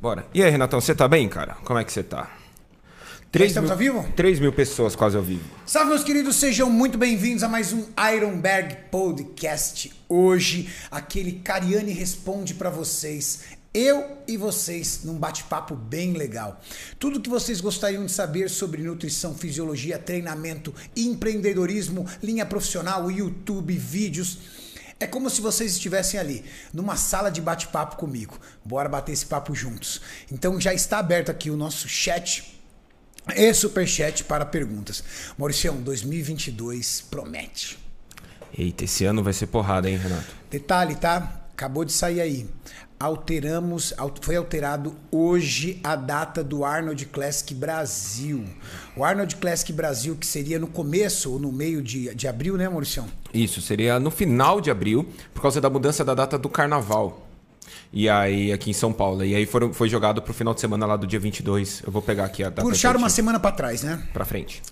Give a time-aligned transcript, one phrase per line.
[0.00, 0.26] Bora.
[0.34, 1.56] E aí, Renatão, você tá bem, cara?
[1.64, 2.30] Como é que você tá?
[3.32, 4.12] Três estamos mil, ao vivo?
[4.14, 5.44] 3 mil pessoas quase ao vivo.
[5.66, 9.92] Salve, meus queridos, sejam muito bem-vindos a mais um Ironberg Podcast.
[10.08, 13.56] Hoje, aquele Cariani responde para vocês.
[13.72, 16.60] Eu e vocês num bate-papo bem legal.
[16.98, 24.65] Tudo que vocês gostariam de saber sobre nutrição, fisiologia, treinamento, empreendedorismo, linha profissional, YouTube, vídeos
[24.98, 28.38] é como se vocês estivessem ali, numa sala de bate-papo comigo.
[28.64, 30.00] Bora bater esse papo juntos.
[30.32, 32.58] Então já está aberto aqui o nosso chat
[33.34, 35.04] e superchat para perguntas.
[35.36, 37.78] Mauricião, 2022 promete.
[38.56, 40.34] Eita, esse ano vai ser porrada, hein, Renato?
[40.50, 41.42] Detalhe, tá?
[41.52, 42.48] Acabou de sair aí
[42.98, 48.44] alteramos, foi alterado hoje a data do Arnold Classic Brasil.
[48.96, 52.68] O Arnold Classic Brasil, que seria no começo ou no meio de, de abril, né,
[52.68, 53.04] Maurício?
[53.32, 57.26] Isso, seria no final de abril, por causa da mudança da data do carnaval.
[57.92, 59.24] E aí, aqui em São Paulo.
[59.24, 61.82] E aí foram, foi jogado pro final de semana lá do dia 22.
[61.84, 62.62] Eu vou pegar aqui a data.
[62.62, 64.06] Puxaram uma semana para trás, né?
[64.12, 64.62] Pra frente.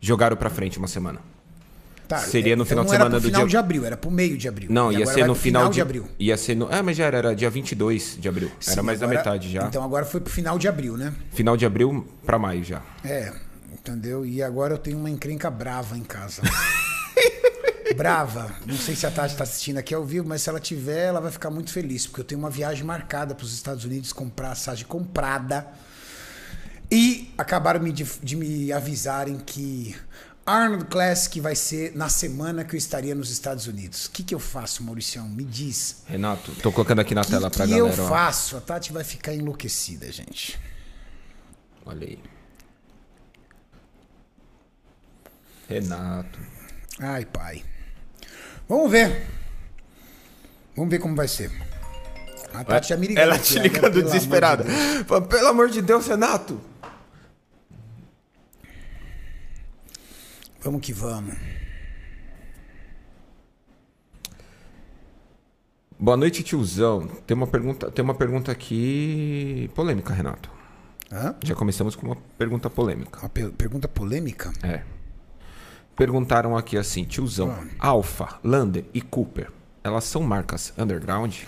[0.00, 1.20] Jogaram pra frente uma semana.
[2.10, 3.50] Tá, Seria no então final de semana do final dia...
[3.50, 4.68] de abril, era pro meio de abril.
[4.68, 5.74] Não, ia ser no final, final de...
[5.76, 5.80] de...
[5.80, 6.08] abril.
[6.18, 6.66] Ia ser no...
[6.68, 8.50] Ah, mas já era, era dia 22 de abril.
[8.58, 9.16] Sim, era mais agora...
[9.16, 9.62] da metade já.
[9.68, 11.14] Então agora foi pro final de abril, né?
[11.30, 12.82] Final de abril para maio já.
[13.04, 13.32] É,
[13.72, 14.26] entendeu?
[14.26, 16.42] E agora eu tenho uma encrenca brava em casa.
[17.96, 18.56] brava.
[18.66, 21.20] Não sei se a Tati está assistindo aqui ao vivo, mas se ela tiver, ela
[21.20, 24.48] vai ficar muito feliz, porque eu tenho uma viagem marcada para os Estados Unidos, comprar
[24.48, 25.64] passagem comprada.
[26.90, 29.94] E acabaram de, de me avisarem que
[30.44, 34.06] Arnold Classic vai ser na semana que eu estaria nos Estados Unidos.
[34.06, 35.28] O que, que eu faço, Mauricião?
[35.28, 36.02] Me diz.
[36.06, 37.92] Renato, tô colocando aqui na que tela pra que galera.
[37.92, 38.56] O que eu faço?
[38.56, 40.58] A Tati vai ficar enlouquecida, gente.
[41.84, 42.18] Olha aí.
[45.68, 46.38] Renato.
[46.98, 47.64] Ai, pai.
[48.68, 49.26] Vamos ver.
[50.74, 51.50] Vamos ver como vai ser.
[52.52, 53.22] A Tati já me ligou.
[53.22, 54.64] Ela te ligando desesperada.
[55.28, 56.60] Pelo amor de Deus, Renato.
[60.62, 61.34] Vamos que vamos.
[65.98, 67.06] Boa noite, tiozão.
[67.26, 70.50] Tem uma pergunta, tem uma pergunta aqui polêmica, Renato.
[71.10, 71.34] Hã?
[71.42, 73.20] Já começamos com uma pergunta polêmica.
[73.20, 74.52] Uma per pergunta polêmica?
[74.62, 74.82] É.
[75.96, 77.88] Perguntaram aqui assim, tiozão, ah.
[77.88, 79.50] Alpha, Lander e Cooper,
[79.82, 81.42] elas são marcas underground?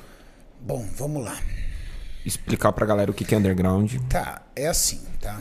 [0.60, 1.38] Bom, vamos lá.
[2.24, 3.94] Explicar pra galera o que é underground.
[4.08, 5.40] Tá, é assim, tá?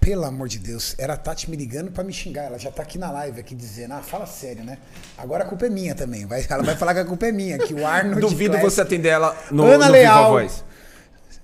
[0.00, 2.44] Pelo amor de Deus, era a Tati me ligando para me xingar.
[2.44, 4.78] Ela já tá aqui na live, aqui dizendo, ah, fala sério, né?
[5.16, 6.24] Agora a culpa é minha também.
[6.24, 8.70] Vai, ela vai falar que a culpa é minha, que o Arnold Duvido Classic...
[8.70, 10.64] você atender ela no, Ana no Leal, Voz.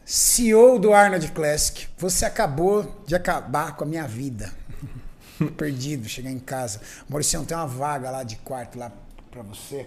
[0.05, 4.53] CEO do Arnold Classic, você acabou de acabar com a minha vida.
[5.57, 6.81] Perdido, chegar em casa.
[7.09, 8.93] Mauricião, tem uma vaga lá de quarto lá
[9.31, 9.87] para você?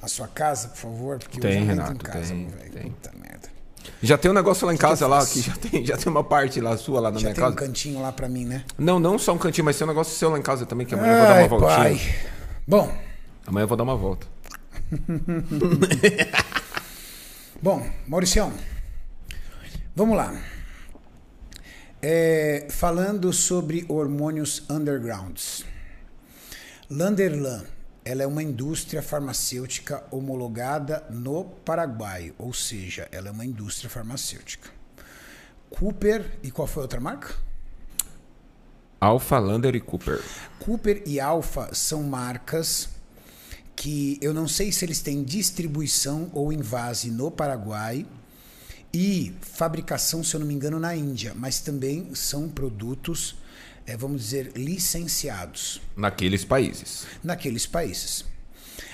[0.00, 1.18] A sua casa, por favor?
[1.18, 2.34] Porque tem, eu já Renato, em casa,
[2.72, 2.90] tem.
[2.90, 3.55] Puta merda.
[4.02, 6.24] Já tem um negócio lá em casa que lá, que já tem, já tem uma
[6.24, 7.50] parte lá sua lá na já minha casa.
[7.50, 8.64] Já tem um cantinho lá pra mim, né?
[8.78, 10.94] Não, não só um cantinho, mas tem um negócio seu lá em casa também, que
[10.94, 11.98] amanhã Ai, eu vou dar uma voltinha.
[11.98, 12.16] Pai.
[12.66, 12.96] Bom.
[13.46, 14.26] Amanhã eu vou dar uma volta.
[17.62, 18.52] Bom, Mauricião,
[19.94, 20.34] vamos lá.
[22.02, 25.64] É, falando sobre hormônios undergrounds.
[26.88, 27.64] Landerlan
[28.06, 34.70] ela é uma indústria farmacêutica homologada no Paraguai, ou seja, ela é uma indústria farmacêutica.
[35.68, 37.34] Cooper e qual foi a outra marca?
[39.00, 40.22] Alpha, Lander e Cooper.
[40.60, 42.90] Cooper e Alpha são marcas
[43.74, 48.06] que eu não sei se eles têm distribuição ou invase no Paraguai
[48.94, 53.34] e fabricação, se eu não me engano, na Índia, mas também são produtos
[53.86, 55.80] é, vamos dizer, licenciados.
[55.96, 57.06] Naqueles países.
[57.22, 58.24] Naqueles países.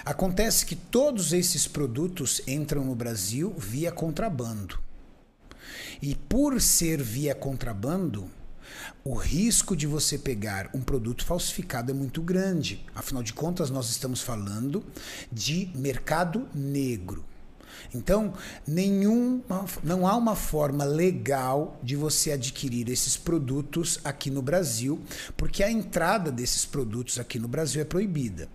[0.04, 4.78] Acontece que todos esses produtos entram no Brasil via contrabando.
[6.00, 8.28] E por ser via contrabando,
[9.04, 12.84] o risco de você pegar um produto falsificado é muito grande.
[12.94, 14.84] Afinal de contas, nós estamos falando
[15.30, 17.24] de mercado negro.
[17.94, 18.34] Então,
[18.66, 19.42] nenhum,
[19.82, 25.00] não há uma forma legal de você adquirir esses produtos aqui no Brasil,
[25.36, 28.48] porque a entrada desses produtos aqui no Brasil é proibida.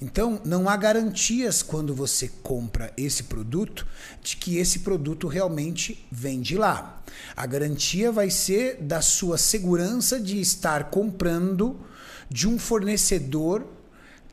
[0.00, 3.86] Então, não há garantias quando você compra esse produto
[4.22, 7.02] de que esse produto realmente vem de lá.
[7.36, 11.78] A garantia vai ser da sua segurança de estar comprando
[12.30, 13.66] de um fornecedor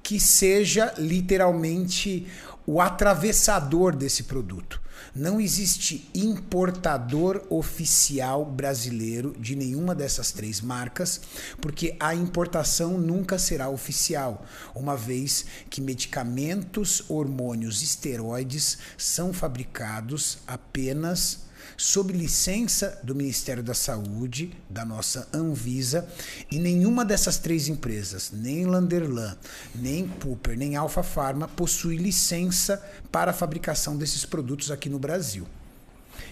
[0.03, 2.27] que seja literalmente
[2.65, 4.81] o atravessador desse produto.
[5.13, 11.21] Não existe importador oficial brasileiro de nenhuma dessas três marcas,
[11.61, 21.44] porque a importação nunca será oficial, uma vez que medicamentos, hormônios, esteroides são fabricados apenas
[21.77, 26.07] sob licença do Ministério da Saúde, da nossa Anvisa,
[26.51, 29.37] e nenhuma dessas três empresas, nem Landerlan,
[29.73, 35.45] nem Cooper, nem Alpha Pharma, possui licença para a fabricação desses produtos aqui no Brasil.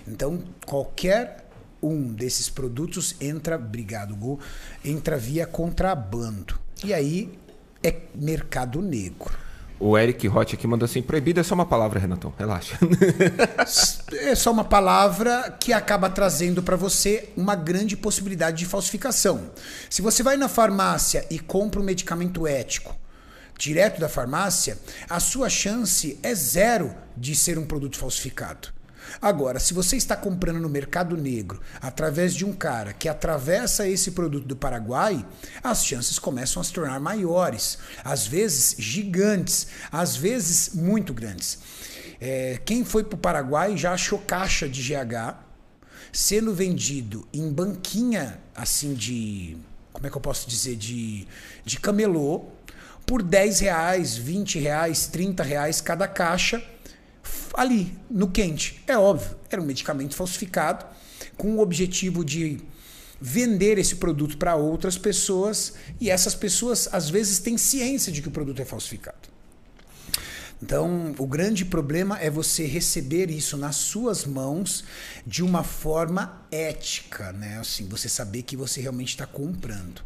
[0.08, 1.50] Então, qualquer
[1.82, 4.40] um desses produtos entra, obrigado, Gu,
[4.84, 6.60] entra via contrabando.
[6.84, 7.38] E aí
[7.84, 9.43] é mercado negro.
[9.86, 12.80] O Eric Roth aqui mandou assim: proibido é só uma palavra, Renatão, relaxa.
[14.16, 19.52] é só uma palavra que acaba trazendo para você uma grande possibilidade de falsificação.
[19.90, 22.96] Se você vai na farmácia e compra um medicamento ético
[23.60, 28.70] direto da farmácia, a sua chance é zero de ser um produto falsificado.
[29.22, 34.12] Agora, se você está comprando no mercado negro através de um cara que atravessa esse
[34.12, 35.26] produto do Paraguai,
[35.64, 41.60] as chances começam a se tornar maiores, às vezes gigantes, às vezes muito grandes.
[42.20, 45.36] É, quem foi para o Paraguai já achou caixa de GH
[46.12, 49.58] sendo vendido em banquinha assim de.
[49.92, 50.76] Como é que eu posso dizer?
[50.76, 51.28] De,
[51.66, 52.46] de camelô
[53.06, 56.64] por 10 reais, 20 reais, 30 reais cada caixa
[57.54, 58.84] ali, no quente.
[58.88, 60.86] É óbvio, era um medicamento falsificado
[61.38, 62.60] com o objetivo de
[63.20, 68.28] vender esse produto para outras pessoas e essas pessoas às vezes têm ciência de que
[68.28, 69.34] o produto é falsificado.
[70.62, 74.84] Então, o grande problema é você receber isso nas suas mãos
[75.28, 77.60] de uma forma ética, né?
[77.60, 80.02] Assim, você saber que você realmente está comprando.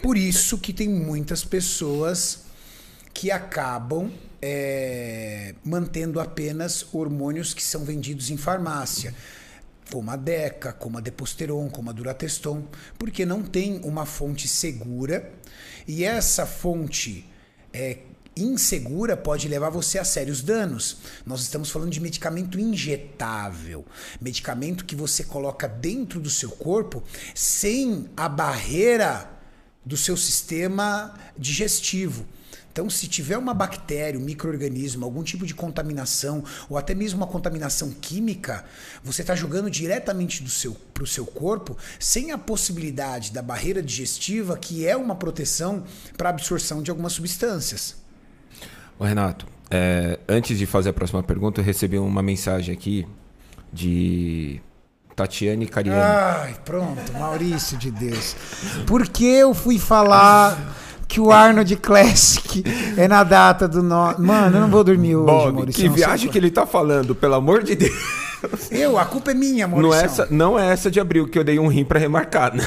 [0.00, 2.44] Por isso que tem muitas pessoas
[3.12, 9.14] que acabam é, mantendo apenas hormônios que são vendidos em farmácia,
[9.90, 12.64] como a Deca, como a Deposteron, como a Durateston,
[12.98, 15.32] porque não tem uma fonte segura
[15.86, 17.24] e essa fonte
[17.72, 17.98] é,
[18.36, 20.98] insegura pode levar você a sérios danos.
[21.24, 23.84] Nós estamos falando de medicamento injetável,
[24.20, 27.02] medicamento que você coloca dentro do seu corpo
[27.34, 29.30] sem a barreira
[29.84, 32.26] do seu sistema digestivo.
[32.76, 37.26] Então, se tiver uma bactéria, um microorganismo, algum tipo de contaminação, ou até mesmo uma
[37.26, 38.66] contaminação química,
[39.02, 40.44] você está jogando diretamente
[40.92, 45.84] para o seu corpo sem a possibilidade da barreira digestiva, que é uma proteção
[46.18, 47.96] para a absorção de algumas substâncias.
[48.98, 53.08] Ô Renato, é, antes de fazer a próxima pergunta, eu recebi uma mensagem aqui
[53.72, 54.60] de
[55.14, 55.98] Tatiane Cariani.
[55.98, 58.36] Ai, pronto, Maurício de Deus.
[58.86, 62.64] Por que eu fui falar que o Arnold Classic
[62.96, 64.18] é na data do no...
[64.18, 65.82] Mano, eu não vou dormir hoje, Bob, Maurício.
[65.82, 67.94] Que viagem que ele tá falando, pelo amor de Deus.
[68.70, 69.90] Eu, a culpa é minha, Maurício.
[69.90, 72.54] Não é essa, não é essa de abril que eu dei um rim para remarcar,
[72.54, 72.66] né?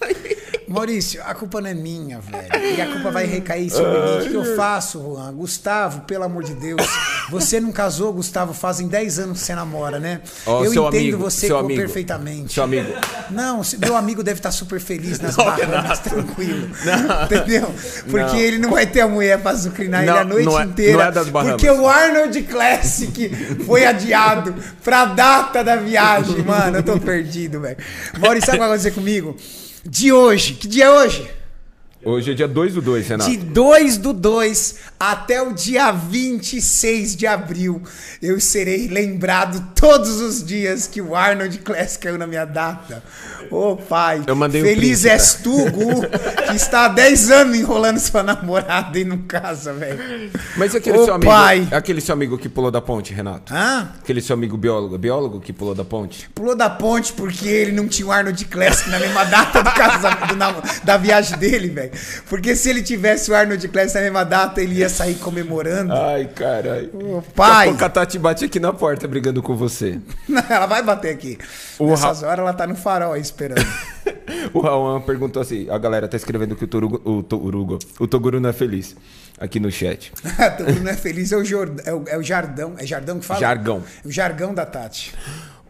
[0.70, 2.76] Maurício, a culpa não é minha, velho.
[2.76, 4.26] E a culpa vai recair sobre mim.
[4.26, 5.34] O que, eu faço, Juan?
[5.34, 6.80] Gustavo, pelo amor de Deus.
[7.28, 10.20] Você não casou, Gustavo, fazem 10 anos que você namora, né?
[10.46, 12.54] Oh, eu entendo amigo, você perfeitamente.
[12.54, 12.88] Seu amigo.
[13.30, 16.70] Não, meu amigo deve estar super feliz nas não, Bahamas, tranquilo.
[16.84, 17.24] Não.
[17.24, 17.74] Entendeu?
[18.08, 18.38] Porque não.
[18.38, 21.10] ele não vai ter a mulher pra azucrinar ele a noite é, inteira.
[21.10, 21.50] Não é.
[21.50, 26.44] Porque o Arnold Classic foi adiado pra data da viagem.
[26.44, 27.76] Mano, eu tô perdido, velho.
[28.20, 29.36] Maurício, sabe o que vai acontecer comigo?
[29.84, 30.54] De hoje.
[30.54, 31.39] Que dia é hoje?
[32.02, 33.30] Hoje é dia 2 do 2, Renato.
[33.30, 37.82] De 2 do 2 até o dia 26 de abril,
[38.22, 43.02] eu serei lembrado todos os dias que o Arnold Class caiu na minha data.
[43.50, 46.02] Ô oh, pai, eu mandei feliz um és tu, Gu,
[46.48, 50.30] que está há 10 anos enrolando sua namorada e não casa, velho.
[50.56, 51.68] Mas aquele oh, seu amigo, pai.
[51.70, 53.52] aquele seu amigo que pulou da ponte, Renato?
[53.52, 53.90] Hã?
[54.00, 56.30] Aquele seu amigo biólogo, biólogo que pulou da ponte?
[56.34, 60.84] Pulou da ponte porque ele não tinha o Arnold Classic na mesma data do casamento,
[60.84, 61.89] da viagem dele, velho.
[62.28, 65.92] Porque se ele tivesse o Arnold Classic na mesma data, ele ia sair comemorando.
[65.92, 66.90] Ai, caralho.
[66.92, 67.70] Oh, pai.
[67.70, 69.98] Daqui a, Tati bate aqui na porta brigando com você.
[70.28, 71.38] Não, ela vai bater aqui.
[71.78, 72.28] O Nessas Ra...
[72.28, 73.66] horas ela tá no farol aí esperando.
[74.52, 78.40] o Raul perguntou assim: a galera tá escrevendo que o Torugo, o, Torugo, o Toguro
[78.40, 78.96] não é feliz.
[79.38, 80.12] Aqui no chat.
[80.22, 81.42] o Toguro não é feliz, é o,
[81.84, 82.74] é, o, é o Jardão.
[82.76, 83.40] É Jardão que fala?
[83.40, 83.82] Jargão.
[84.04, 85.14] O jargão da Tati.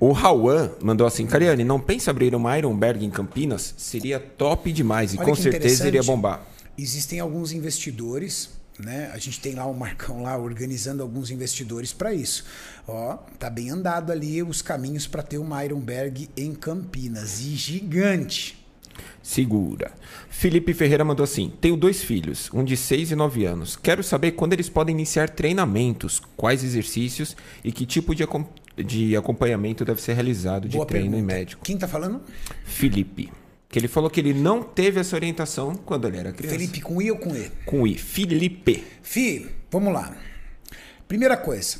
[0.00, 3.74] O Rauan mandou assim: Cariane, não pensa abrir uma Ironberg em Campinas?
[3.76, 6.40] Seria top demais e Olha com certeza iria bombar.
[6.78, 9.10] Existem alguns investidores, né?
[9.12, 12.46] A gente tem lá o Marcão lá organizando alguns investidores para isso.
[12.88, 18.58] Ó, tá bem andado ali os caminhos para ter uma Ironberg em Campinas e gigante.
[19.22, 19.92] Segura.
[20.30, 23.76] Felipe Ferreira mandou assim: Tenho dois filhos, um de 6 e 9 anos.
[23.76, 28.26] Quero saber quando eles podem iniciar treinamentos, quais exercícios e que tipo de,
[28.82, 31.32] de acompanhamento deve ser realizado de Boa treino pergunta.
[31.32, 31.62] e médico.
[31.62, 32.22] Quem tá falando?
[32.64, 33.32] Felipe.
[33.68, 36.58] Que ele falou que ele não teve essa orientação quando ele era criança.
[36.58, 37.50] Felipe com I ou com E?
[37.64, 37.96] Com I.
[37.96, 38.84] Felipe.
[39.02, 40.16] Fi, vamos lá.
[41.06, 41.78] Primeira coisa,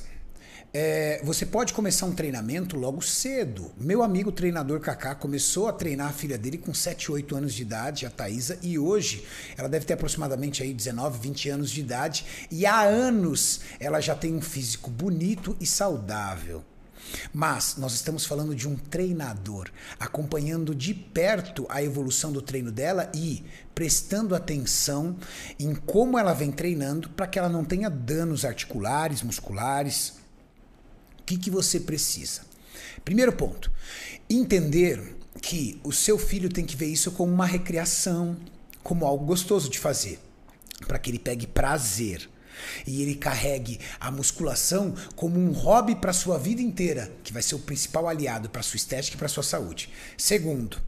[0.73, 3.73] é, você pode começar um treinamento logo cedo.
[3.76, 7.62] Meu amigo treinador Kaká começou a treinar a filha dele com 7, 8 anos de
[7.62, 9.25] idade, a Thaisa, e hoje
[9.57, 14.14] ela deve ter aproximadamente aí 19, 20 anos de idade, e há anos ela já
[14.14, 16.62] tem um físico bonito e saudável.
[17.33, 23.11] Mas nós estamos falando de um treinador, acompanhando de perto a evolução do treino dela
[23.14, 25.16] e prestando atenção
[25.59, 30.14] em como ela vem treinando para que ela não tenha danos articulares, musculares.
[31.21, 32.42] O que, que você precisa?
[33.04, 33.71] Primeiro ponto,
[34.28, 38.37] entender que o seu filho tem que ver isso como uma recreação,
[38.83, 40.19] como algo gostoso de fazer,
[40.87, 42.28] para que ele pegue prazer
[42.87, 47.55] e ele carregue a musculação como um hobby para sua vida inteira, que vai ser
[47.55, 49.90] o principal aliado para sua estética e para sua saúde.
[50.17, 50.79] Segundo,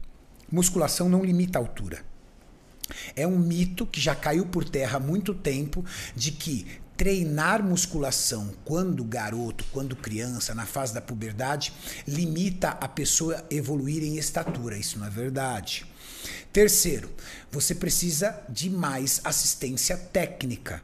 [0.51, 2.03] musculação não limita a altura.
[3.15, 8.53] É um mito que já caiu por terra há muito tempo de que treinar musculação
[8.63, 11.73] quando garoto, quando criança, na fase da puberdade,
[12.07, 14.77] limita a pessoa evoluir em estatura.
[14.77, 15.85] Isso não é verdade.
[16.51, 17.09] Terceiro,
[17.51, 20.83] você precisa de mais assistência técnica.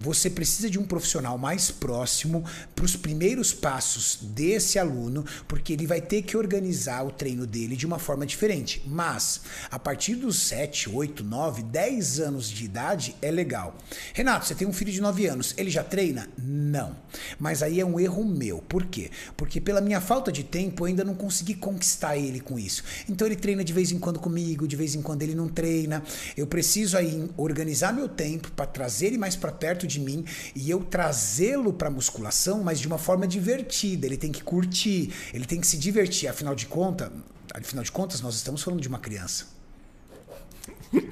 [0.00, 2.42] Você precisa de um profissional mais próximo
[2.74, 7.76] para os primeiros passos desse aluno, porque ele vai ter que organizar o treino dele
[7.76, 8.82] de uma forma diferente.
[8.86, 13.76] Mas, a partir dos 7, 8, 9, 10 anos de idade, é legal.
[14.14, 16.30] Renato, você tem um filho de 9 anos, ele já treina?
[16.38, 16.96] Não.
[17.38, 18.58] Mas aí é um erro meu.
[18.58, 19.10] Por quê?
[19.36, 22.82] Porque pela minha falta de tempo, eu ainda não consegui conquistar ele com isso.
[23.06, 26.02] Então ele treina de vez em quando comigo, de vez em quando ele não treina.
[26.38, 30.70] Eu preciso aí organizar meu tempo para trazer ele mais para perto de mim e
[30.70, 34.06] eu trazê-lo para musculação, mas de uma forma divertida.
[34.06, 36.28] Ele tem que curtir, ele tem que se divertir.
[36.28, 37.10] Afinal de contas,
[37.54, 39.46] afinal de contas, nós estamos falando de uma criança.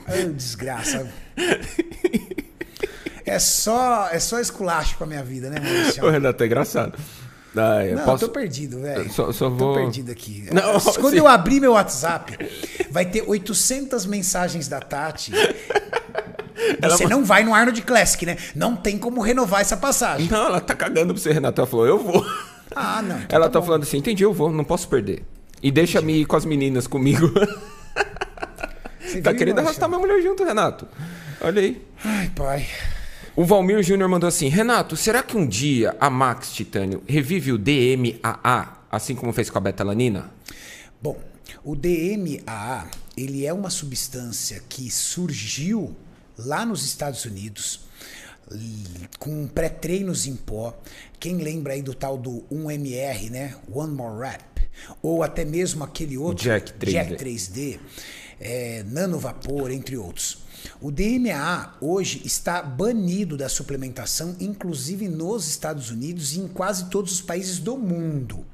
[0.06, 1.06] Ai, desgraça.
[3.24, 6.04] É só, é só esculacho pra minha vida, né, Maurício?
[6.04, 6.98] Ô, Renato, é engraçado.
[7.56, 8.24] Ah, eu Não, posso...
[8.24, 9.12] eu tô perdido, velho.
[9.12, 10.48] Só- só Tô vou- perdido aqui.
[10.52, 11.18] Não, Quando sim.
[11.18, 12.36] eu abrir meu WhatsApp,
[12.90, 15.32] vai ter 800 mensagens da Tati.
[16.82, 18.36] Você não vai no Arnold Classic, né?
[18.54, 20.28] Não tem como renovar essa passagem.
[20.28, 21.60] Não, ela tá cagando pra você, Renato.
[21.60, 22.26] Ela falou, eu vou.
[22.74, 23.18] Ah, não.
[23.20, 25.24] então ela tá tá falando assim, entendi, eu vou, não posso perder.
[25.62, 27.32] E deixa-me ir com as meninas comigo.
[29.00, 30.86] Você tá querendo arrastar minha mulher junto, Renato.
[31.40, 31.82] Olha aí.
[32.04, 32.66] Ai, pai.
[33.34, 37.58] O Valmir Júnior mandou assim: Renato, será que um dia a Max Titânio revive o
[37.58, 40.30] DMAA, assim como fez com a betalanina?
[41.00, 41.16] Bom,
[41.64, 42.86] o DMAA,
[43.16, 45.96] ele é uma substância que surgiu
[46.38, 47.80] lá nos Estados Unidos
[49.18, 50.78] com pré-treinos em pó.
[51.18, 53.56] Quem lembra aí do tal do 1MR, né?
[53.70, 54.42] One More Rap.
[55.02, 56.90] Ou até mesmo aquele outro Jack 3D.
[56.90, 57.80] Jack 3D,
[58.40, 60.38] é, nanovapor, entre outros.
[60.80, 67.12] O DMA hoje está banido da suplementação, inclusive nos Estados Unidos e em quase todos
[67.12, 68.46] os países do mundo.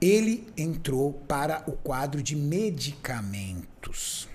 [0.00, 4.28] Ele entrou para o quadro de medicamentos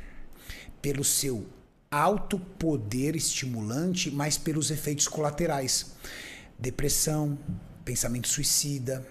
[0.82, 1.46] pelo seu
[1.92, 5.94] alto poder estimulante, mas pelos efeitos colaterais.
[6.58, 7.38] Depressão,
[7.84, 9.06] pensamento suicida,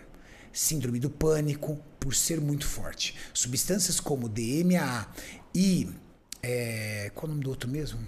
[0.52, 3.16] síndrome do pânico, por ser muito forte.
[3.34, 5.06] Substâncias como DMA
[5.54, 5.88] e.
[6.42, 7.98] É, qual é o nome do outro mesmo?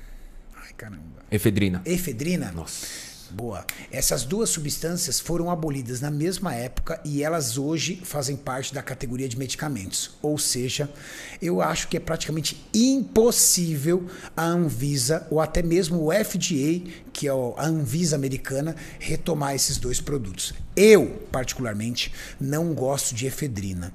[0.55, 1.25] Ai, caramba.
[1.31, 1.83] Efedrina.
[1.85, 2.53] Efedrina.
[2.53, 3.10] Nossa.
[3.31, 3.65] Boa.
[3.93, 9.29] Essas duas substâncias foram abolidas na mesma época e elas hoje fazem parte da categoria
[9.29, 10.11] de medicamentos.
[10.21, 10.91] Ou seja,
[11.41, 14.07] eu acho que é praticamente impossível
[14.37, 20.01] a Anvisa ou até mesmo o FDA, que é a Anvisa americana, retomar esses dois
[20.01, 20.53] produtos.
[20.75, 23.93] Eu, particularmente, não gosto de efedrina.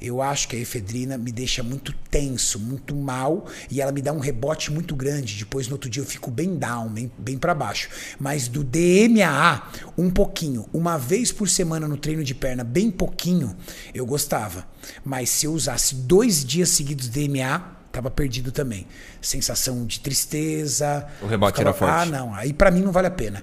[0.00, 4.12] Eu acho que a efedrina me deixa muito tenso, muito mal e ela me dá
[4.12, 5.36] um rebote muito grande.
[5.36, 7.88] Depois no outro dia eu fico bem down, bem, bem para baixo.
[8.18, 9.62] Mas do DMAA,
[9.96, 13.56] um pouquinho, uma vez por semana no treino de perna, bem pouquinho,
[13.94, 14.66] eu gostava.
[15.04, 18.86] Mas se eu usasse dois dias seguidos DMA, tava perdido também.
[19.20, 21.06] Sensação de tristeza.
[21.20, 22.14] O rebote ficava- era forte.
[22.14, 22.34] Ah, não.
[22.34, 23.42] Aí para mim não vale a pena.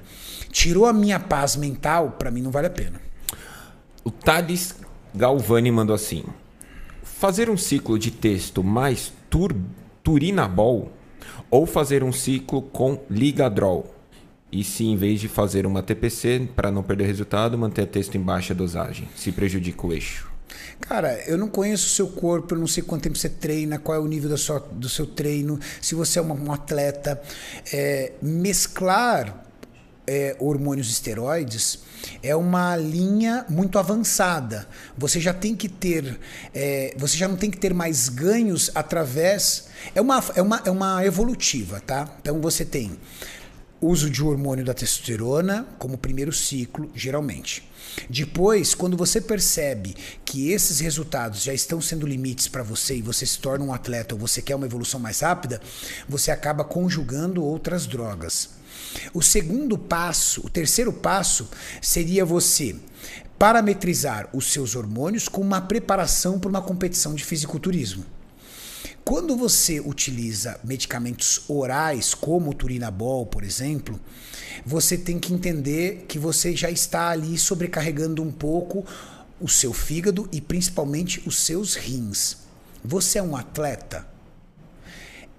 [0.52, 3.02] Tirou a minha paz mental, para mim não vale a pena.
[4.04, 4.76] O Thales
[5.16, 6.24] Galvani mandou assim:
[7.02, 9.56] fazer um ciclo de texto mais tur
[10.04, 10.92] turinabol
[11.50, 13.94] ou fazer um ciclo com ligadrol?
[14.52, 18.22] E se em vez de fazer uma TPC para não perder resultado, manter texto em
[18.22, 20.32] baixa dosagem, se prejudica o eixo.
[20.80, 23.98] Cara, eu não conheço o seu corpo, eu não sei quanto tempo você treina, qual
[23.98, 27.22] é o nível da sua, do seu treino, se você é uma, um atleta.
[27.74, 29.45] É, mesclar
[30.08, 31.80] é, hormônios esteroides
[32.22, 34.68] é uma linha muito avançada.
[34.98, 36.20] Você já tem que ter,
[36.54, 39.68] é, você já não tem que ter mais ganhos através.
[39.94, 42.16] É uma, é uma, é uma evolutiva, tá?
[42.22, 42.98] Então você tem
[43.82, 47.70] uso de hormônio da testosterona como primeiro ciclo, geralmente.
[48.10, 53.26] Depois, quando você percebe que esses resultados já estão sendo limites para você e você
[53.26, 55.62] se torna um atleta ou você quer uma evolução mais rápida,
[56.08, 58.50] você acaba conjugando outras drogas.
[59.14, 61.50] O segundo passo, o terceiro passo,
[61.82, 62.76] seria você
[63.38, 68.06] parametrizar os seus hormônios com uma preparação para uma competição de fisiculturismo.
[69.04, 74.00] Quando você utiliza medicamentos orais, como o turinabol, por exemplo,
[74.66, 78.84] você tem que entender que você já está ali sobrecarregando um pouco
[79.40, 82.38] o seu fígado e principalmente os seus rins.
[82.84, 84.08] Você é um atleta?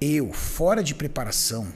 [0.01, 1.67] Eu, fora de preparação,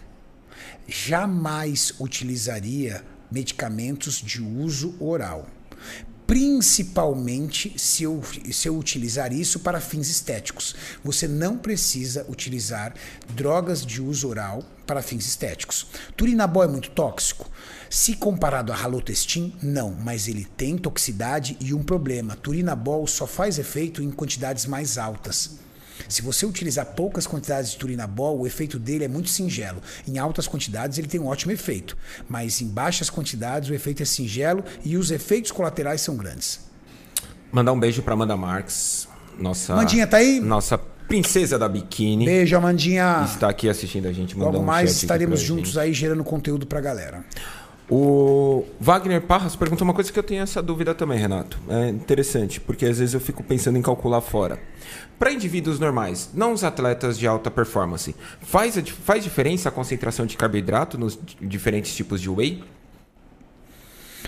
[0.86, 5.46] jamais utilizaria medicamentos de uso oral.
[6.26, 8.22] Principalmente se eu,
[8.52, 10.76] se eu utilizar isso para fins estéticos.
[11.02, 12.94] Você não precisa utilizar
[13.34, 15.88] drogas de uso oral para fins estéticos.
[16.16, 17.50] Turinabol é muito tóxico?
[17.88, 22.36] Se comparado a halotestin, não, mas ele tem toxicidade e um problema.
[22.36, 25.58] Turinabol só faz efeito em quantidades mais altas.
[26.10, 29.80] Se você utilizar poucas quantidades de turinabol, o efeito dele é muito singelo.
[30.06, 31.96] Em altas quantidades ele tem um ótimo efeito,
[32.28, 36.68] mas em baixas quantidades o efeito é singelo e os efeitos colaterais são grandes.
[37.52, 40.40] Mandar um beijo para Amanda Marques, nossa Mandinha tá aí?
[40.40, 42.24] Nossa princesa da biquíni.
[42.24, 43.22] Beijo, Amandinha.
[43.24, 44.36] Está aqui assistindo a gente.
[44.36, 47.24] Logo um mais estaremos juntos aí gerando conteúdo pra galera.
[47.90, 51.58] O Wagner Parras perguntou uma coisa que eu tenho essa dúvida também, Renato.
[51.68, 54.60] É interessante, porque às vezes eu fico pensando em calcular fora.
[55.20, 58.74] Para indivíduos normais, não os atletas de alta performance, faz,
[59.04, 62.64] faz diferença a concentração de carboidrato nos diferentes tipos de whey?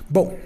[0.06, 0.38] Bom,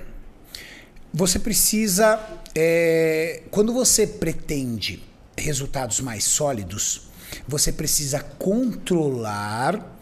[1.13, 2.21] você precisa.
[2.55, 5.03] É, quando você pretende
[5.37, 7.09] resultados mais sólidos,
[7.49, 9.99] você precisa controlar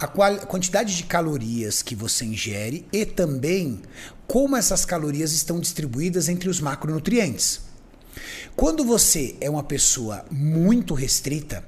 [0.00, 3.82] a quantidade de calorias que você ingere e também
[4.26, 7.71] como essas calorias estão distribuídas entre os macronutrientes.
[8.54, 11.64] Quando você é uma pessoa muito restrita,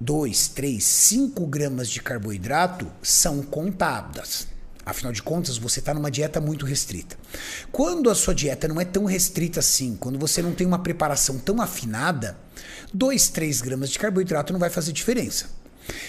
[0.00, 4.48] 2, 3, 5 gramas de carboidrato são contadas.
[4.86, 7.16] Afinal de contas, você está numa dieta muito restrita.
[7.72, 11.38] Quando a sua dieta não é tão restrita assim, quando você não tem uma preparação
[11.38, 12.36] tão afinada,
[12.92, 15.48] 2, 3 gramas de carboidrato não vai fazer diferença.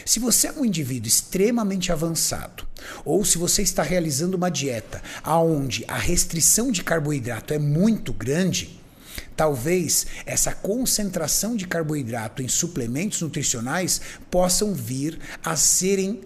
[0.05, 2.65] Se você é um indivíduo extremamente avançado,
[3.03, 8.79] ou se você está realizando uma dieta onde a restrição de carboidrato é muito grande,
[9.35, 16.21] talvez essa concentração de carboidrato em suplementos nutricionais possam vir a serem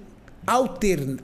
[0.45, 1.17] altern...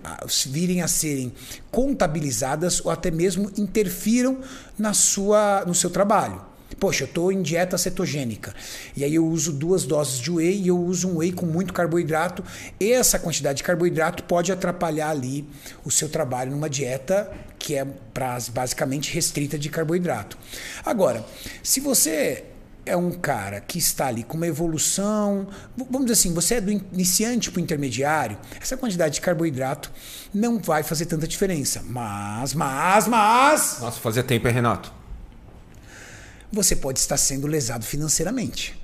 [0.48, 1.34] virem a serem
[1.71, 4.39] contabilizadas ou até mesmo interfiram
[4.78, 6.55] na sua, no seu trabalho.
[6.79, 8.53] Poxa, eu estou em dieta cetogênica.
[8.95, 11.73] E aí eu uso duas doses de whey e eu uso um whey com muito
[11.73, 12.43] carboidrato.
[12.79, 15.47] E essa quantidade de carboidrato pode atrapalhar ali
[15.83, 17.88] o seu trabalho numa dieta que é
[18.53, 20.38] basicamente restrita de carboidrato.
[20.85, 21.25] Agora,
[21.63, 22.45] se você
[22.85, 26.71] é um cara que está ali com uma evolução, vamos dizer assim, você é do
[26.71, 29.91] iniciante para o intermediário, essa quantidade de carboidrato
[30.33, 31.83] não vai fazer tanta diferença.
[31.88, 33.77] Mas, mas, mas.
[33.81, 34.93] Nossa, fazia tempo, hein, Renato?
[36.56, 38.80] Você pode estar sendo lesado financeiramente.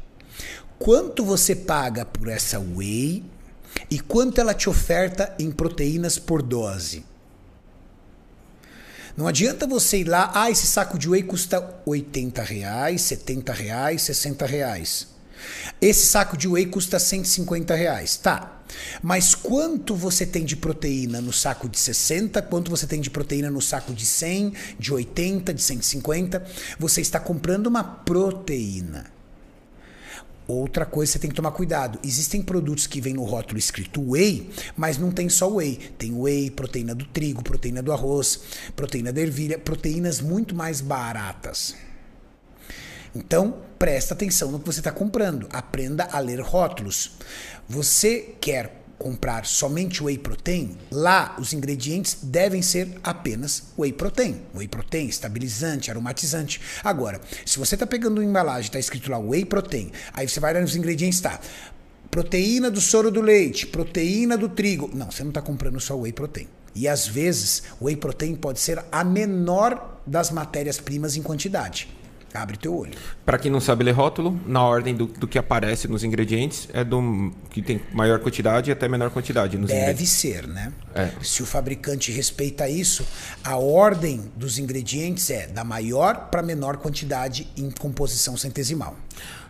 [0.77, 3.23] Quanto você paga por essa whey
[3.89, 7.05] e quanto ela te oferta em proteínas por dose?
[9.15, 14.01] Não adianta você ir lá, ah, esse saco de whey custa 80 reais, 70 reais,
[14.03, 15.07] 60 reais.
[15.81, 18.17] Esse saco de whey custa 150 reais.
[18.17, 18.61] Tá.
[19.01, 22.41] Mas quanto você tem de proteína no saco de 60?
[22.43, 26.45] Quanto você tem de proteína no saco de 100, de 80, de 150?
[26.79, 29.11] Você está comprando uma proteína.
[30.47, 31.99] Outra coisa você tem que tomar cuidado.
[32.03, 35.77] Existem produtos que vêm no rótulo escrito whey, mas não tem só whey.
[35.97, 38.41] Tem whey, proteína do trigo, proteína do arroz,
[38.75, 41.75] proteína da ervilha, proteínas muito mais baratas.
[43.15, 45.47] Então, presta atenção no que você está comprando.
[45.51, 47.13] Aprenda a ler rótulos.
[47.67, 54.43] Você quer comprar somente whey protein, lá os ingredientes devem ser apenas whey protein.
[54.53, 56.61] Whey protein, estabilizante, aromatizante.
[56.83, 60.53] Agora, se você está pegando uma embalagem, está escrito lá whey protein, aí você vai
[60.53, 61.39] lá nos ingredientes, tá?
[62.11, 64.91] Proteína do soro do leite, proteína do trigo.
[64.93, 66.47] Não, você não está comprando só whey protein.
[66.75, 71.89] E às vezes, whey protein pode ser a menor das matérias-primas em quantidade.
[72.33, 72.93] Abre teu olho.
[73.25, 76.83] Para quem não sabe ler rótulo, na ordem do, do, que aparece nos ingredientes, é
[76.83, 79.57] do que tem maior quantidade até menor quantidade.
[79.57, 80.71] Nos Deve ser, né?
[80.95, 81.11] É.
[81.21, 83.05] Se o fabricante respeita isso,
[83.43, 88.95] a ordem dos ingredientes é da maior para menor quantidade em composição centesimal.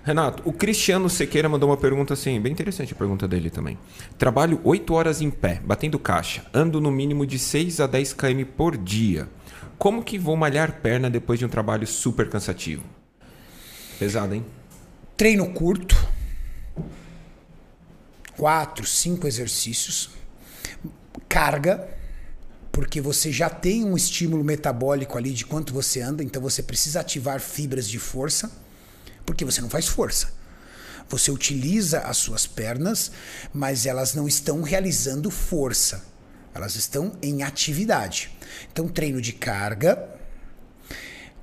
[0.04, 3.78] Renato, o Cristiano Sequeira mandou uma pergunta assim, bem interessante a pergunta dele também.
[4.18, 8.44] Trabalho 8 horas em pé, batendo caixa, ando no mínimo de 6 a 10 km
[8.58, 9.28] por dia.
[9.82, 12.84] Como que vou malhar perna depois de um trabalho super cansativo?
[13.98, 14.46] Pesado, hein?
[15.18, 15.98] Treino curto.
[18.38, 20.12] Quatro, cinco exercícios.
[21.28, 21.90] Carga,
[22.72, 27.00] porque você já tem um estímulo metabólico ali de quanto você anda, então você precisa
[27.00, 28.52] ativar fibras de força,
[29.26, 30.32] porque você não faz força.
[31.10, 33.12] Você utiliza as suas pernas,
[33.52, 36.11] mas elas não estão realizando força.
[36.54, 38.32] Elas estão em atividade.
[38.72, 40.10] Então, treino de carga,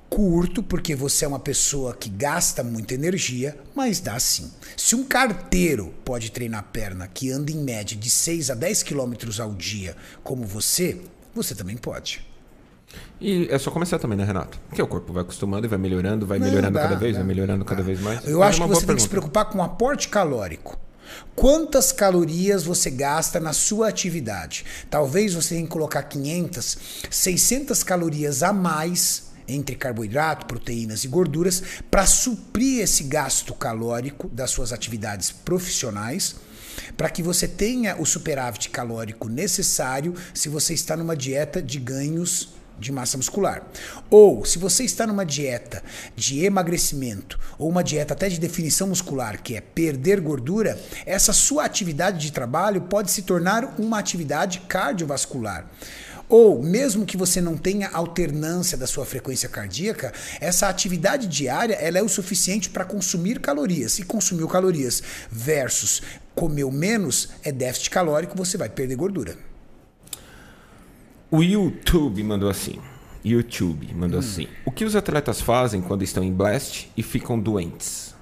[0.09, 4.51] curto, porque você é uma pessoa que gasta muita energia, mas dá sim.
[4.75, 9.39] Se um carteiro pode treinar perna que anda em média de 6 a 10 quilômetros
[9.39, 10.99] ao dia, como você,
[11.33, 12.25] você também pode.
[13.21, 14.59] E é só começar também, né, Renato?
[14.67, 17.19] Porque o corpo vai acostumando e vai melhorando, vai Não, melhorando dá, cada vez, dá,
[17.19, 17.69] vai melhorando dá.
[17.69, 18.27] cada vez mais.
[18.27, 18.95] Eu acho é que você tem pergunta.
[18.95, 20.79] que se preocupar com o aporte calórico.
[21.35, 24.65] Quantas calorias você gasta na sua atividade?
[24.89, 26.77] Talvez você tenha que colocar 500,
[27.09, 34.51] 600 calorias a mais entre carboidrato, proteínas e gorduras para suprir esse gasto calórico das
[34.51, 36.35] suas atividades profissionais,
[36.95, 42.58] para que você tenha o superávit calórico necessário se você está numa dieta de ganhos
[42.79, 43.63] de massa muscular.
[44.09, 45.83] Ou, se você está numa dieta
[46.15, 51.65] de emagrecimento ou uma dieta até de definição muscular, que é perder gordura, essa sua
[51.65, 55.69] atividade de trabalho pode se tornar uma atividade cardiovascular.
[56.29, 61.97] Ou, mesmo que você não tenha alternância da sua frequência cardíaca, essa atividade diária ela
[61.97, 63.97] é o suficiente para consumir calorias.
[63.97, 66.03] E consumiu calorias versus
[66.35, 69.48] comeu menos é déficit calórico, você vai perder gordura.
[71.31, 72.79] O YouTube mandou assim.
[73.23, 74.23] YouTube mandou hum.
[74.23, 74.47] assim.
[74.65, 78.15] O que os atletas fazem quando estão em blast e ficam doentes?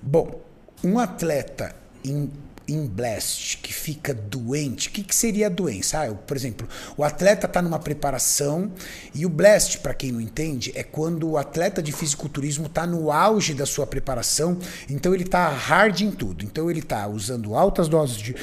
[0.00, 0.40] Bom,
[0.82, 2.30] um atleta em,
[2.66, 6.00] em blast que fica doente, o que, que seria a doença?
[6.00, 8.72] Ah, eu, por exemplo, o atleta está numa preparação
[9.14, 13.10] e o blast, para quem não entende, é quando o atleta de fisiculturismo está no
[13.12, 16.44] auge da sua preparação, então ele está hard em tudo.
[16.44, 18.34] Então ele está usando altas doses de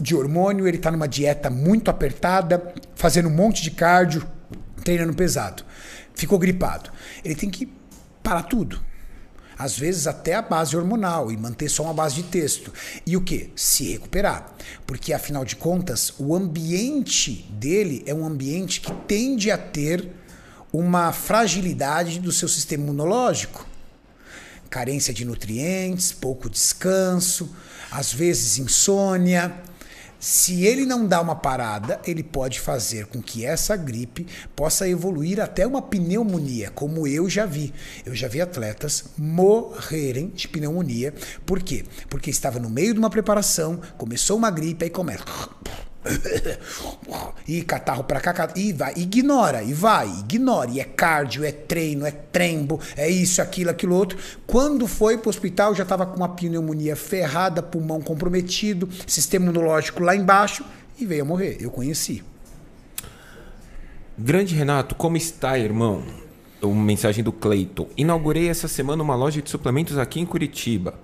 [0.00, 4.26] de hormônio, ele está numa dieta muito apertada, fazendo um monte de cardio,
[4.82, 5.64] treinando pesado.
[6.14, 6.90] Ficou gripado.
[7.24, 7.72] Ele tem que
[8.22, 8.82] parar tudo.
[9.56, 12.72] Às vezes até a base hormonal e manter só uma base de texto.
[13.06, 13.52] E o que?
[13.54, 14.52] Se recuperar.
[14.84, 20.10] Porque afinal de contas, o ambiente dele é um ambiente que tende a ter
[20.72, 23.64] uma fragilidade do seu sistema imunológico.
[24.68, 27.54] Carência de nutrientes, pouco descanso,
[27.92, 29.54] às vezes insônia
[30.24, 35.38] se ele não dá uma parada, ele pode fazer com que essa gripe possa evoluir
[35.38, 37.74] até uma pneumonia, como eu já vi.
[38.06, 41.12] Eu já vi atletas morrerem de pneumonia.
[41.44, 41.84] Por quê?
[42.08, 45.24] Porque estava no meio de uma preparação, começou uma gripe, aí começa
[47.48, 50.70] e catarro pra cá, e vai, ignora, e vai, ignora.
[50.70, 54.18] E é cardio, é treino, é trembo, é isso, aquilo, aquilo outro.
[54.46, 60.14] Quando foi pro hospital, já tava com uma pneumonia ferrada, pulmão comprometido, sistema imunológico lá
[60.14, 60.64] embaixo
[60.98, 61.58] e veio a morrer.
[61.60, 62.22] Eu conheci.
[64.16, 66.02] Grande Renato, como está, irmão?
[66.62, 67.88] Uma mensagem do Cleiton.
[67.96, 70.94] Inaugurei essa semana uma loja de suplementos aqui em Curitiba.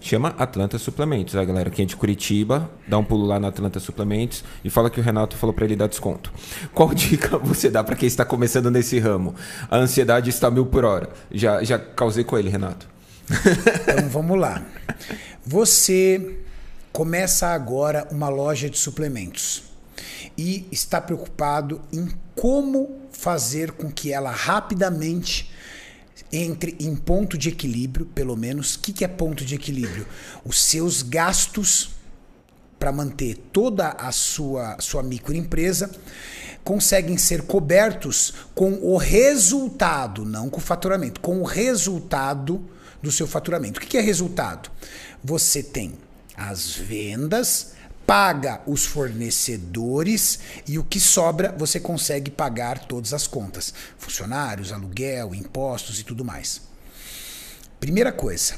[0.00, 1.36] Chama Atlanta Suplementos.
[1.36, 4.88] A galera quem é de Curitiba, dá um pulo lá na Atlanta Suplementos e fala
[4.88, 6.32] que o Renato falou para ele dar desconto.
[6.72, 9.34] Qual dica você dá para quem está começando nesse ramo?
[9.70, 11.10] A ansiedade está mil por hora.
[11.30, 12.88] Já, já causei com ele, Renato.
[13.30, 14.62] Então vamos lá.
[15.46, 16.38] Você
[16.92, 19.64] começa agora uma loja de suplementos
[20.36, 25.50] e está preocupado em como fazer com que ela rapidamente
[26.32, 28.74] entre em ponto de equilíbrio, pelo menos.
[28.74, 30.06] O que, que é ponto de equilíbrio?
[30.44, 31.90] Os seus gastos
[32.78, 35.90] para manter toda a sua, sua microempresa
[36.64, 42.64] conseguem ser cobertos com o resultado, não com o faturamento, com o resultado
[43.02, 43.78] do seu faturamento.
[43.78, 44.70] O que, que é resultado?
[45.22, 45.94] Você tem
[46.36, 47.72] as vendas
[48.10, 55.32] paga os fornecedores e o que sobra você consegue pagar todas as contas: funcionários, aluguel,
[55.32, 56.60] impostos e tudo mais.
[57.78, 58.56] Primeira coisa,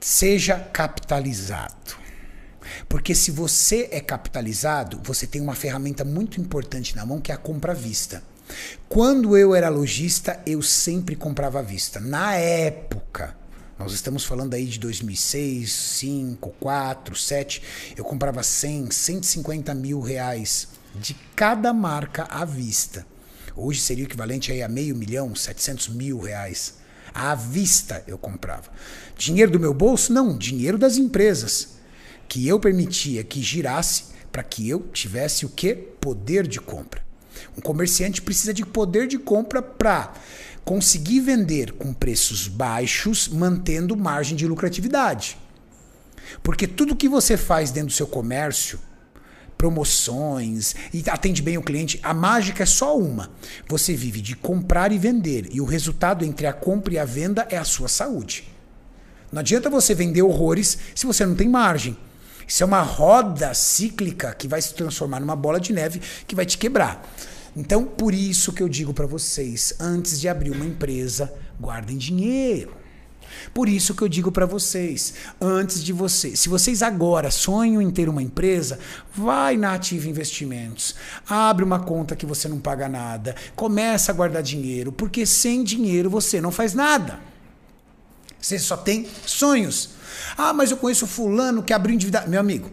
[0.00, 1.98] seja capitalizado.
[2.88, 7.34] Porque se você é capitalizado, você tem uma ferramenta muito importante na mão que é
[7.34, 8.22] a compra à vista.
[8.88, 12.00] Quando eu era lojista, eu sempre comprava à vista.
[12.00, 13.36] Na época,
[13.78, 17.62] nós estamos falando aí de 2006, 5, 4, 7,
[17.96, 23.06] eu comprava 100, 150 mil reais de cada marca à vista.
[23.54, 26.74] Hoje seria o equivalente aí a meio milhão, 700 mil reais.
[27.12, 28.70] À vista eu comprava.
[29.16, 30.12] Dinheiro do meu bolso?
[30.12, 31.76] Não, dinheiro das empresas.
[32.28, 35.74] Que eu permitia que girasse para que eu tivesse o que?
[35.74, 37.04] Poder de compra.
[37.56, 40.14] Um comerciante precisa de poder de compra para
[40.66, 45.38] conseguir vender com preços baixos, mantendo margem de lucratividade.
[46.42, 48.80] Porque tudo que você faz dentro do seu comércio,
[49.56, 53.30] promoções e atende bem o cliente, a mágica é só uma.
[53.68, 57.46] Você vive de comprar e vender, e o resultado entre a compra e a venda
[57.48, 58.48] é a sua saúde.
[59.30, 61.96] Não adianta você vender horrores se você não tem margem.
[62.44, 66.44] Isso é uma roda cíclica que vai se transformar numa bola de neve que vai
[66.44, 67.08] te quebrar.
[67.56, 72.76] Então, por isso que eu digo para vocês, antes de abrir uma empresa, guardem dinheiro.
[73.52, 77.90] Por isso que eu digo para vocês, antes de vocês, se vocês agora sonham em
[77.90, 78.78] ter uma empresa,
[79.14, 80.94] vai na Ativa Investimentos,
[81.28, 86.10] abre uma conta que você não paga nada, começa a guardar dinheiro, porque sem dinheiro
[86.10, 87.18] você não faz nada.
[88.40, 89.90] Você só tem sonhos.
[90.36, 92.30] Ah, mas eu conheço fulano que abriu endividado.
[92.30, 92.70] Meu amigo,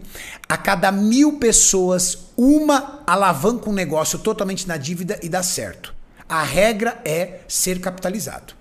[0.48, 5.94] a cada mil pessoas, uma alavanca um negócio totalmente na dívida e dá certo.
[6.28, 8.54] A regra é ser capitalizado.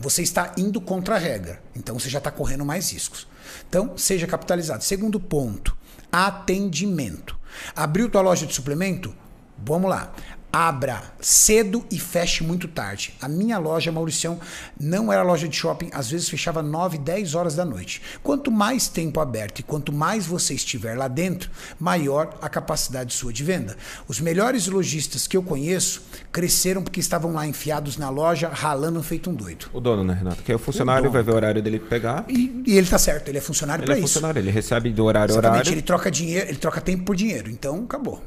[0.00, 3.26] Você está indo contra a regra, então você já está correndo mais riscos.
[3.68, 4.84] Então, seja capitalizado.
[4.84, 5.76] Segundo ponto,
[6.12, 7.36] atendimento.
[7.74, 9.14] Abriu tua loja de suplemento?
[9.58, 10.12] Vamos lá
[10.52, 13.14] abra cedo e feche muito tarde.
[13.20, 14.38] A minha loja, Mauricião,
[14.80, 18.00] não era loja de shopping, às vezes fechava 9, 10 horas da noite.
[18.22, 23.32] Quanto mais tempo aberto e quanto mais você estiver lá dentro, maior a capacidade sua
[23.32, 23.76] de venda.
[24.06, 29.30] Os melhores lojistas que eu conheço cresceram porque estavam lá enfiados na loja, ralando feito
[29.30, 29.66] um doido.
[29.72, 30.42] O dono, né, Renato?
[30.42, 32.24] Que é o funcionário, o vai ver o horário dele pegar.
[32.28, 34.04] E, e ele tá certo, ele é funcionário para é isso.
[34.04, 35.72] Ele é funcionário, ele recebe do horário Exatamente, horário.
[35.72, 37.50] ele troca dinheiro, ele troca tempo por dinheiro.
[37.50, 38.22] Então, acabou.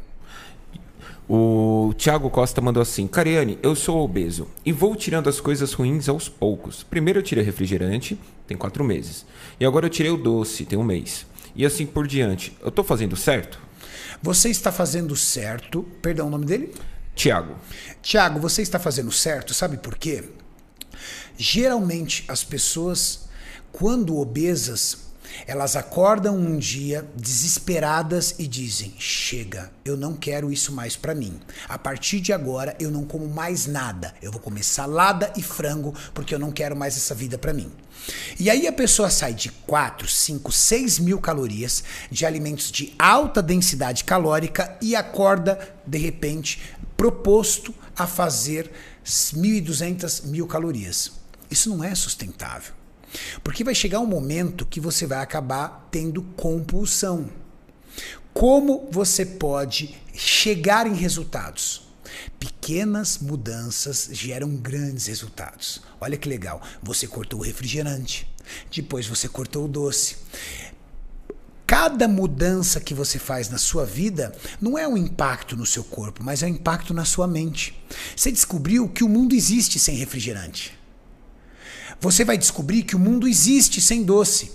[1.30, 6.10] O Thiago Costa mandou assim: Cariane, eu sou obeso e vou tirando as coisas ruins
[6.10, 6.84] aos poucos.
[6.84, 9.26] Primeiro eu tirei refrigerante, tem quatro meses.
[9.60, 11.26] E agora eu tirei o doce, tem um mês.
[11.56, 12.58] E assim por diante.
[12.62, 13.60] Eu estou fazendo certo?
[14.22, 15.84] Você está fazendo certo.
[16.02, 16.74] Perdão, o nome dele?
[17.16, 17.56] Tiago.
[18.02, 20.24] Tiago, você está fazendo certo, sabe por quê?
[21.38, 23.28] Geralmente as pessoas,
[23.72, 25.01] quando obesas,
[25.48, 31.40] elas acordam um dia desesperadas e dizem: "Chega, eu não quero isso mais para mim.
[31.68, 34.14] A partir de agora eu não como mais nada.
[34.22, 37.72] Eu vou comer salada e frango porque eu não quero mais essa vida para mim."
[38.40, 43.42] E aí a pessoa sai de 4, 5, 6 mil calorias de alimentos de alta
[43.42, 46.60] densidade calórica e acorda, de repente,
[46.98, 48.72] proposto a fazer
[49.06, 51.12] 1.200 mil calorias.
[51.50, 52.81] Isso não é sustentável.
[53.44, 57.30] Porque vai chegar um momento que você vai acabar tendo compulsão.
[58.34, 61.84] Como você pode chegar em resultados?
[62.40, 65.82] Pequenas mudanças geram grandes resultados.
[66.00, 66.62] Olha que legal.
[66.82, 68.28] Você cortou o refrigerante,
[68.74, 70.18] depois você cortou o doce.
[71.68, 76.22] Cada mudança que você faz na sua vida não é um impacto no seu corpo,
[76.24, 77.82] mas é um impacto na sua mente.
[78.16, 80.81] Você descobriu que o mundo existe sem refrigerante
[82.02, 84.52] você vai descobrir que o mundo existe sem doce.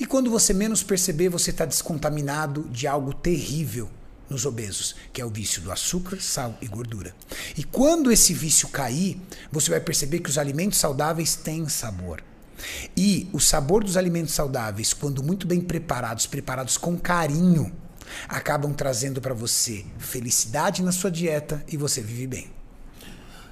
[0.00, 3.88] E quando você menos perceber, você está descontaminado de algo terrível
[4.28, 7.14] nos obesos, que é o vício do açúcar, sal e gordura.
[7.56, 9.18] E quando esse vício cair,
[9.50, 12.22] você vai perceber que os alimentos saudáveis têm sabor.
[12.96, 17.72] E o sabor dos alimentos saudáveis, quando muito bem preparados, preparados com carinho,
[18.28, 22.50] acabam trazendo para você felicidade na sua dieta e você vive bem.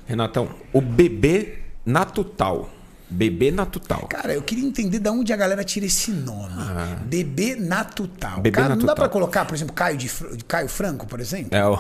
[0.05, 2.71] Renatão, o bebê natural
[3.09, 4.07] Bebê Natutal.
[4.09, 6.55] Cara, eu queria entender de onde a galera tira esse nome.
[6.59, 6.99] Ah.
[7.05, 8.37] Bebê Natutal.
[8.37, 8.87] Bebê Cara, Natutal.
[8.87, 10.11] não dá para colocar, por exemplo, Caio, de,
[10.49, 11.57] Caio Franco, por exemplo?
[11.57, 11.79] É o,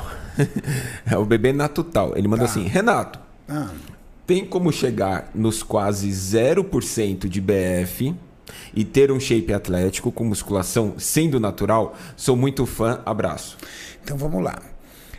[1.05, 2.13] é o Bebê Natutal.
[2.17, 2.51] Ele manda tá.
[2.51, 3.71] assim: Renato, ah.
[4.27, 8.15] tem como chegar nos quase 0% de BF
[8.73, 11.97] e ter um shape atlético com musculação sendo natural?
[12.17, 13.01] Sou muito fã.
[13.05, 13.59] Abraço.
[14.05, 14.63] Então vamos lá.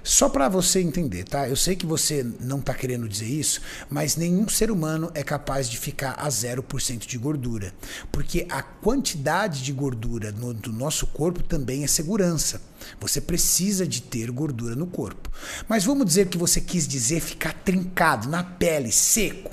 [0.08, 1.50] Só para você entender, tá?
[1.50, 5.70] Eu sei que você não está querendo dizer isso, mas nenhum ser humano é capaz
[5.70, 7.74] de ficar a 0% de gordura.
[8.10, 12.62] Porque a quantidade de gordura no, do nosso corpo também é segurança.
[13.02, 15.30] Você precisa de ter gordura no corpo.
[15.68, 19.52] Mas vamos dizer que você quis dizer ficar trincado, na pele, seco.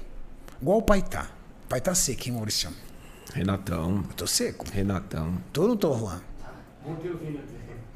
[0.63, 1.33] Igual o pai tá.
[1.65, 2.71] O pai tá seco, hein, Maurício?
[3.33, 4.05] Renatão.
[4.09, 4.65] Eu tô seco.
[4.73, 5.37] Renatão.
[5.53, 6.21] Tô ou não tô, Juan?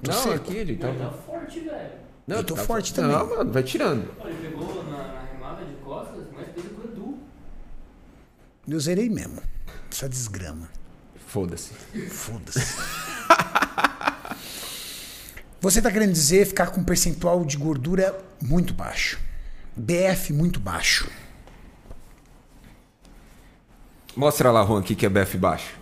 [0.03, 0.35] Tô não, seco.
[0.35, 0.93] aqui ele tá.
[0.93, 2.08] Tá forte, velho.
[2.29, 3.11] Não, eu tô tá forte também.
[3.11, 4.07] Não, mano, vai tirando.
[4.23, 7.19] Ele pegou na, na remada de costas, mas teve o Edu.
[8.69, 9.41] Eu zerei mesmo.
[9.91, 10.69] Essa desgrama.
[11.27, 11.73] Foda-se.
[12.11, 12.61] Foda-se.
[15.59, 19.19] Você tá querendo dizer ficar com um percentual de gordura muito baixo.
[19.75, 21.11] BF muito baixo.
[24.15, 25.79] Mostra lá, Juan, o que é BF baixo.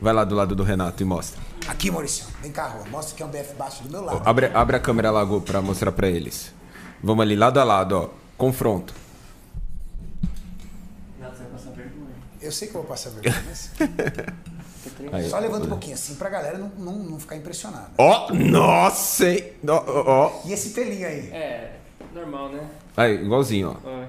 [0.00, 1.40] Vai lá do lado do Renato e mostra.
[1.66, 2.26] Aqui, Maurício.
[2.40, 2.84] Vem cá, Rua.
[2.88, 4.22] Mostra que é um BF baixo do meu lado.
[4.24, 6.54] Abre, abre a câmera lá, Gu, pra mostrar pra eles.
[7.02, 8.10] Vamos ali, lado a lado, ó.
[8.36, 8.94] Confronto.
[11.20, 12.14] Não, você vai passar vergonha.
[12.40, 13.70] Eu sei que eu vou passar vergonha, mas...
[15.12, 17.90] Aí, Só levanta um pouquinho assim pra galera não, não, não ficar impressionada.
[17.98, 19.28] Ó, nossa!
[19.28, 19.52] hein?
[19.66, 20.40] Ó, ó, ó.
[20.46, 21.30] E esse pelinho aí?
[21.30, 21.76] É,
[22.14, 22.68] normal, né?
[22.96, 23.88] Aí, igualzinho, ó.
[23.88, 24.04] Ó.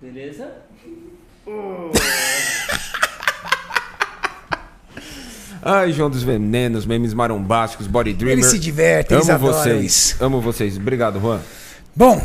[0.00, 0.52] Beleza?
[5.62, 8.38] Ai, João dos Venenos, memes marombásticos, Body Dreamer.
[8.38, 9.84] Eles se divertem, eles Amo adoram vocês.
[9.84, 10.24] isso.
[10.24, 10.76] Amo vocês.
[10.76, 11.40] Obrigado, Juan.
[11.94, 12.20] Bom,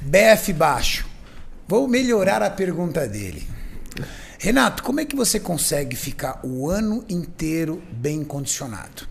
[0.00, 1.06] BF baixo.
[1.66, 3.48] Vou melhorar a pergunta dele.
[4.38, 9.06] Renato, como é que você consegue ficar o ano inteiro bem condicionado?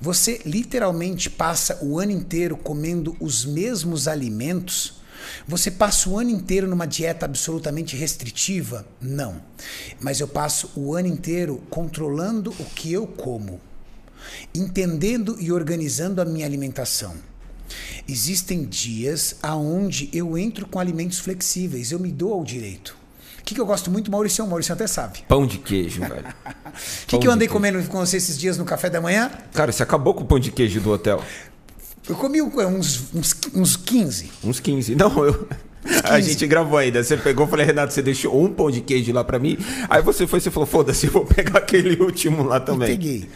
[0.00, 4.97] Você literalmente passa o ano inteiro comendo os mesmos alimentos?
[5.46, 8.86] Você passa o ano inteiro numa dieta absolutamente restritiva?
[9.00, 9.40] Não.
[10.00, 13.60] Mas eu passo o ano inteiro controlando o que eu como,
[14.54, 17.14] entendendo e organizando a minha alimentação.
[18.08, 22.96] Existem dias aonde eu entro com alimentos flexíveis, eu me dou ao direito.
[23.38, 24.46] O que, que eu gosto muito, Maurício?
[24.46, 25.20] Maurício até sabe.
[25.26, 26.34] Pão de queijo, velho.
[26.78, 29.32] O que, que eu andei comendo com você esses dias no café da manhã?
[29.52, 31.20] Cara, você acabou com o pão de queijo do hotel.
[32.08, 34.30] Eu comi uns, uns, uns 15.
[34.42, 34.94] Uns 15.
[34.94, 35.48] Não, eu.
[36.04, 37.02] A gente gravou ainda.
[37.02, 39.58] Você pegou e falei, Renato, você deixou um pão de queijo lá pra mim.
[39.88, 42.88] Aí você foi e falou, foda-se, eu vou pegar aquele último lá também.
[42.88, 43.28] Peguei.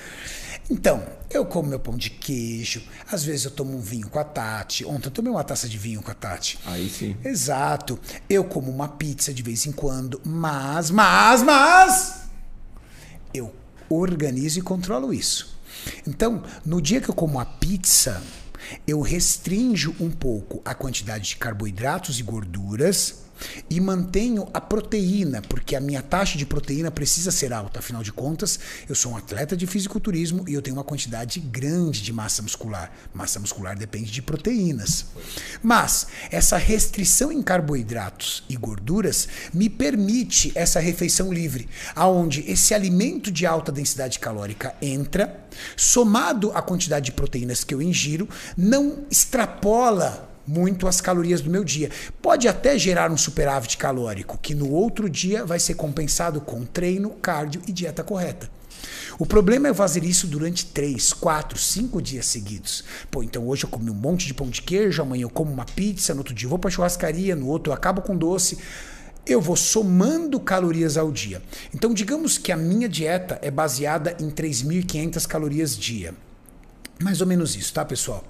[0.70, 4.24] Então, eu como meu pão de queijo, às vezes eu tomo um vinho com a
[4.24, 4.84] Tati.
[4.84, 6.58] Ontem eu tomei uma taça de vinho com a Tati.
[6.64, 7.16] Aí sim.
[7.24, 7.98] Exato.
[8.28, 12.22] Eu como uma pizza de vez em quando, mas, mas, mas
[13.34, 13.52] eu
[13.88, 15.58] organizo e controlo isso.
[16.06, 18.22] Então, no dia que eu como a pizza,
[18.86, 23.22] eu restringo um pouco a quantidade de carboidratos e gorduras
[23.68, 27.78] e mantenho a proteína, porque a minha taxa de proteína precisa ser alta.
[27.78, 32.02] Afinal de contas, eu sou um atleta de fisiculturismo e eu tenho uma quantidade grande
[32.02, 32.92] de massa muscular.
[33.14, 35.06] Massa muscular depende de proteínas.
[35.62, 43.30] Mas essa restrição em carboidratos e gorduras me permite essa refeição livre, aonde esse alimento
[43.30, 45.44] de alta densidade calórica entra,
[45.76, 51.64] somado à quantidade de proteínas que eu ingiro, não extrapola muito as calorias do meu
[51.64, 51.90] dia.
[52.20, 57.10] Pode até gerar um superávit calórico, que no outro dia vai ser compensado com treino,
[57.10, 58.50] cardio e dieta correta.
[59.18, 62.84] O problema é fazer isso durante 3, 4, 5 dias seguidos.
[63.10, 65.64] Pô, então hoje eu comi um monte de pão de queijo, amanhã eu como uma
[65.64, 68.58] pizza, no outro dia eu vou pra churrascaria, no outro eu acabo com doce.
[69.24, 71.40] Eu vou somando calorias ao dia.
[71.72, 76.12] Então, digamos que a minha dieta é baseada em 3.500 calorias dia.
[77.00, 78.24] Mais ou menos isso, tá, pessoal?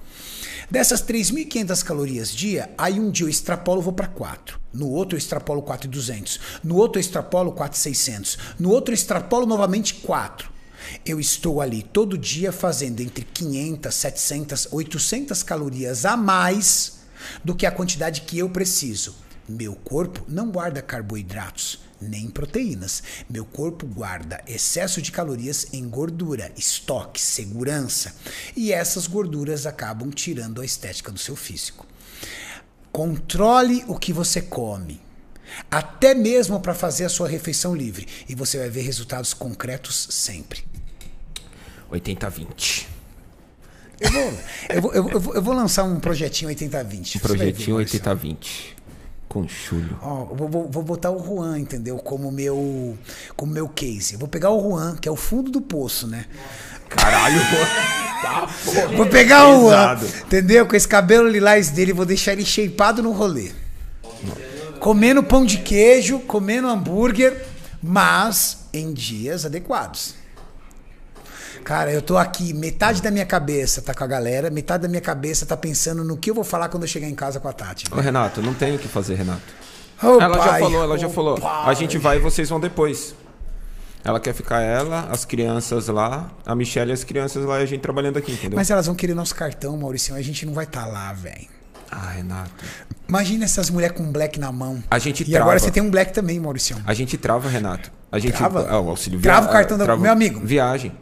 [0.73, 4.59] Dessas 3.500 calorias dia, aí um dia eu extrapolo vou para 4.
[4.73, 6.41] No outro eu extrapolo 4.200.
[6.65, 8.39] No outro eu extrapolo 4.600.
[8.59, 10.51] No outro eu extrapolo novamente 4.
[11.05, 17.01] Eu estou ali todo dia fazendo entre 500, 700, 800 calorias a mais
[17.45, 19.15] do que a quantidade que eu preciso.
[19.49, 23.03] Meu corpo não guarda carboidratos nem proteínas.
[23.29, 28.15] Meu corpo guarda excesso de calorias em gordura, estoque, segurança.
[28.57, 31.87] E essas gorduras acabam tirando a estética do seu físico.
[32.91, 35.01] Controle o que você come.
[35.71, 38.07] Até mesmo para fazer a sua refeição livre.
[38.29, 40.65] E você vai ver resultados concretos sempre.
[41.91, 42.87] 80-20.
[44.01, 44.23] Eu vou,
[44.69, 47.17] eu, vou, eu, vou, eu vou lançar um projetinho 80-20.
[47.17, 48.82] Um projetinho 80-20.
[49.33, 49.99] Com chulho.
[50.03, 51.97] Ó, vou, vou, vou, botar o Juan, entendeu?
[51.97, 52.99] Como meu,
[53.35, 54.13] como meu case.
[54.13, 56.27] Eu vou pegar o Juan, que é o fundo do poço, né?
[56.87, 57.41] Caralho,
[58.21, 58.89] tá, porra.
[58.89, 60.67] Vou pegar o Juan, entendeu?
[60.67, 63.53] Com esse cabelo lilás dele, vou deixar ele shapeado no rolê.
[64.79, 67.47] Comendo pão de queijo, comendo hambúrguer,
[67.83, 70.15] mas em dias adequados.
[71.65, 75.01] Cara, eu tô aqui, metade da minha cabeça tá com a galera, metade da minha
[75.01, 77.53] cabeça tá pensando no que eu vou falar quando eu chegar em casa com a
[77.53, 77.85] Tati.
[77.93, 79.43] Ô, Renato, não tem o que fazer, Renato.
[80.03, 81.41] Ô, ela já pai, falou, ela já ô, falou.
[81.41, 81.71] pai.
[81.71, 83.15] A gente vai e vocês vão depois.
[84.05, 87.67] Ela quer ficar ela, as crianças lá, a Michelle e as crianças lá e a
[87.67, 88.57] gente trabalhando aqui, entendeu?
[88.57, 91.47] Mas elas vão querer nosso cartão, Maurício, a gente não vai estar lá, velho.
[91.89, 92.51] Ah, Renato.
[93.09, 94.83] Imagina essas mulheres com um black na mão.
[94.91, 95.45] A gente E trava.
[95.45, 96.77] agora você tem um black também, Maurício.
[96.85, 97.93] A gente trava, Renato.
[98.11, 98.67] A gente Trava?
[98.69, 100.41] Ah, o auxílio Trava via- o cartão da- trava- meu amigo.
[100.45, 100.93] Viagem.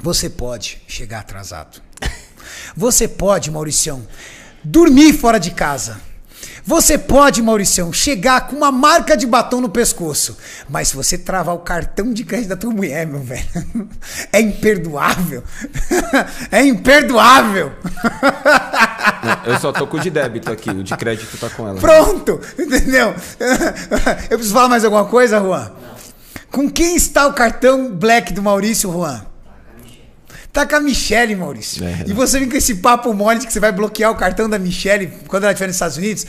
[0.00, 1.80] Você pode chegar atrasado.
[2.76, 4.06] Você pode, Mauricião,
[4.62, 6.00] dormir fora de casa.
[6.64, 10.36] Você pode, Mauricião, chegar com uma marca de batom no pescoço.
[10.68, 13.88] Mas se você travar o cartão de crédito da tua mulher, meu velho,
[14.32, 15.42] é imperdoável.
[16.50, 17.72] É imperdoável.
[19.44, 21.80] Eu só tô com o de débito aqui, o de crédito tá com ela.
[21.80, 23.14] Pronto, entendeu?
[24.30, 25.70] Eu preciso falar mais alguma coisa, Juan?
[26.50, 29.27] Com quem está o cartão Black do Maurício, Juan?
[30.58, 31.84] Tá com a Michelle, Maurício.
[31.84, 34.50] É, e você vem com esse papo mole de que você vai bloquear o cartão
[34.50, 36.26] da Michelle quando ela estiver nos Estados Unidos.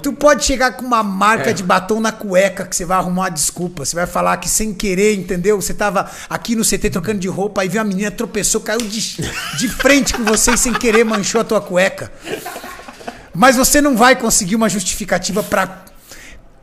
[0.00, 1.52] Tu pode chegar com uma marca É.
[1.52, 3.84] de batom na cueca que você vai arrumar uma desculpa.
[3.84, 5.60] Você vai falar que sem querer, entendeu?
[5.60, 9.16] Você tava aqui no CT trocando de roupa, aí viu a menina, tropeçou, caiu de,
[9.58, 12.12] de frente com você e sem querer manchou a tua cueca.
[13.34, 15.86] Mas você não vai conseguir uma justificativa pra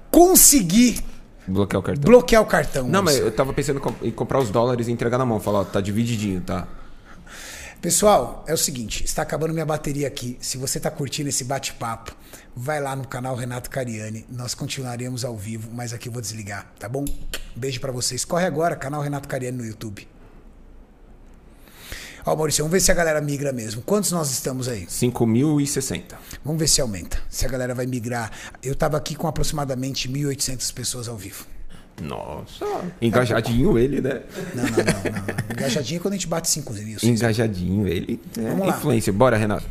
[0.09, 1.03] conseguir
[1.45, 2.03] Bloquear o cartão.
[2.09, 2.87] bloquear o cartão.
[2.87, 5.37] Não, mas eu tava pensando em comprar os dólares e entregar na mão.
[5.41, 6.65] Falar, ó, tá divididinho, tá?
[7.81, 10.37] Pessoal, é o seguinte, está acabando minha bateria aqui.
[10.41, 12.13] Se você está curtindo esse bate-papo,
[12.53, 14.25] vai lá no canal Renato Cariani.
[14.29, 17.05] Nós continuaremos ao vivo, mas aqui eu vou desligar, tá bom?
[17.55, 18.25] Beijo pra vocês.
[18.25, 20.05] Corre agora, canal Renato Cariani no YouTube.
[22.25, 23.81] Ó, Maurício, vamos ver se a galera migra mesmo.
[23.83, 24.85] Quantos nós estamos aí?
[24.85, 26.17] 5.060.
[26.43, 27.17] Vamos ver se aumenta.
[27.29, 28.29] Se a galera vai migrar.
[28.61, 31.45] Eu tava aqui com aproximadamente 1.800 pessoas ao vivo.
[32.01, 32.65] Nossa.
[33.01, 34.21] Engajadinho ele, né?
[34.55, 34.75] Não, não, não.
[34.77, 35.55] não.
[35.55, 36.97] Engajadinho é quando a gente bate 5 mil.
[37.03, 38.19] Engajadinho ele.
[38.37, 38.69] É lá.
[38.69, 39.11] influência.
[39.11, 39.65] Bora, Renato.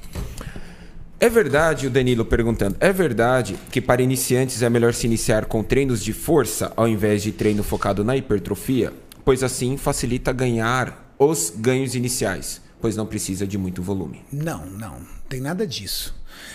[1.20, 5.64] É verdade, o Danilo perguntando, é verdade que para iniciantes é melhor se iniciar com
[5.64, 8.93] treinos de força ao invés de treino focado na hipertrofia?
[9.24, 14.22] Pois assim facilita ganhar os ganhos iniciais, pois não precisa de muito volume.
[14.33, 14.99] Não, não,
[15.29, 16.14] tem nada disso.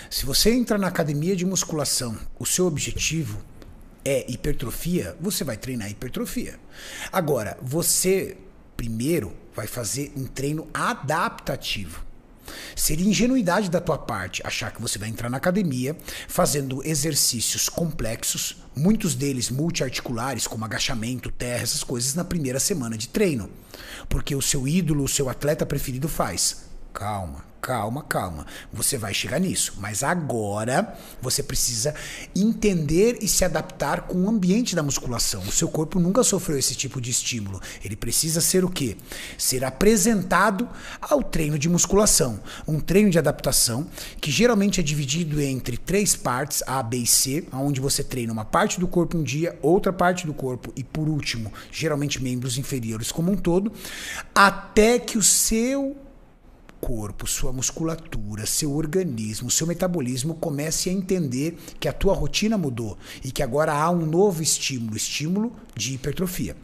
[0.10, 3.40] Se você entra na academia de musculação, o seu objetivo
[4.06, 6.60] é hipertrofia, você vai treinar hipertrofia.
[7.12, 8.38] Agora, você
[8.76, 12.04] primeiro vai fazer um treino adaptativo.
[12.76, 15.96] Seria ingenuidade da tua parte achar que você vai entrar na academia
[16.28, 23.08] fazendo exercícios complexos, muitos deles multiarticulares, como agachamento, terra, essas coisas, na primeira semana de
[23.08, 23.50] treino.
[24.10, 26.73] Porque o seu ídolo, o seu atleta preferido faz.
[26.94, 28.46] Calma, calma, calma.
[28.72, 29.74] Você vai chegar nisso.
[29.80, 31.96] Mas agora você precisa
[32.36, 35.42] entender e se adaptar com o ambiente da musculação.
[35.42, 37.60] O seu corpo nunca sofreu esse tipo de estímulo.
[37.84, 38.96] Ele precisa ser o quê?
[39.40, 40.70] Ser apresentado
[41.02, 42.40] ao treino de musculação.
[42.68, 43.88] Um treino de adaptação
[44.22, 48.46] que geralmente é dividido entre três partes, A, B e C, onde você treina uma
[48.46, 53.12] parte do corpo um dia, outra parte do corpo e, por último, geralmente membros inferiores
[53.12, 53.72] como um todo,
[54.36, 55.98] até que o seu
[56.84, 62.98] corpo, sua musculatura, seu organismo, seu metabolismo comece a entender que a tua rotina mudou
[63.24, 66.58] e que agora há um novo estímulo, estímulo de hipertrofia.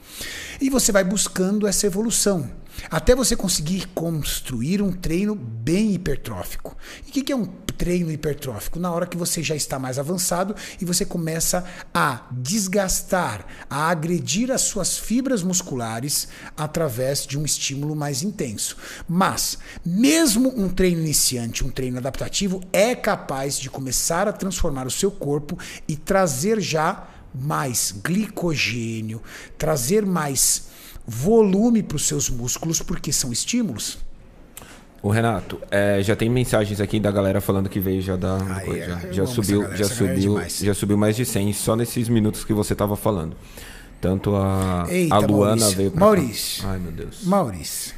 [0.59, 2.51] E você vai buscando essa evolução
[2.89, 6.75] até você conseguir construir um treino bem hipertrófico.
[7.05, 8.79] E o que que é um treino hipertrófico?
[8.79, 14.51] Na hora que você já está mais avançado e você começa a desgastar, a agredir
[14.51, 16.27] as suas fibras musculares
[16.57, 18.77] através de um estímulo mais intenso.
[19.07, 24.91] Mas, mesmo um treino iniciante, um treino adaptativo, é capaz de começar a transformar o
[24.91, 25.57] seu corpo
[25.87, 29.21] e trazer já mais glicogênio,
[29.57, 30.68] trazer mais
[31.09, 33.97] volume para os seus músculos, porque são estímulos.
[35.01, 38.83] O Renato, é, já tem mensagens aqui da galera falando que veio já da coisa,
[38.83, 40.57] é, já, já subiu, galera, já é subiu, demais.
[40.59, 43.35] já subiu mais de 100 só nesses minutos que você tava falando.
[44.01, 45.77] Tanto a, Eita, a Luana Maurício.
[45.77, 46.63] veio pra Maurício.
[46.63, 46.69] cá.
[46.71, 47.23] Ai, meu Deus.
[47.23, 47.93] Maurício.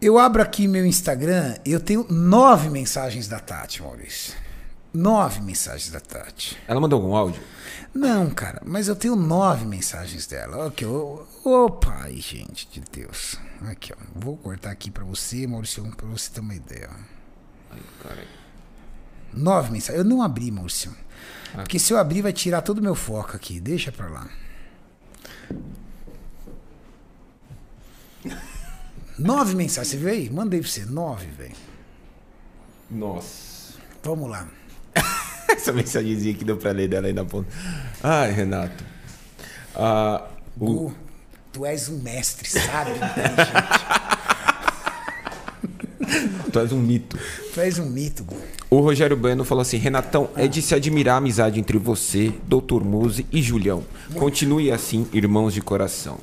[0.00, 4.34] Eu abro aqui meu Instagram e eu tenho nove mensagens da Tati, Maurício.
[4.94, 6.56] Nove mensagens da Tati.
[6.68, 7.42] Ela mandou algum áudio?
[7.92, 10.68] Não, cara, mas eu tenho nove mensagens dela.
[10.68, 13.36] Aqui, ô, ô pai, gente de Deus.
[13.62, 13.96] Aqui, ó.
[14.14, 16.88] Vou cortar aqui pra você, Maurício, pra você ter uma ideia.
[17.72, 18.24] Ai, cara.
[19.32, 19.98] Nove mensagens.
[19.98, 20.96] Eu não abri, Maurício.
[21.54, 23.58] Porque se eu abrir, vai tirar todo o meu foco aqui.
[23.58, 24.28] Deixa pra lá.
[29.18, 29.88] Nove mensagens.
[29.88, 30.30] Você viu aí?
[30.30, 30.84] Mandei pra você.
[30.84, 31.56] Nove, velho.
[32.88, 33.74] Nossa.
[34.04, 34.48] Vamos lá.
[35.54, 37.48] Essa mensagenzinha que deu pra ler dela aí na ponta.
[38.02, 38.84] Ai, Renato.
[39.74, 40.24] Ah,
[40.58, 40.94] o, Gu,
[41.52, 42.92] tu és um mestre, sabe?
[46.52, 47.18] tu és um mito.
[47.52, 48.36] tu és um mito, Gu.
[48.70, 52.82] O Rogério Bueno falou assim: Renatão, é de se admirar a amizade entre você, Dr.
[52.84, 53.84] Muse e Julião.
[54.14, 56.18] Continue assim, irmãos de coração.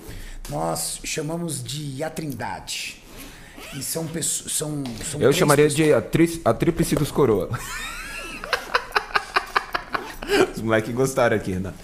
[0.50, 2.98] Nós chamamos de a Trindade.
[3.78, 4.52] E são pessoas.
[4.52, 7.50] São, são Eu chamaria pessoas- de a, tri- a tríplice dos coroa.
[10.56, 11.76] Os moleques gostaram aqui, Renato.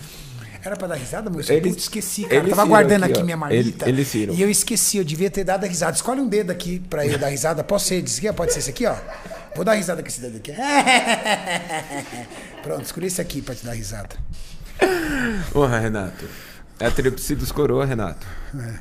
[0.64, 1.52] Era pra dar risada, moço?
[1.52, 2.36] Eles- Putz, esqueci, cara.
[2.36, 3.24] eles Tava guardando aqui, ó.
[3.24, 3.86] minha marmita.
[3.88, 4.34] Eles- eles viram.
[4.34, 5.96] E eu esqueci, eu devia ter dado a risada.
[5.96, 7.64] Escolhe um dedo aqui pra eu dar risada.
[7.64, 8.36] Posso ser esse aqui?
[8.36, 8.96] Pode ser esse aqui, ó.
[9.56, 10.52] Vou dar risada com esse dedo aqui.
[12.64, 14.16] Pronto, escolhi esse aqui pra te dar risada.
[15.52, 16.26] Porra, Renato.
[16.80, 18.26] É a tríplice dos coroa, Renato.
[18.60, 18.74] É.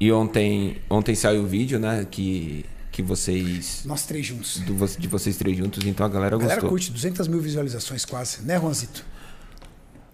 [0.00, 2.06] E ontem, ontem saiu o vídeo, né?
[2.10, 2.64] Que,
[2.98, 3.82] que vocês.
[3.84, 4.58] Nós três juntos.
[4.58, 6.70] do de vocês três juntos, então a galera A galera gostou.
[6.70, 9.04] curte 200 mil visualizações quase, né, Juanzito?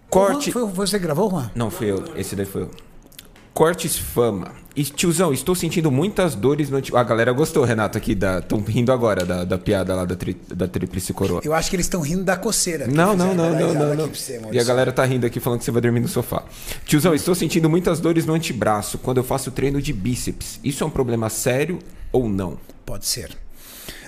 [0.07, 0.51] Corte.
[0.51, 1.49] Juan, foi você que gravou, Juan?
[1.55, 2.03] Não, foi eu.
[2.15, 2.71] Esse daí foi eu.
[3.55, 4.51] Cortes fama.
[4.75, 6.79] E, tiozão, estou sentindo muitas dores no.
[6.95, 8.11] A galera gostou, Renato, aqui.
[8.11, 11.41] Estão rindo agora da, da piada lá da, tri, da tríplice coroa.
[11.43, 12.85] Eu acho que eles estão rindo da coceira.
[12.85, 14.07] Não, não, não, não, não, não.
[14.07, 16.43] você, E a galera tá rindo aqui falando que você vai dormir no sofá.
[16.85, 20.59] Tiozão, estou sentindo muitas dores no antebraço quando eu faço treino de bíceps.
[20.63, 21.79] Isso é um problema sério
[22.15, 22.57] ou não?
[22.85, 23.37] Pode ser.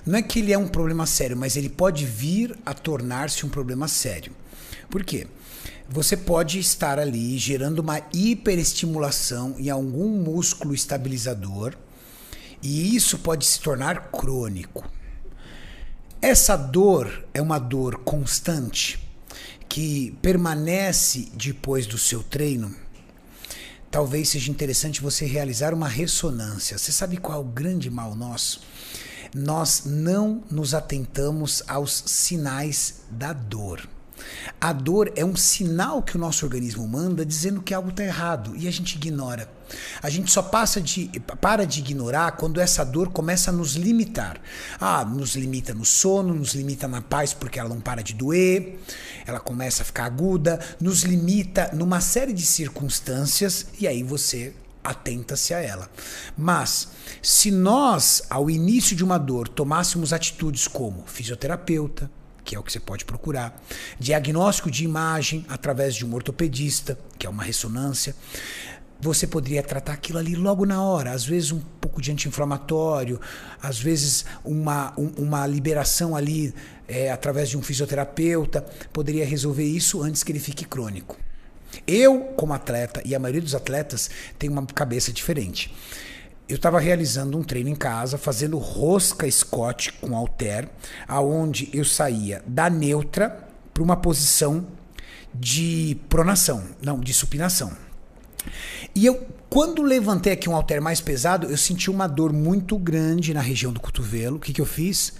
[0.06, 3.50] Não é que ele é um problema sério, mas ele pode vir a tornar-se um
[3.50, 4.32] problema sério.
[4.90, 5.28] Por quê?
[5.90, 11.76] Você pode estar ali gerando uma hiperestimulação em algum músculo estabilizador
[12.64, 14.90] e isso pode se tornar crônico.
[16.22, 19.00] Essa dor é uma dor constante
[19.68, 22.74] que permanece depois do seu treino.
[23.98, 26.78] Talvez seja interessante você realizar uma ressonância.
[26.78, 28.62] Você sabe qual é o grande mal nosso?
[29.34, 33.90] Nós não nos atentamos aos sinais da dor.
[34.60, 38.56] A dor é um sinal que o nosso organismo manda dizendo que algo está errado
[38.56, 39.50] e a gente ignora.
[40.02, 41.10] A gente só passa de,
[41.42, 44.40] para de ignorar quando essa dor começa a nos limitar.
[44.80, 48.80] Ah, nos limita no sono, nos limita na paz porque ela não para de doer,
[49.26, 54.54] ela começa a ficar aguda, nos limita numa série de circunstâncias e aí você
[54.84, 55.90] atenta-se a ela.
[56.38, 56.90] Mas,
[57.22, 62.10] se nós, ao início de uma dor, tomássemos atitudes como fisioterapeuta,
[62.48, 63.62] que é o que você pode procurar,
[64.00, 68.16] diagnóstico de imagem através de um ortopedista, que é uma ressonância,
[69.02, 73.20] você poderia tratar aquilo ali logo na hora, às vezes um pouco de anti-inflamatório,
[73.62, 76.54] às vezes uma, um- uma liberação ali
[76.88, 78.62] é, através de um fisioterapeuta,
[78.94, 81.18] poderia resolver isso antes que ele fique crônico.
[81.86, 85.70] Eu, como atleta, e a maioria dos atletas tem uma cabeça diferente.
[86.48, 90.70] Eu estava realizando um treino em casa, fazendo rosca Scott com halter,
[91.08, 94.66] aonde eu saía da neutra para uma posição
[95.34, 97.72] de pronação, não, de supinação.
[98.96, 103.34] E eu, quando levantei aqui um halter mais pesado, eu senti uma dor muito grande
[103.34, 104.38] na região do cotovelo.
[104.38, 105.14] O que, que eu fiz?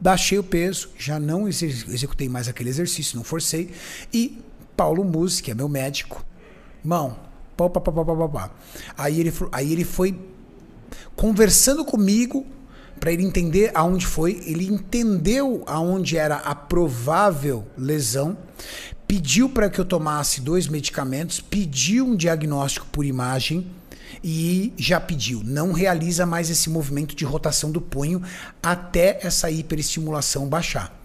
[0.00, 3.72] Baixei o peso, já não exe- executei mais aquele exercício, não forcei.
[4.12, 4.42] E
[4.76, 6.26] Paulo Musi, que é meu médico,
[6.82, 7.16] mão,
[7.56, 8.50] pá, pá, pá, pá, pá, pá.
[8.96, 10.18] Aí ele, aí ele foi
[11.16, 12.46] conversando comigo
[12.98, 14.40] para ele entender aonde foi.
[14.46, 18.36] Ele entendeu aonde era a provável lesão,
[19.06, 23.66] pediu para que eu tomasse dois medicamentos, pediu um diagnóstico por imagem
[24.22, 25.42] e já pediu.
[25.44, 28.22] Não realiza mais esse movimento de rotação do punho
[28.62, 31.03] até essa hiperestimulação baixar.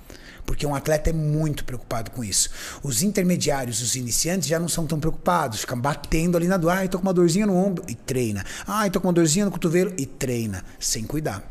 [0.50, 2.50] Porque um atleta é muito preocupado com isso.
[2.82, 5.60] Os intermediários, os iniciantes, já não são tão preocupados.
[5.60, 6.72] Ficam batendo ali na dor.
[6.72, 8.44] Ai, tô com uma dorzinha no ombro e treina.
[8.66, 10.66] Ai, tô com uma dorzinha no cotovelo e treina.
[10.80, 11.44] Sem cuidar.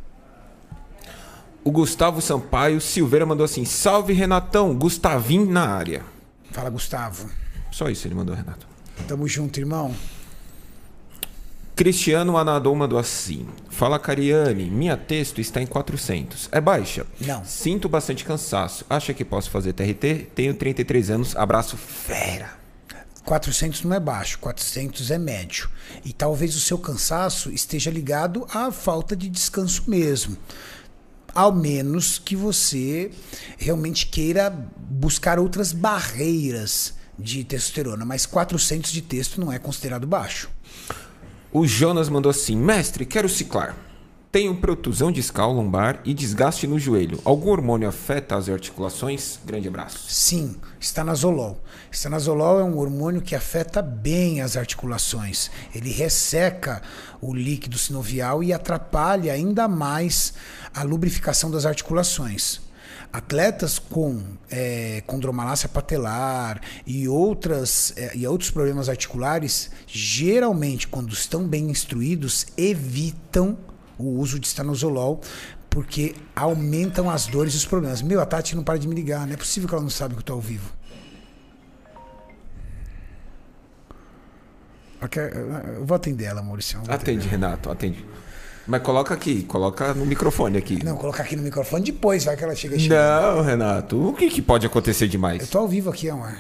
[1.63, 6.03] O Gustavo Sampaio Silveira mandou assim: Salve Renatão, Gustavinho na área.
[6.51, 7.31] Fala, Gustavo.
[7.71, 8.67] Só isso ele mandou, Renato.
[9.07, 9.95] Tamo junto, irmão.
[11.79, 16.49] Cristiano Anadon mandou assim: Fala Cariane, minha texto está em 400.
[16.51, 17.07] É baixa?
[17.21, 17.45] Não.
[17.45, 18.85] Sinto bastante cansaço.
[18.91, 20.33] Acha que posso fazer TRT?
[20.35, 21.37] Tenho 33 anos.
[21.37, 22.51] Abraço fera.
[23.25, 25.71] 400 não é baixo, 400 é médio.
[26.05, 30.37] E talvez o seu cansaço esteja ligado à falta de descanso mesmo.
[31.33, 33.13] Ao menos que você
[33.57, 38.05] realmente queira buscar outras barreiras de testosterona.
[38.05, 40.51] Mas 400 de texto não é considerado baixo.
[41.51, 43.75] O Jonas mandou assim: Mestre, quero ciclar.
[44.31, 47.19] Tenho protusão discal lombar e desgaste no joelho.
[47.25, 49.39] Algum hormônio afeta as articulações?
[49.43, 50.05] Grande abraço.
[50.11, 51.59] Sim, estanazolol.
[51.91, 55.51] Estanazolol é um hormônio que afeta bem as articulações.
[55.75, 56.83] Ele resseca
[57.23, 60.35] o líquido sinovial e atrapalha ainda mais
[60.75, 62.61] a lubrificação das articulações.
[63.13, 71.47] Atletas com é, condromalácia patelar e, outras, é, e outros problemas articulares, geralmente, quando estão
[71.47, 73.57] bem instruídos, evitam
[73.99, 75.21] o uso de estanozolol
[75.71, 78.03] porque aumentam as dores e os problemas.
[78.03, 79.27] Meu, a Tati não para de me ligar.
[79.27, 80.73] Não é possível que ela não sabe que eu tô ao vivo.
[85.77, 86.79] Eu vou atender ela, Maurício.
[86.81, 86.95] atender.
[86.95, 88.05] Atende, Renato, atende.
[88.69, 90.85] Mas coloca aqui, coloca no microfone aqui.
[90.85, 92.95] Não, colocar aqui no microfone depois, vai que ela chega e chega.
[93.35, 94.09] Não, Renato.
[94.09, 95.49] O que, que pode acontecer Eu demais?
[95.49, 96.37] tô ao vivo aqui, amor.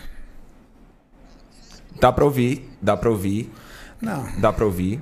[2.00, 3.50] Dá pra ouvir, dá pra ouvir,
[4.00, 5.00] Não, dá pra ouvir.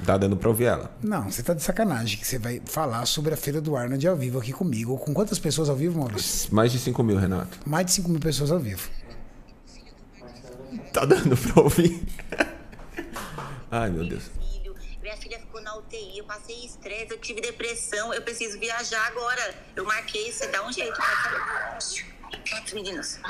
[0.00, 0.90] Dá dando pra ouvir ela.
[1.00, 4.16] não, você tá de sacanagem que você vai falar sobre a Feira do Arnold ao
[4.16, 4.98] vivo aqui comigo.
[4.98, 6.52] Com quantas pessoas ao vivo, Maurício?
[6.52, 7.56] Mais de 5 mil, Renato.
[7.64, 8.90] Mais de 5 mil pessoas ao vivo.
[10.92, 12.02] Tá dando pra ouvir.
[13.70, 14.24] Ai, meu Deus.
[15.14, 19.54] Minha filha ficou na UTI, eu passei estresse, eu tive depressão, eu preciso viajar agora.
[19.76, 21.00] Eu marquei, você dá um jeito.
[22.44, 23.20] Quieto, meninos.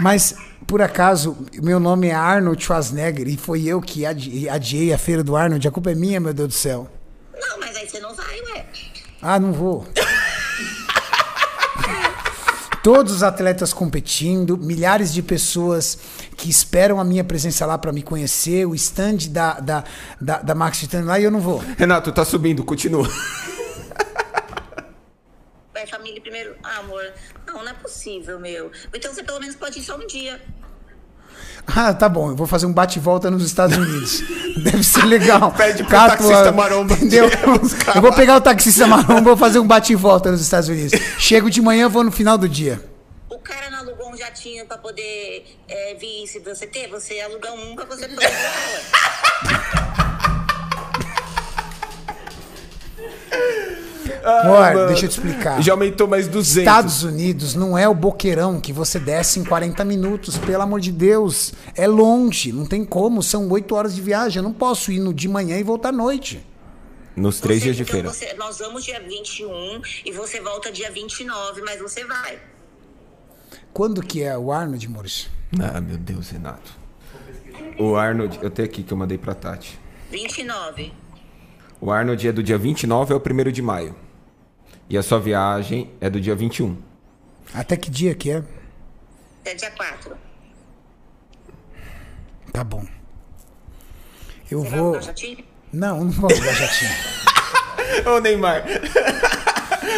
[0.00, 0.34] Mas,
[0.66, 5.22] por acaso, meu nome é Arnold Schwarzenegger e foi eu que adi- adiei a Feira
[5.22, 5.66] do Arnold.
[5.68, 6.90] A culpa é minha, meu Deus do céu.
[7.32, 8.66] Não, mas aí você não vai, ué.
[9.22, 9.86] Ah, não vou.
[12.84, 15.98] Todos os atletas competindo, milhares de pessoas
[16.36, 19.84] que esperam a minha presença lá para me conhecer, o stand da, da,
[20.20, 21.64] da, da Max Titanium lá e eu não vou.
[21.78, 23.08] Renato, tá subindo, continua.
[25.72, 26.56] Vai, família primeiro.
[26.62, 27.10] Ah, amor,
[27.46, 28.70] não, não é possível, meu.
[28.92, 30.38] Então você pelo menos pode ir só um dia.
[31.76, 34.22] Ah, tá bom, eu vou fazer um bate-volta nos Estados Unidos.
[34.62, 35.50] Deve ser legal.
[35.56, 37.28] Pede pro Cato, taxista maromba Entendeu?
[37.94, 40.92] Eu vou pegar o taxista maromba e vou fazer um bate-volta nos Estados Unidos.
[41.18, 42.80] Chego de manhã, vou no final do dia.
[43.28, 47.52] O cara não alugou um jatinho pra poder é, vir se você ter, você aluga
[47.52, 49.84] um pra você poder voar,
[54.24, 54.40] ué.
[54.42, 54.86] Amor, mano.
[54.88, 55.62] deixa eu te explicar.
[55.62, 56.56] Já aumentou mais 200.
[56.58, 60.90] Estados Unidos não é o boqueirão que você desce em 40 minutos, pelo amor de
[60.92, 61.52] Deus.
[61.76, 64.38] É longe, não tem como, são 8 horas de viagem.
[64.38, 66.44] Eu não posso ir no de manhã e voltar à noite.
[67.16, 68.08] Nos três Você- dias de então feira.
[68.10, 72.38] você- nós vamos dia 21 e você volta dia 29, mas você vai.
[73.72, 75.30] Quando que é o Arnold, Maurício?
[75.60, 76.72] Ah, meu Deus, Renato.
[77.78, 79.78] O Arnold, eu tenho aqui que eu mandei pra Tati.
[80.10, 80.92] 29.
[81.80, 83.94] O Arnold é do dia 29 ao 1 de maio.
[84.88, 86.76] E a sua viagem é do dia 21.
[87.52, 88.42] Até que dia que é?
[89.40, 90.16] Até dia 4.
[92.52, 92.84] Tá bom.
[94.50, 94.84] Eu Você vou.
[94.86, 95.44] alugar jatinho?
[95.72, 96.90] Não, eu não vou alugar jatinho.
[98.16, 98.64] Ô, Neymar.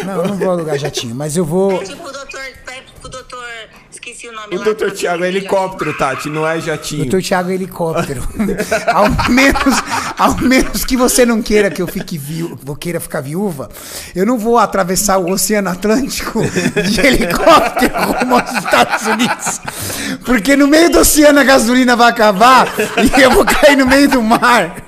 [0.05, 1.69] Não, eu não vou alugar jatinho, mas eu vou.
[1.71, 2.41] Doutor, pede pro doutor,
[4.11, 4.65] esqueci o nome O lá.
[4.65, 4.75] Dr.
[4.75, 7.03] pra Thiago é helicóptero, Tati, não é jatinho.
[7.03, 8.21] Doutor Thiago é helicóptero.
[8.93, 9.83] ao, menos,
[10.17, 13.69] ao menos que você não queira que eu fique viu, eu queira ficar viúva,
[14.15, 16.41] eu não vou atravessar o Oceano Atlântico
[16.89, 19.61] de helicóptero rumo aos Estados Unidos.
[20.25, 24.09] Porque no meio do oceano a gasolina vai acabar e eu vou cair no meio
[24.09, 24.83] do mar.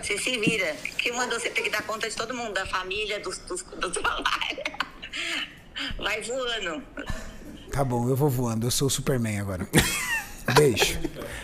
[0.00, 0.74] Você se vira.
[0.98, 3.94] Quem mandou você ter que dar conta de todo mundo, da família, dos, dos, do
[3.94, 4.26] salário.
[5.98, 6.82] Vai voando.
[7.76, 9.68] Tá bom, eu vou voando, eu sou o Superman agora.
[10.56, 10.98] Beijo.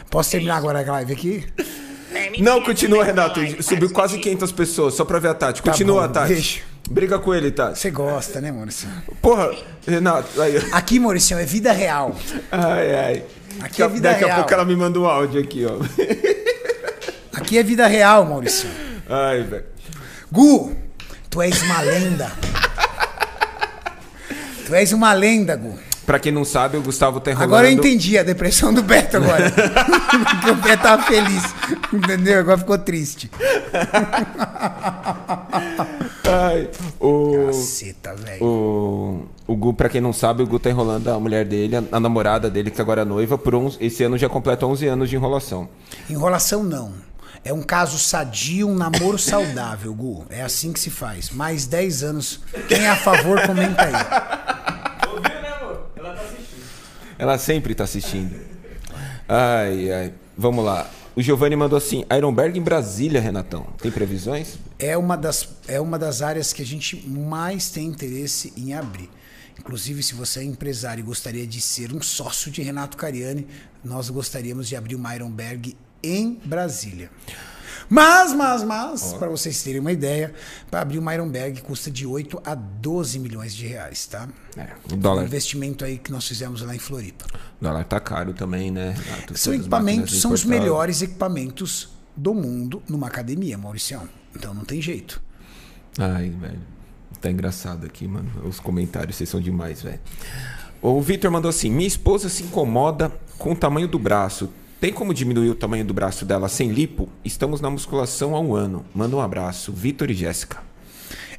[0.09, 1.45] Posso terminar agora a live aqui?
[2.39, 3.39] Não, continua, Renato.
[3.63, 4.23] Subiu tá, quase gente?
[4.23, 5.61] 500 pessoas, só pra ver a Tati.
[5.61, 6.33] Continua, bom, Tati.
[6.33, 6.63] beijo.
[6.91, 7.79] Briga com ele, Tati.
[7.79, 8.89] Você gosta, né, Maurício?
[9.21, 9.51] Porra,
[9.87, 10.41] Renato.
[10.41, 10.57] Aí.
[10.73, 12.17] Aqui, Maurício, é vida real.
[12.51, 13.25] Ai, ai.
[13.61, 14.39] Aqui é vida Daqui a real.
[14.39, 15.77] pouco ela me manda um áudio aqui, ó.
[17.39, 18.71] Aqui é vida real, Maurício.
[19.07, 19.65] Ai, velho.
[20.33, 20.75] Gu,
[21.29, 22.33] tu és uma lenda.
[24.65, 25.92] Tu és uma lenda, Gu.
[26.07, 27.51] Pra quem não sabe, o Gustavo tá enrolando.
[27.53, 29.51] Agora eu entendi a depressão do Beto agora.
[30.35, 31.43] Porque o Beto tava feliz.
[31.93, 32.41] Entendeu?
[32.41, 33.31] Agora ficou triste.
[36.25, 38.45] Ai, o, Caceta, velho.
[38.45, 41.83] o, o Gu, pra quem não sabe, o Gu tá enrolando a mulher dele, a,
[41.93, 45.11] a namorada dele, que agora é noiva, por 11, esse ano já completa 11 anos
[45.11, 45.69] de enrolação.
[46.09, 46.93] Enrolação não.
[47.45, 50.27] É um caso sadio, um namoro saudável, Gu.
[50.31, 51.31] É assim que se faz.
[51.31, 52.41] Mais 10 anos.
[52.69, 54.52] Quem é a favor, comenta aí.
[57.23, 58.35] Ela sempre tá assistindo.
[59.29, 60.15] Ai, ai.
[60.37, 60.91] Vamos lá.
[61.15, 63.67] O Giovanni mandou assim: Ironberg em Brasília, Renatão.
[63.81, 64.59] Tem previsões?
[64.83, 69.09] é uma das, é uma das áreas que a gente mais tem interesse em abrir.
[69.59, 73.47] Inclusive, se você é empresário e gostaria de ser um sócio de Renato Cariani,
[73.85, 77.11] nós gostaríamos de abrir uma Ironberg em Brasília.
[77.93, 80.33] Mas, mas, mas, para vocês terem uma ideia,
[80.71, 84.31] para abrir uma Ironberg custa de 8 a 12 milhões de reais, tá?
[84.57, 87.27] É, o Um dólar, investimento aí que nós fizemos lá em Floripa.
[87.61, 89.37] o dólar tá caro também, né, Renato?
[89.37, 94.09] São Todas as equipamentos, são os melhores equipamentos do mundo numa academia, Mauricião.
[94.35, 95.21] Então não tem jeito.
[95.99, 96.61] Ai, velho.
[97.21, 98.31] Tá engraçado aqui, mano.
[98.49, 100.01] Os comentários, vocês são demais, velho.
[100.81, 104.49] O Vitor mandou assim: Minha esposa se incomoda com o tamanho do braço.
[104.83, 107.09] Tem como diminuir o tamanho do braço dela sem lipo?
[107.25, 108.85] Estamos na musculação há um ano.
[108.93, 109.73] Manda um abraço.
[109.73, 110.61] Vitor e Jéssica.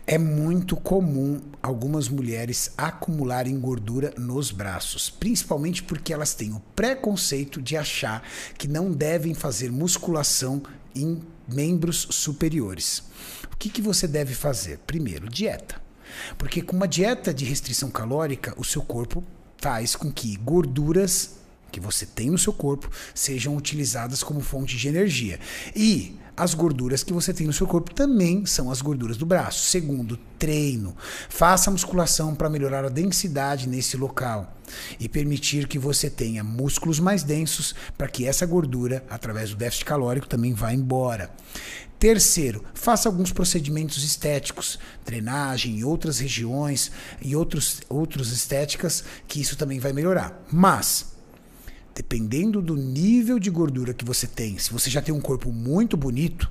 [0.07, 7.61] É muito comum algumas mulheres acumularem gordura nos braços, principalmente porque elas têm o preconceito
[7.61, 8.23] de achar
[8.57, 10.63] que não devem fazer musculação
[10.95, 13.03] em membros superiores.
[13.51, 14.79] O que, que você deve fazer?
[14.87, 15.81] Primeiro, dieta.
[16.37, 19.21] Porque com uma dieta de restrição calórica, o seu corpo
[19.57, 21.42] faz com que gorduras
[21.73, 25.39] que você tem no seu corpo sejam utilizadas como fonte de energia.
[25.75, 29.65] E as gorduras que você tem no seu corpo também são as gorduras do braço.
[29.65, 30.95] Segundo, treino.
[31.29, 34.55] Faça musculação para melhorar a densidade nesse local
[34.99, 39.85] e permitir que você tenha músculos mais densos para que essa gordura, através do déficit
[39.85, 41.31] calórico, também vá embora.
[41.99, 49.55] Terceiro, faça alguns procedimentos estéticos, drenagem em outras regiões e outros, outros estéticas, que isso
[49.55, 50.43] também vai melhorar.
[50.51, 51.12] Mas
[51.95, 55.95] dependendo do nível de gordura que você tem, se você já tem um corpo muito
[55.95, 56.49] bonito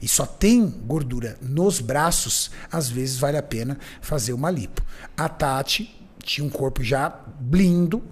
[0.00, 4.82] e só tem gordura nos braços, às vezes vale a pena fazer uma lipo.
[5.16, 7.08] A Tati tinha um corpo já
[7.40, 8.02] blindo,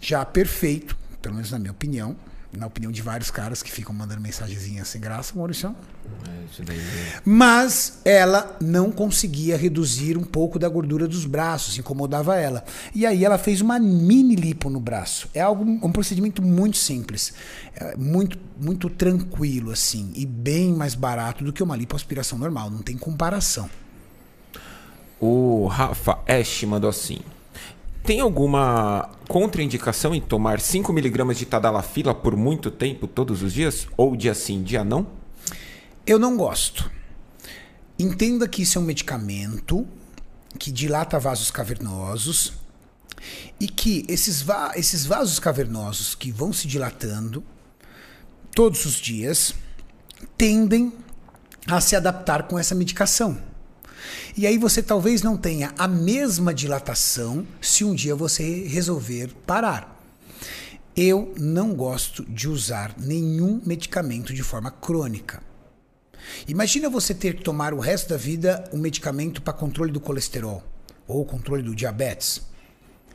[0.00, 2.16] já perfeito, pelo menos na minha opinião
[2.56, 5.74] na opinião de vários caras que ficam mandando mensagenzinha sem graça, Maurício.
[6.28, 12.62] É, Mas ela não conseguia reduzir um pouco da gordura dos braços, incomodava ela.
[12.94, 15.28] E aí ela fez uma mini lipo no braço.
[15.32, 17.32] É algo, um procedimento muito simples,
[17.74, 22.70] é muito, muito tranquilo assim e bem mais barato do que uma lipoaspiração normal.
[22.70, 23.70] Não tem comparação.
[25.18, 27.20] O Rafa Ash mandou assim.
[28.04, 33.86] Tem alguma contraindicação em tomar 5mg de tadalafila por muito tempo, todos os dias?
[33.96, 35.06] Ou dia sim, dia não?
[36.04, 36.90] Eu não gosto.
[37.96, 39.86] Entenda que isso é um medicamento
[40.58, 42.54] que dilata vasos cavernosos
[43.60, 47.44] e que esses, va esses vasos cavernosos que vão se dilatando
[48.52, 49.54] todos os dias
[50.36, 50.92] tendem
[51.68, 53.51] a se adaptar com essa medicação.
[54.36, 60.00] E aí você talvez não tenha a mesma dilatação se um dia você resolver parar.
[60.94, 65.42] Eu não gosto de usar nenhum medicamento de forma crônica.
[66.46, 70.62] Imagina você ter que tomar o resto da vida um medicamento para controle do colesterol
[71.06, 72.42] ou controle do diabetes.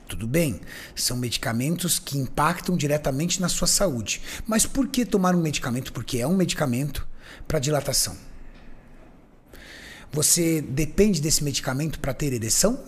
[0.08, 0.62] Tudo bem,
[0.96, 4.22] são medicamentos que impactam diretamente na sua saúde.
[4.46, 5.92] Mas por que tomar um medicamento?
[5.92, 7.06] Porque é um medicamento
[7.48, 8.16] para dilatação.
[10.12, 12.80] Você depende desse medicamento para ter ereção?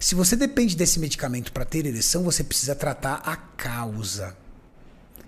[0.00, 4.36] Se você depende desse medicamento para ter ereção, você precisa tratar a causa.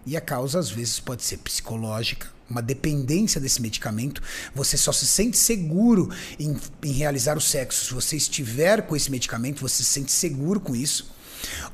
[0.06, 4.22] E a causa às vezes pode ser psicológica, uma dependência desse medicamento.
[4.54, 9.10] Você só se sente seguro em, em realizar o sexo se você estiver com esse
[9.10, 11.12] medicamento, você se sente seguro com isso.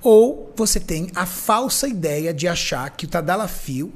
[0.03, 3.93] Ou você tem a falsa ideia de achar que o tadalafil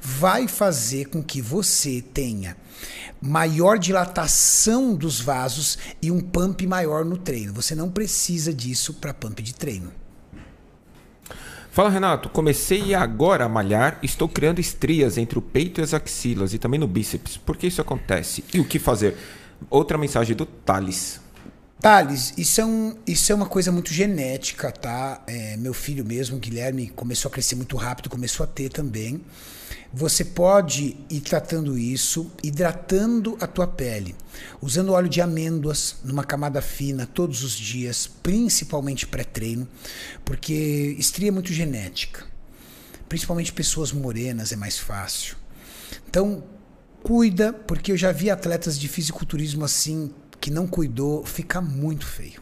[0.00, 2.56] vai fazer com que você tenha
[3.20, 7.54] maior dilatação dos vasos e um pump maior no treino.
[7.54, 9.90] Você não precisa disso para pump de treino.
[11.70, 16.54] Fala Renato, comecei agora a malhar, estou criando estrias entre o peito e as axilas
[16.54, 17.36] e também no bíceps.
[17.36, 18.44] Por que isso acontece?
[18.54, 19.16] E o que fazer?
[19.68, 21.23] Outra mensagem do Thales.
[21.84, 25.22] Thales, isso é, um, isso é uma coisa muito genética, tá?
[25.26, 29.20] É, meu filho mesmo, Guilherme, começou a crescer muito rápido, começou a ter também.
[29.92, 34.16] Você pode ir tratando isso, hidratando a tua pele,
[34.62, 39.68] usando óleo de amêndoas numa camada fina todos os dias, principalmente pré-treino,
[40.24, 42.24] porque estria é muito genética.
[43.10, 45.36] Principalmente pessoas morenas é mais fácil.
[46.08, 46.44] Então,
[47.02, 50.10] cuida, porque eu já vi atletas de fisiculturismo assim
[50.44, 52.38] que não cuidou, fica muito feio.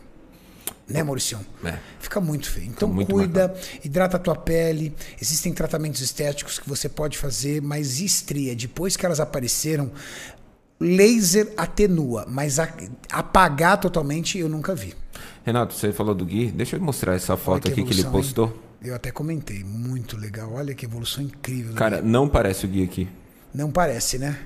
[0.89, 1.39] Né, Maurício?
[1.65, 1.79] É.
[2.01, 2.67] Fica muito feio.
[2.67, 3.69] Então muito cuida, marcado.
[3.85, 4.93] hidrata a tua pele.
[5.21, 9.93] Existem tratamentos estéticos que você pode fazer, mas estria, depois que elas apareceram,
[10.81, 12.69] laser atenua, mas a,
[13.13, 14.97] apagar totalmente eu nunca vi.
[15.45, 18.47] Renato, você falou do Gui, deixa eu mostrar essa foto que aqui que ele postou.
[18.83, 18.89] Hein?
[18.91, 20.53] Eu até comentei, muito legal.
[20.55, 21.75] Olha que evolução incrível.
[21.75, 23.09] Cara, não parece o Gui aqui.
[23.55, 24.41] Não parece, né?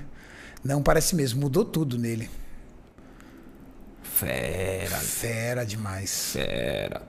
[0.63, 2.29] Não parece mesmo, mudou tudo nele.
[4.17, 4.97] Fera.
[4.97, 6.31] Fera demais.
[6.31, 7.03] Fera.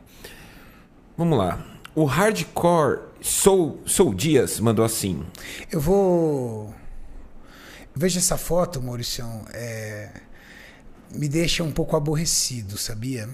[1.17, 1.65] Vamos lá.
[1.95, 5.25] O Hardcore Sou, Sou Dias mandou assim.
[5.73, 6.75] Eu vou.
[7.97, 9.25] Veja essa foto, Maurício.
[9.55, 10.11] É...
[11.11, 13.27] Me deixa um pouco aborrecido, sabia?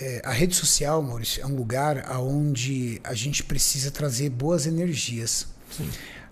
[0.00, 5.46] É, a rede social, Maurício, é um lugar onde a gente precisa trazer boas energias.
[5.70, 5.88] Sim.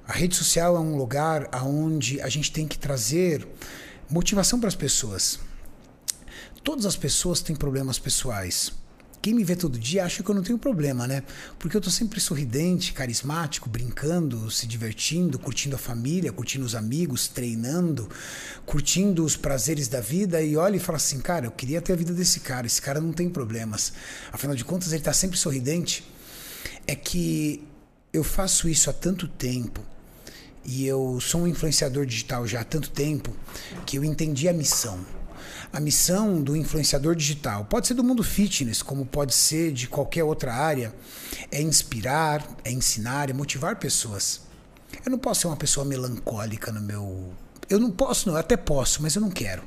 [0.06, 3.46] A rede social é um lugar onde a gente tem que trazer
[4.10, 5.38] motivação para as pessoas.
[6.62, 8.72] Todas as pessoas têm problemas pessoais.
[9.20, 11.24] Quem me vê todo dia acha que eu não tenho problema, né?
[11.58, 17.26] Porque eu tô sempre sorridente, carismático, brincando, se divertindo, curtindo a família, curtindo os amigos,
[17.26, 18.08] treinando,
[18.64, 21.96] curtindo os prazeres da vida e olha e fala assim, cara, eu queria ter a
[21.96, 23.92] vida desse cara, esse cara não tem problemas.
[24.32, 26.04] Afinal de contas, ele tá sempre sorridente.
[26.86, 27.66] É que
[28.12, 29.84] eu faço isso há tanto tempo
[30.64, 33.34] e eu sou um influenciador digital já há tanto tempo
[33.84, 35.17] que eu entendi a missão
[35.72, 40.24] A missão do influenciador digital pode ser do mundo fitness, como pode ser de qualquer
[40.24, 40.94] outra área,
[41.50, 44.40] é inspirar, é ensinar, é motivar pessoas.
[45.04, 47.32] Eu não posso ser uma pessoa melancólica no meu.
[47.68, 49.62] Eu não posso, não, eu até posso, mas eu não quero.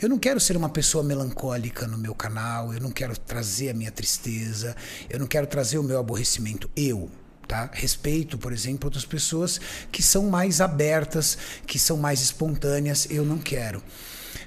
[0.00, 3.74] Eu não quero ser uma pessoa melancólica no meu canal, eu não quero trazer a
[3.74, 4.74] minha tristeza,
[5.10, 6.70] eu não quero trazer o meu aborrecimento.
[6.76, 7.10] Eu,
[7.46, 7.68] tá?
[7.72, 9.60] Respeito, por exemplo, outras pessoas
[9.90, 13.82] que são mais abertas, que são mais espontâneas, eu não quero.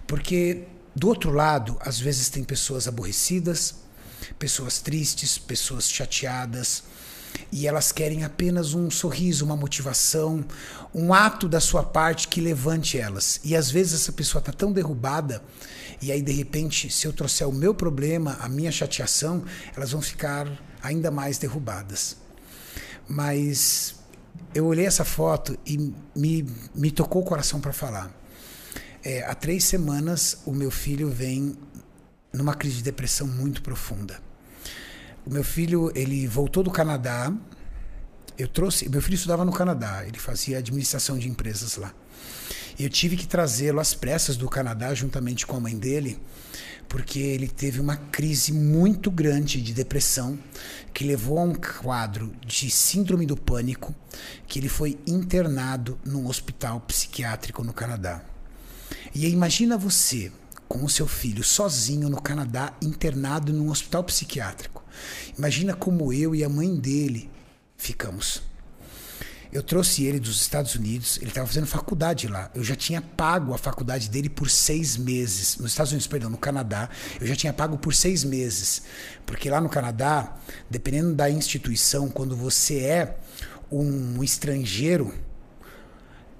[0.08, 0.64] Porque
[0.98, 3.76] do outro lado, às vezes tem pessoas aborrecidas,
[4.40, 6.84] pessoas tristes, pessoas chateadas,
[7.52, 10.44] e elas querem apenas um sorriso, uma motivação,
[10.96, 13.40] um ato da sua parte que levante elas.
[13.44, 15.44] E às vezes essa pessoa está tão derrubada,
[16.02, 19.44] e aí de repente, se eu trouxer o meu problema, a minha chateação,
[19.76, 20.48] elas vão ficar
[20.82, 22.18] ainda mais derrubadas.
[23.08, 23.94] Mas
[24.52, 26.44] eu olhei essa foto e me,
[26.74, 28.12] me tocou o coração para falar.
[29.10, 31.56] É, há três semanas, o meu filho vem
[32.34, 34.20] numa crise de depressão muito profunda.
[35.26, 37.34] O meu filho, ele voltou do Canadá.
[38.38, 41.94] Eu trouxe, meu filho estudava no Canadá, ele fazia administração de empresas lá.
[42.78, 46.20] Eu tive que trazê-lo às pressas do Canadá juntamente com a mãe dele,
[46.90, 50.38] porque ele teve uma crise muito grande de depressão
[50.94, 53.96] que levou a um quadro de síndrome do pânico,
[54.46, 58.22] que ele foi internado num hospital psiquiátrico no Canadá.
[59.14, 60.32] E imagina você
[60.68, 64.84] com o seu filho sozinho no Canadá, internado num hospital psiquiátrico.
[65.38, 67.30] Imagina como eu e a mãe dele
[67.78, 68.42] ficamos.
[69.52, 72.52] Eu trouxe ele dos Estados Unidos, ele estava fazendo faculdade lá.
[72.54, 75.58] Eu já tinha pago a faculdade dele por seis meses.
[75.58, 76.90] Nos Estados Unidos, perdão, no Canadá,
[77.20, 78.84] eu já tinha pago por seis meses.
[79.26, 80.36] Porque lá no Canadá,
[80.70, 83.18] dependendo da instituição, quando você é
[83.72, 85.14] um estrangeiro,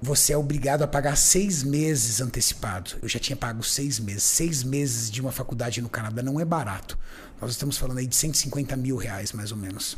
[0.00, 2.96] você é obrigado a pagar seis meses antecipado.
[3.02, 4.22] Eu já tinha pago seis meses.
[4.22, 6.96] Seis meses de uma faculdade no Canadá não é barato.
[7.40, 9.96] Nós estamos falando aí de 150 mil reais, mais ou menos.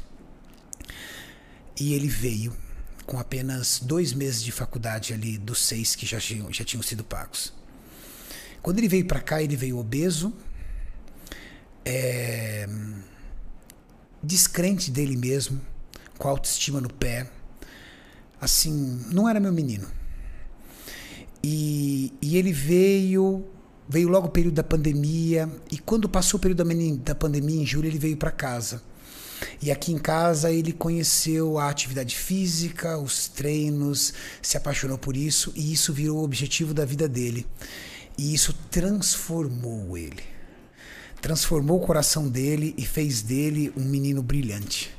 [1.79, 2.57] E ele veio
[3.07, 7.05] com apenas dois meses de faculdade ali dos seis que já tinham, já tinham sido
[7.05, 7.53] pagos.
[8.63, 10.33] Quando ele veio para cá, ele veio obeso,
[11.85, 12.69] é,
[14.23, 15.61] descrente dele mesmo,
[16.19, 17.31] com autoestima no pé.
[18.41, 19.89] Assim, não era meu menino.
[21.43, 23.45] E, e ele veio
[23.89, 26.63] veio logo o período da pandemia e quando passou o período
[26.99, 28.81] da pandemia em julho ele veio para casa
[29.61, 34.13] e aqui em casa ele conheceu a atividade física, os treinos,
[34.43, 37.47] se apaixonou por isso e isso virou o objetivo da vida dele.
[38.17, 40.23] E isso transformou ele.
[41.21, 44.95] Transformou o coração dele e fez dele um menino brilhante.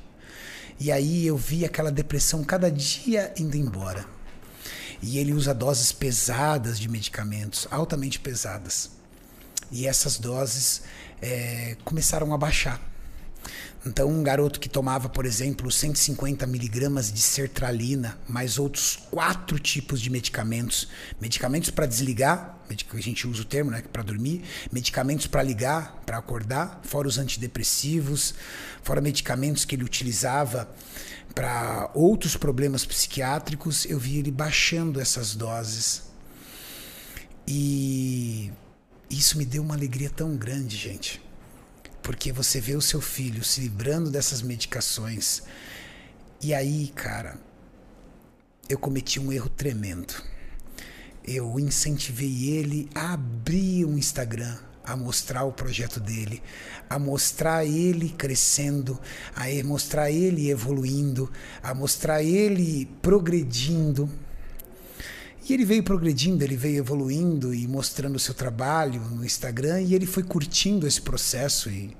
[0.84, 4.04] E aí eu vi aquela depressão cada dia indo embora.
[5.00, 8.90] E ele usa doses pesadas de medicamentos, altamente pesadas.
[9.72, 10.82] E essas doses
[11.22, 12.82] é, começaram a baixar.
[13.86, 20.02] Então, um garoto que tomava, por exemplo, 150 miligramas de sertralina, mais outros quatro tipos
[20.02, 20.88] de medicamentos,
[21.22, 26.18] medicamentos para desligar, a gente usa o termo, né, para dormir, medicamentos para ligar, para
[26.18, 28.34] acordar, fora os antidepressivos,
[28.84, 30.70] fora medicamentos que ele utilizava
[31.34, 36.04] para outros problemas psiquiátricos, eu vi ele baixando essas doses.
[37.48, 38.52] E
[39.10, 41.22] isso me deu uma alegria tão grande, gente.
[42.02, 45.44] Porque você vê o seu filho se livrando dessas medicações.
[46.42, 47.38] E aí, cara,
[48.68, 50.14] eu cometi um erro tremendo.
[51.24, 56.42] Eu incentivei ele a abrir um Instagram, a mostrar o projeto dele,
[56.90, 59.00] a mostrar ele crescendo,
[59.36, 64.10] a mostrar ele evoluindo, a mostrar ele progredindo.
[65.48, 69.94] E ele veio progredindo, ele veio evoluindo e mostrando o seu trabalho no Instagram e
[69.94, 71.70] ele foi curtindo esse processo.
[71.70, 71.96] E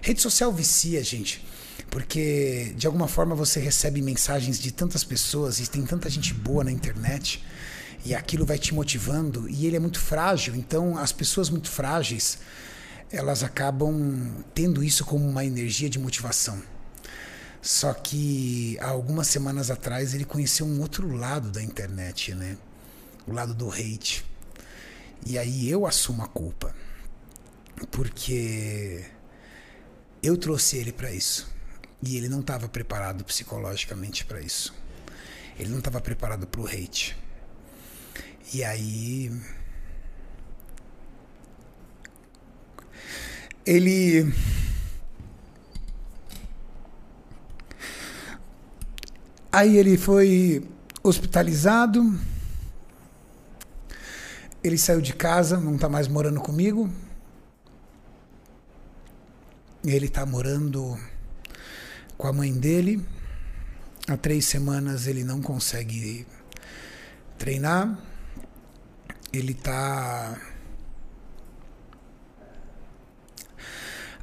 [0.00, 1.44] rede social vicia, gente,
[1.90, 6.62] porque de alguma forma você recebe mensagens de tantas pessoas e tem tanta gente boa
[6.62, 7.42] na internet
[8.04, 10.54] e aquilo vai te motivando e ele é muito frágil.
[10.54, 12.38] Então as pessoas muito frágeis
[13.12, 16.62] elas acabam tendo isso como uma energia de motivação.
[17.60, 22.56] Só que há algumas semanas atrás ele conheceu um outro lado da internet, né?
[23.26, 24.24] O lado do hate.
[25.24, 26.74] E aí eu assumo a culpa.
[27.90, 29.04] Porque
[30.22, 31.46] eu trouxe ele para isso.
[32.02, 34.74] E ele não estava preparado psicologicamente para isso.
[35.56, 37.16] Ele não estava preparado para o hate.
[38.54, 39.32] E aí
[43.64, 44.32] ele
[49.50, 50.68] aí ele foi
[51.02, 52.02] hospitalizado
[54.64, 56.88] Ele saiu de casa, não está mais morando comigo.
[59.84, 60.96] Ele está morando
[62.16, 63.04] com a mãe dele.
[64.06, 66.24] Há três semanas ele não consegue
[67.36, 67.98] treinar.
[69.32, 70.38] Ele está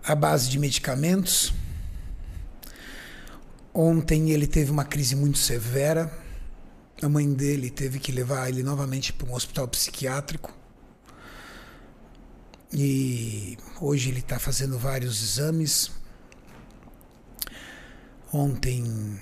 [0.03, 1.53] à base de medicamentos.
[3.73, 6.11] Ontem ele teve uma crise muito severa.
[7.01, 10.53] A mãe dele teve que levar ele novamente para um hospital psiquiátrico.
[12.71, 15.91] E hoje ele está fazendo vários exames.
[18.31, 19.19] Ontem,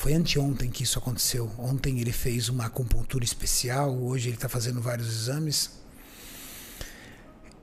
[0.00, 1.50] foi anteontem que isso aconteceu.
[1.58, 3.94] Ontem ele fez uma acupuntura especial.
[3.94, 5.72] Hoje ele está fazendo vários exames.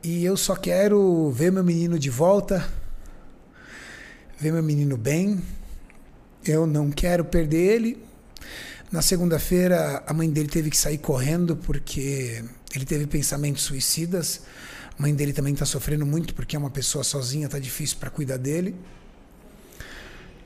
[0.03, 2.63] E eu só quero ver meu menino de volta,
[4.39, 5.41] ver meu menino bem.
[6.45, 8.05] Eu não quero perder ele.
[8.91, 14.41] Na segunda-feira, a mãe dele teve que sair correndo porque ele teve pensamentos suicidas.
[14.95, 18.11] A mãe dele também está sofrendo muito porque é uma pessoa sozinha, está difícil para
[18.11, 18.75] cuidar dele.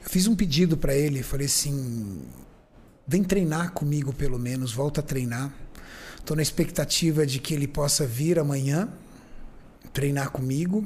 [0.03, 2.21] Eu fiz um pedido para ele, falei assim:
[3.07, 5.53] vem treinar comigo pelo menos, volta a treinar.
[6.17, 8.89] Estou na expectativa de que ele possa vir amanhã
[9.91, 10.85] treinar comigo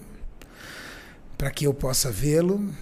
[1.37, 2.73] para que eu possa vê-lo.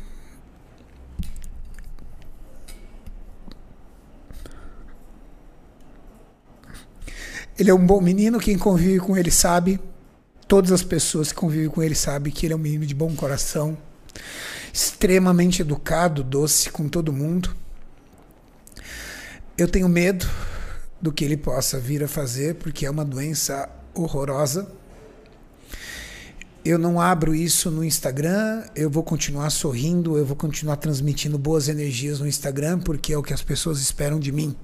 [7.58, 9.80] Ele é um bom menino, quem convive com ele sabe,
[10.48, 13.16] todas as pessoas que convivem com ele sabem que ele é um menino de bom
[13.16, 13.78] coração,
[14.74, 17.56] extremamente educado, doce com todo mundo.
[19.58, 20.30] Eu tenho medo
[21.02, 24.68] do que ele possa vir a fazer, porque é uma doença horrorosa
[26.66, 31.68] eu não abro isso no Instagram, eu vou continuar sorrindo, eu vou continuar transmitindo boas
[31.68, 34.56] energias no Instagram, porque é o que as pessoas esperam de mim.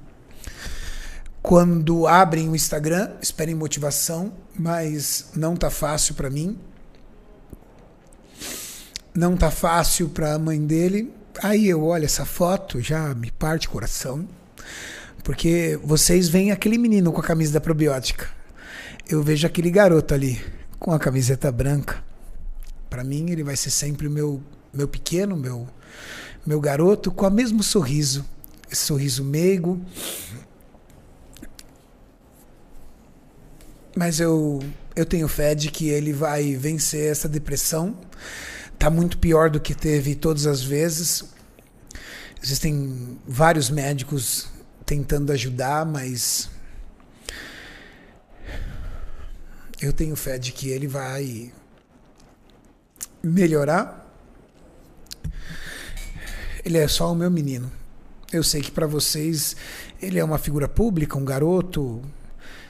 [1.42, 6.58] Quando abrem o Instagram, esperem motivação, mas não tá fácil para mim.
[9.20, 11.14] Não tá fácil para a mãe dele.
[11.44, 14.26] Aí eu olho essa foto, já me parte o coração,
[15.26, 18.30] porque vocês veem aquele menino com a camisa da probiótica.
[19.10, 20.42] Eu vejo aquele garoto ali
[20.80, 22.02] com a camiseta branca.
[22.90, 24.42] Para mim, ele vai ser sempre o meu,
[24.74, 25.68] meu pequeno, meu,
[26.46, 28.24] meu garoto, com o mesmo sorriso,
[28.72, 29.82] esse sorriso meigo.
[33.98, 34.64] Mas eu,
[34.96, 37.98] eu tenho fé de que ele vai vencer essa depressão.
[38.80, 41.26] Tá muito pior do que teve todas as vezes.
[42.42, 44.48] Existem vários médicos
[44.86, 46.50] tentando ajudar, mas
[49.82, 51.52] eu tenho fé de que ele vai
[53.22, 54.10] melhorar.
[56.64, 57.70] Ele é só o meu menino.
[58.32, 59.58] Eu sei que para vocês
[60.02, 62.02] ele é uma figura pública, um garoto.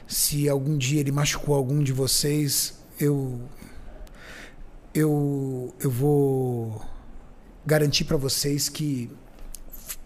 [0.07, 3.39] Se algum dia ele machucou algum de vocês, eu
[4.94, 6.82] eu eu vou
[7.66, 9.10] garantir para vocês que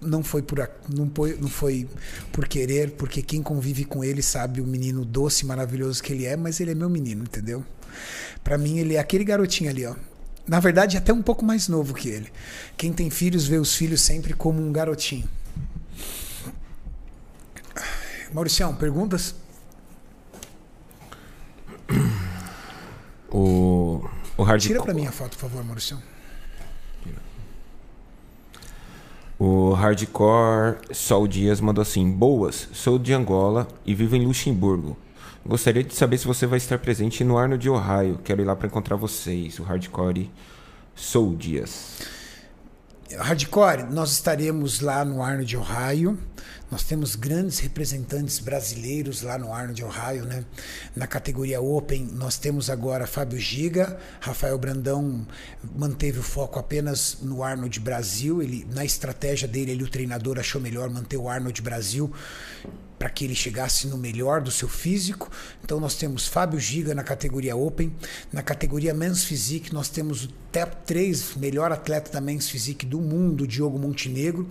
[0.01, 1.89] não foi por não foi, não foi
[2.31, 6.36] por querer, porque quem convive com ele sabe o menino doce, maravilhoso que ele é,
[6.36, 7.63] mas ele é meu menino, entendeu?
[8.43, 9.95] Para mim ele é aquele garotinho ali, ó.
[10.45, 12.29] Na verdade, até um pouco mais novo que ele.
[12.75, 15.27] Quem tem filhos vê os filhos sempre como um garotinho.
[18.34, 19.36] Mauricião, perguntas?
[23.31, 24.07] O,
[24.38, 24.73] o hardcore.
[24.73, 26.01] Tira para mim a foto, por favor, Mauricião.
[29.45, 34.97] O Hardcore Sol Dias mandou assim: Boas, sou de Angola e vivo em Luxemburgo.
[35.45, 38.19] Gostaria de saber se você vai estar presente no Arno de Ohio.
[38.23, 39.59] Quero ir lá para encontrar vocês.
[39.59, 40.31] O Hardcore
[40.95, 41.97] Soul Dias.
[43.17, 46.17] Hardcore, nós estaremos lá no Arno de Ohio.
[46.71, 50.43] Nós temos grandes representantes brasileiros lá no Arnold, Ohio, né?
[50.95, 55.25] Na categoria Open, nós temos agora Fábio Giga, Rafael Brandão
[55.75, 58.41] manteve o foco apenas no Arnold Brasil.
[58.41, 62.11] Ele, na estratégia dele, ele, o treinador achou melhor manter o Arnold Brasil
[63.03, 65.29] para que ele chegasse no melhor do seu físico.
[65.61, 67.93] Então nós temos Fábio Giga na categoria Open,
[68.31, 73.01] na categoria Men's Physique nós temos o top 3 melhor atleta da Men's Physique do
[73.01, 74.47] mundo, Diogo Montenegro.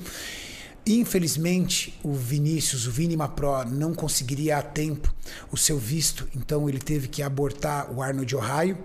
[0.84, 5.14] Infelizmente, o Vinícius, o Vinima Pro, não conseguiria a tempo
[5.52, 8.76] o seu visto, então ele teve que abortar o Arnold Ohio.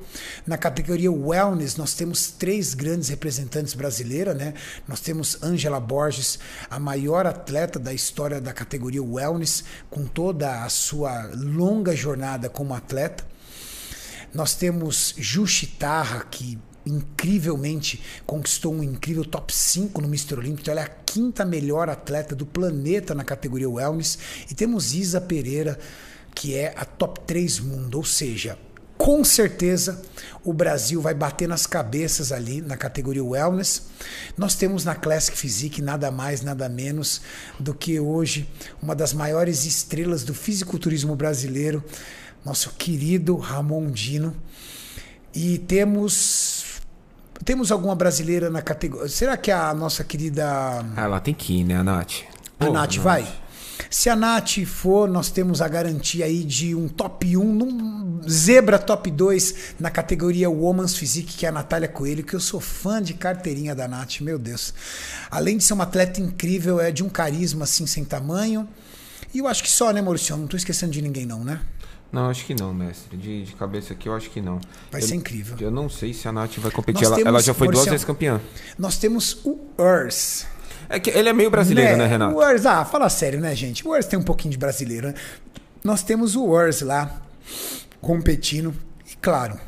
[0.46, 4.54] Na categoria Wellness, nós temos três grandes representantes brasileiras, né?
[4.88, 6.38] Nós temos Angela Borges,
[6.70, 12.76] a maior atleta da história da categoria Wellness, com toda a sua longa jornada como
[12.76, 13.26] atleta.
[14.32, 20.36] Nós temos Ju Chitarra, que incrivelmente conquistou um incrível top 5 no Mr.
[20.36, 20.62] Olímpico.
[20.62, 24.18] Então ela é a quinta melhor atleta do planeta na categoria Wellness.
[24.50, 25.78] E temos Isa Pereira,
[26.34, 28.58] que é a top 3 mundo, ou seja,
[28.98, 30.02] com certeza
[30.44, 33.84] o Brasil vai bater nas cabeças ali na categoria Wellness.
[34.36, 37.22] Nós temos na Classic Physique nada mais, nada menos
[37.60, 38.50] do que hoje
[38.82, 41.84] uma das maiores estrelas do fisiculturismo brasileiro,
[42.44, 44.36] nosso querido Ramon Dino.
[45.34, 46.57] E temos
[47.44, 49.08] temos alguma brasileira na categoria?
[49.10, 50.46] Será que a nossa querida
[50.96, 52.24] Ah, ela tem que ir, né, a Nath?
[52.60, 53.28] a Pô, Nath vai?
[53.90, 58.78] Se a Nath for, nós temos a garantia aí de um top 1, num zebra
[58.80, 63.02] top 2 na categoria Woman's Physique, que é a Natália Coelho, que eu sou fã
[63.02, 64.74] de carteirinha da Nath, meu Deus.
[65.32, 68.68] Além de ser uma atleta incrível, é de um carisma assim sem tamanho.
[69.34, 70.36] E eu acho que só, né, Maurício?
[70.36, 71.62] Não tô esquecendo de ninguém não, né?
[72.12, 73.18] Não, acho que não, mestre.
[73.18, 74.60] De, de cabeça aqui, eu acho que não.
[74.92, 75.58] Vai eu, ser incrível.
[75.60, 77.04] Eu não sei se a Nath vai competir.
[77.06, 78.40] Ela, temos, ela já foi duas vezes campeã.
[78.78, 80.48] Nós temos o Urs.
[80.90, 82.34] É que ele é meio brasileiro, né, Renato?
[82.36, 83.86] O Urs, ah, fala sério, né, gente?
[83.86, 85.16] O Urs tem um pouquinho de brasileiro, né?
[85.84, 87.22] Nós temos o Urs lá
[88.00, 88.74] competindo.
[89.06, 89.60] E claro,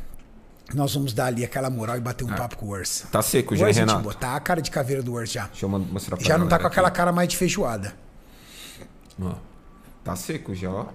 [0.74, 3.04] nós vamos dar ali aquela moral e bater um papo com o Urs.
[3.12, 4.02] Tá seco O já, Urs, gente Renato?
[4.02, 5.46] boa, tá a cara de caveira do Urs já.
[5.48, 6.96] Deixa eu mostrar pra Já não tá com aquela aqui.
[6.96, 7.94] cara mais de feijoada.
[9.20, 9.34] Ó,
[10.02, 10.86] tá seco já, ó.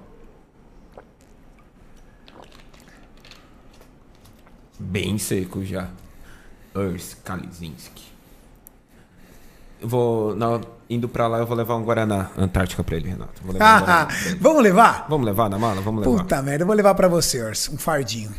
[4.80, 5.90] Bem seco já.
[6.76, 8.04] Urs Kalizinski.
[9.82, 10.36] Eu vou.
[10.36, 13.42] na- indo pra lá, eu vou levar um Guaraná Antártica pra ele, Renato.
[13.44, 14.36] Vou levar um Guaraná Ah, pra ele.
[14.40, 15.06] vamos levar?
[15.10, 15.82] Vamos levar na mala?
[15.82, 16.18] Vamos levar.
[16.24, 17.70] Puta merda, eu vou levar pra você, Urs.
[17.70, 18.32] Um fardinho.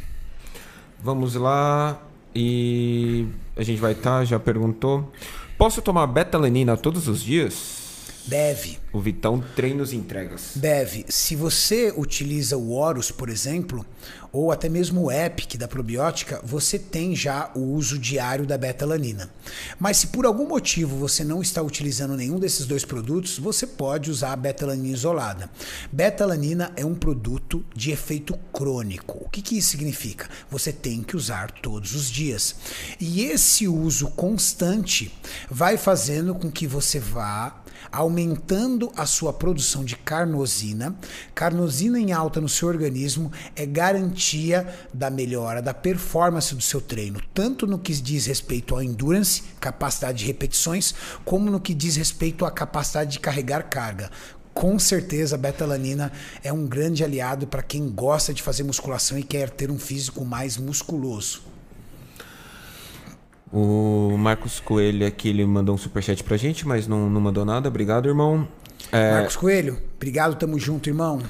[1.02, 1.98] Vamos lá.
[2.34, 3.26] E
[3.56, 5.10] a gente vai estar, já perguntou.
[5.58, 7.85] Posso tomar betalanina todos os dias?
[8.26, 8.78] Deve.
[8.92, 10.52] O Vitão treinos e entregas.
[10.56, 11.04] Deve.
[11.08, 13.86] Se você utiliza o Horus, por exemplo,
[14.32, 19.30] ou até mesmo o Epic da probiótica, você tem já o uso diário da betalanina.
[19.78, 24.10] Mas se por algum motivo você não está utilizando nenhum desses dois produtos, você pode
[24.10, 25.48] usar a betalanina isolada.
[25.92, 29.24] Betalanina é um produto de efeito crônico.
[29.24, 30.28] O que, que isso significa?
[30.50, 32.56] Você tem que usar todos os dias.
[33.00, 35.12] E esse uso constante
[35.48, 40.94] vai fazendo com que você vá aumentando a sua produção de carnosina.
[41.34, 47.20] Carnosina em alta no seu organismo é garantia da melhora da performance do seu treino,
[47.32, 52.44] tanto no que diz respeito ao endurance, capacidade de repetições, como no que diz respeito
[52.44, 54.10] à capacidade de carregar carga.
[54.54, 56.10] Com certeza, a betalanina
[56.42, 60.24] é um grande aliado para quem gosta de fazer musculação e quer ter um físico
[60.24, 61.55] mais musculoso.
[63.52, 67.68] O Marcos Coelho aqui, ele mandou um superchat pra gente, mas não, não mandou nada.
[67.68, 68.46] Obrigado, irmão.
[68.90, 71.22] É, Marcos Coelho, obrigado, tamo junto, irmão.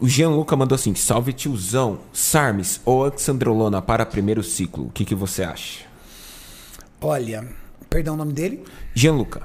[0.00, 4.86] o Gianluca mandou assim: Salve tiozão, Sarmes ou Alexandrolona para primeiro ciclo.
[4.86, 5.84] O que, que você acha?
[7.00, 7.46] Olha,
[7.90, 8.64] perdão o nome dele?
[8.94, 9.42] Gianluca.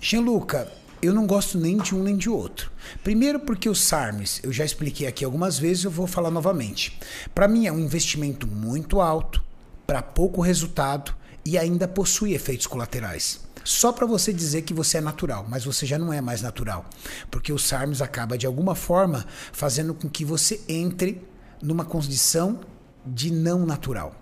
[0.00, 2.70] Gianluca, eu não gosto nem de um nem de outro.
[3.02, 6.98] Primeiro porque o SARMS, eu já expliquei aqui algumas vezes, eu vou falar novamente.
[7.34, 9.42] Para mim é um investimento muito alto,
[9.86, 11.14] para pouco resultado
[11.44, 13.40] e ainda possui efeitos colaterais.
[13.62, 16.88] Só para você dizer que você é natural, mas você já não é mais natural,
[17.30, 21.20] porque o SARMS acaba de alguma forma fazendo com que você entre
[21.60, 22.60] numa condição
[23.04, 24.14] de não natural.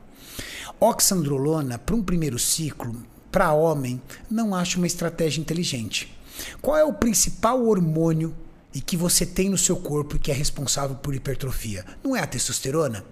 [0.81, 2.97] Oxandrolona, para um primeiro ciclo,
[3.31, 4.01] para homem,
[4.31, 6.17] não acho uma estratégia inteligente.
[6.61, 8.35] Qual é o principal hormônio
[8.75, 11.85] e que você tem no seu corpo e que é responsável por hipertrofia?
[12.03, 13.05] Não é a testosterona?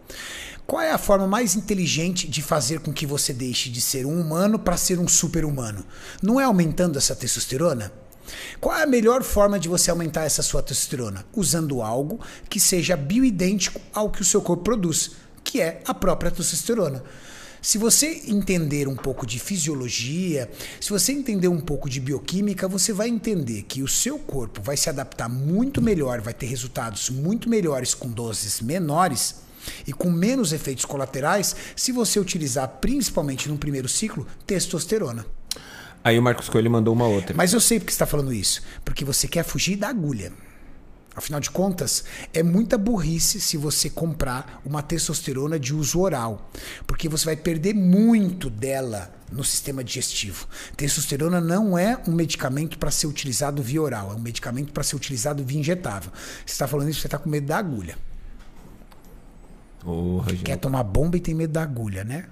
[0.66, 4.20] Qual é a forma mais inteligente de fazer com que você deixe de ser um
[4.20, 5.84] humano para ser um super-humano?
[6.22, 7.92] Não é aumentando essa testosterona?
[8.60, 11.26] Qual é a melhor forma de você aumentar essa sua testosterona?
[11.34, 15.10] Usando algo que seja bioidêntico ao que o seu corpo produz,
[15.42, 17.02] que é a própria testosterona.
[17.60, 20.50] Se você entender um pouco de fisiologia,
[20.80, 24.76] se você entender um pouco de bioquímica, você vai entender que o seu corpo vai
[24.76, 29.42] se adaptar muito melhor, vai ter resultados muito melhores com doses menores
[29.86, 35.26] e com menos efeitos colaterais se você utilizar, principalmente no primeiro ciclo, testosterona.
[36.04, 37.34] Aí o Marcos Coelho mandou uma outra.
[37.36, 38.62] Mas eu sei porque você está falando isso.
[38.84, 40.32] Porque você quer fugir da agulha.
[41.14, 46.50] Afinal de contas, é muita burrice se você comprar uma testosterona de uso oral.
[46.86, 50.46] Porque você vai perder muito dela no sistema digestivo.
[50.76, 54.96] Testosterona não é um medicamento para ser utilizado via oral, é um medicamento para ser
[54.96, 56.10] utilizado via injetável.
[56.44, 57.96] Você está falando isso, você está com medo da agulha.
[60.28, 60.44] Gente.
[60.44, 62.26] Quer tomar bomba e tem medo da agulha, né?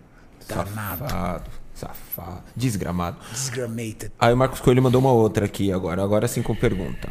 [0.48, 1.08] Danado.
[1.08, 1.50] Safado.
[1.74, 2.42] Safado.
[2.54, 3.18] Desgramado.
[3.30, 4.12] Desgramated.
[4.18, 6.02] Aí o Marcos Coelho mandou uma outra aqui agora.
[6.02, 7.08] Agora sim com pergunta.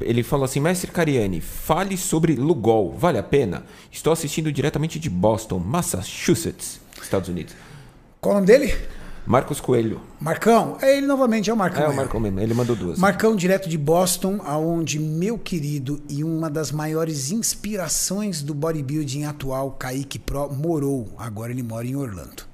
[0.00, 2.96] Ele falou assim: Mestre Cariani, fale sobre Lugol.
[2.96, 3.64] Vale a pena?
[3.90, 7.54] Estou assistindo diretamente de Boston, Massachusetts, Estados Unidos.
[8.20, 8.74] Qual o nome dele?
[9.24, 10.00] Marcos Coelho.
[10.20, 11.82] Marcão, é ele novamente, é o Marcão.
[11.82, 12.02] É, o mesmo.
[12.02, 12.40] Marcão mesmo.
[12.40, 12.98] Ele mandou duas.
[12.98, 19.70] Marcão, direto de Boston, aonde meu querido e uma das maiores inspirações do bodybuilding atual,
[19.72, 21.08] Kaique Pro, morou.
[21.16, 22.44] Agora ele mora em Orlando.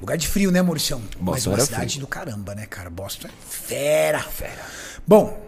[0.00, 1.00] Lugar de frio, né, Mauricião?
[1.20, 2.00] Mas Boston uma era cidade frio.
[2.00, 2.90] do caramba, né, cara?
[2.90, 4.20] Boston é fera.
[4.20, 4.62] Fera.
[5.06, 5.38] Bom,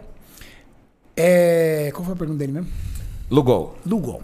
[1.16, 1.90] é...
[1.92, 2.68] qual foi a pergunta dele mesmo?
[3.30, 3.78] Lugol.
[3.86, 4.22] Lugol.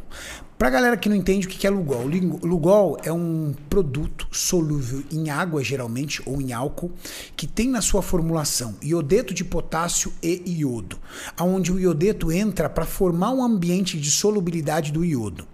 [0.58, 2.06] Pra galera que não entende o que é Lugol,
[2.42, 6.90] Lugol é um produto solúvel em água, geralmente, ou em álcool,
[7.36, 10.98] que tem na sua formulação iodeto de potássio e iodo,
[11.38, 15.46] onde o iodeto entra para formar um ambiente de solubilidade do iodo.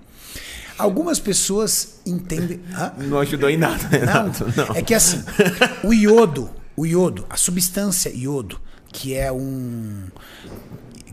[0.79, 2.61] Algumas pessoas entendem.
[2.73, 2.93] Hã?
[2.99, 4.45] Não ajudou em nada, Não, Renato.
[4.57, 4.77] Não.
[4.77, 5.23] é que assim,
[5.83, 8.61] o iodo, o iodo, a substância iodo,
[8.93, 10.05] que é um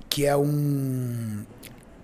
[0.10, 1.44] que é um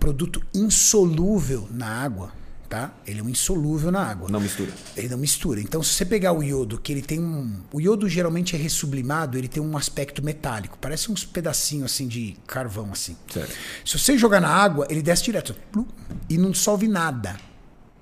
[0.06, 2.32] produto insolúvel na água,
[2.70, 2.94] tá?
[3.08, 4.30] Ele é um insolúvel na água.
[4.30, 4.72] Não mistura.
[4.96, 5.60] Ele não mistura.
[5.60, 7.64] Então, se você pegar o iodo, que ele tem um.
[7.74, 10.78] O iodo geralmente é ressublimado, ele tem um aspecto metálico.
[10.80, 13.18] Parece uns pedacinhos assim de carvão, assim.
[13.34, 13.50] Sério.
[13.84, 15.56] Se você jogar na água, ele desce direto.
[16.30, 17.32] E não dissolve nada.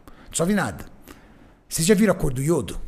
[0.05, 0.83] Não dissolve nada.
[1.69, 2.81] Vocês já viram a cor do iodo?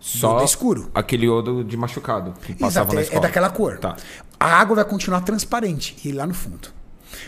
[0.00, 0.90] Só é escuro.
[0.94, 3.20] aquele iodo de machucado que passava Exato, na é, escola.
[3.20, 3.78] é daquela cor.
[3.78, 3.96] Tá.
[4.40, 6.75] A água vai continuar transparente e lá no fundo.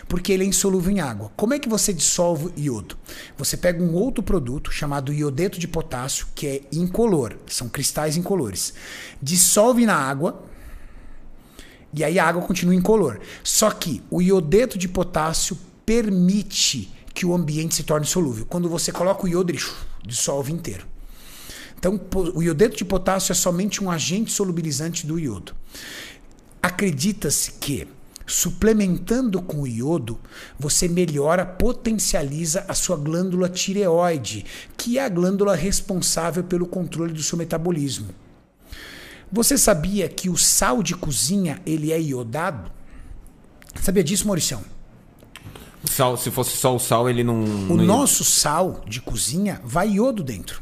[0.07, 1.31] Porque ele é insolúvel em água.
[1.35, 2.97] Como é que você dissolve iodo?
[3.37, 8.73] Você pega um outro produto chamado iodeto de potássio, que é incolor, são cristais incolores.
[9.21, 10.43] Dissolve na água
[11.93, 13.19] e aí a água continua incolor.
[13.43, 18.45] Só que o iodeto de potássio permite que o ambiente se torne solúvel.
[18.45, 19.59] Quando você coloca o iodo, ele
[20.05, 20.85] dissolve inteiro.
[21.77, 21.99] Então,
[22.35, 25.55] o iodeto de potássio é somente um agente solubilizante do iodo.
[26.61, 27.87] Acredita-se que,
[28.29, 30.19] suplementando com o iodo,
[30.57, 34.45] você melhora, potencializa a sua glândula tireoide,
[34.77, 38.09] que é a glândula responsável pelo controle do seu metabolismo.
[39.31, 42.71] Você sabia que o sal de cozinha ele é iodado?
[43.81, 44.63] Sabia disso, Mauricião?
[45.83, 47.41] O Sal, se fosse só o sal, ele não.
[47.41, 50.61] O não nosso sal de cozinha vai iodo dentro.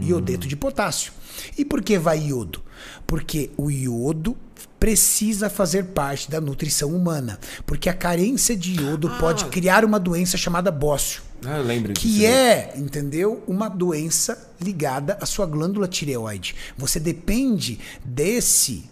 [0.00, 1.12] Iodeto de potássio.
[1.58, 2.62] E por que vai iodo?
[3.06, 4.36] Porque o iodo
[4.78, 7.38] precisa fazer parte da nutrição humana.
[7.64, 11.22] Porque a carência de iodo pode criar uma doença chamada bócio.
[11.44, 12.06] Ah, lembro disso.
[12.06, 12.26] Que daí.
[12.26, 13.42] é, entendeu?
[13.46, 16.54] Uma doença ligada à sua glândula tireoide.
[16.76, 18.84] Você depende desse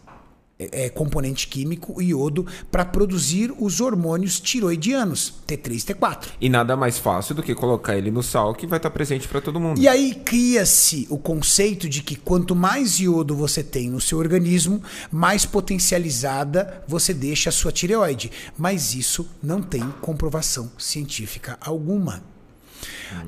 [0.58, 6.28] é, é, componente químico, o iodo, para produzir os hormônios tiroidianos, T3 e T4.
[6.40, 9.40] E nada mais fácil do que colocar ele no sal que vai estar presente para
[9.40, 9.80] todo mundo.
[9.80, 14.82] E aí cria-se o conceito de que quanto mais iodo você tem no seu organismo,
[15.10, 18.30] mais potencializada você deixa a sua tireoide.
[18.56, 22.33] Mas isso não tem comprovação científica alguma.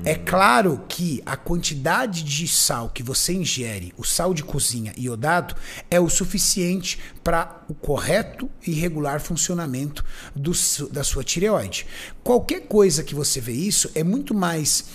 [0.03, 5.55] É claro que a quantidade de sal que você ingere, o sal de cozinha iodado,
[5.89, 10.03] é o suficiente para o correto e regular funcionamento
[10.35, 10.51] do
[10.91, 11.85] da sua tireoide.
[12.23, 14.85] Qualquer coisa que você vê isso é muito mais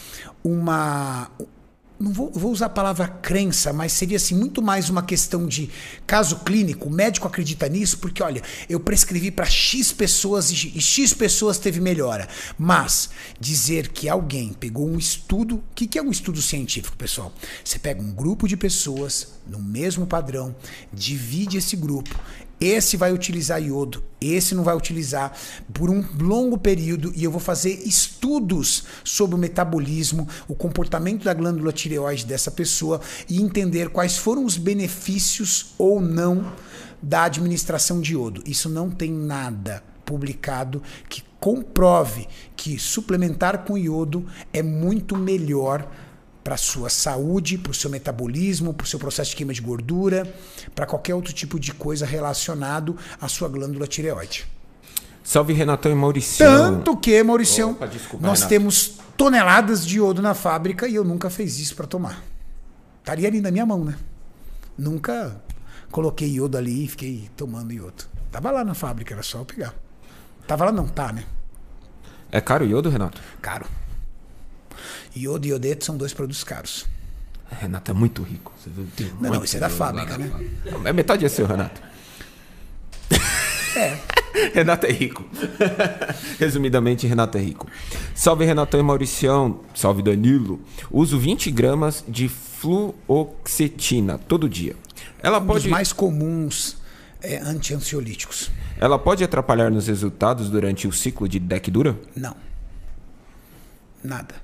[0.42, 1.30] uma
[2.02, 5.70] não vou, vou usar a palavra crença, mas seria assim muito mais uma questão de
[6.06, 6.88] caso clínico.
[6.88, 11.80] O médico acredita nisso porque, olha, eu prescrevi para X pessoas e, X pessoas teve
[11.80, 12.28] melhora.
[12.58, 17.32] Mas dizer que alguém pegou um estudo, o que, que é um estudo científico, pessoal?
[17.64, 20.54] Você pega um grupo de pessoas no mesmo padrão,
[20.92, 22.18] divide esse grupo.
[22.62, 25.32] Esse vai utilizar iodo, esse não vai utilizar
[25.74, 31.34] por um longo período e eu vou fazer estudos sobre o metabolismo, o comportamento da
[31.34, 36.52] glândula tireoide dessa pessoa e entender quais foram os benefícios ou não
[37.02, 38.44] da administração de iodo.
[38.46, 45.90] Isso não tem nada publicado que comprove que suplementar com iodo é muito melhor
[46.42, 50.32] para sua saúde, para o seu metabolismo, para o seu processo de queima de gordura,
[50.74, 54.46] para qualquer outro tipo de coisa relacionado à sua glândula tireoide.
[55.22, 56.44] Salve Renatão e Maurício.
[56.44, 58.48] Tanto que, Mauricião, Opa, desculpa, nós Renato.
[58.48, 62.22] temos toneladas de iodo na fábrica e eu nunca fiz isso para tomar.
[62.98, 63.96] Estaria ali na minha mão, né?
[64.76, 65.40] Nunca
[65.92, 68.04] coloquei iodo ali e fiquei tomando iodo.
[68.32, 69.74] Tava lá na fábrica, era só eu pegar.
[70.46, 71.24] Tava lá não, tá, né?
[72.32, 73.20] É caro o iodo, Renato?
[73.40, 73.66] Caro.
[75.16, 76.86] Iodo e iodeto são dois produtos caros.
[77.50, 78.52] Renato é muito rico.
[79.20, 80.28] Não, não, isso é da fábrica, né?
[80.28, 80.88] fábrica.
[80.88, 81.82] É metade é seu, Renato.
[83.76, 83.98] É.
[84.54, 85.24] Renato é rico.
[86.40, 87.66] Resumidamente, Renato é rico.
[88.14, 89.60] Salve Renatão e Mauricião.
[89.74, 90.60] Salve Danilo.
[90.90, 94.74] Uso 20 gramas de fluoxetina todo dia.
[95.22, 96.76] Ela Um pode, dos mais comuns
[97.22, 98.50] é, anti-ansiolíticos.
[98.78, 101.96] ela pode atrapalhar nos resultados durante o ciclo de deck dura?
[102.16, 102.34] Não.
[104.02, 104.34] Nada.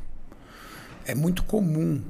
[1.09, 2.03] É muito comum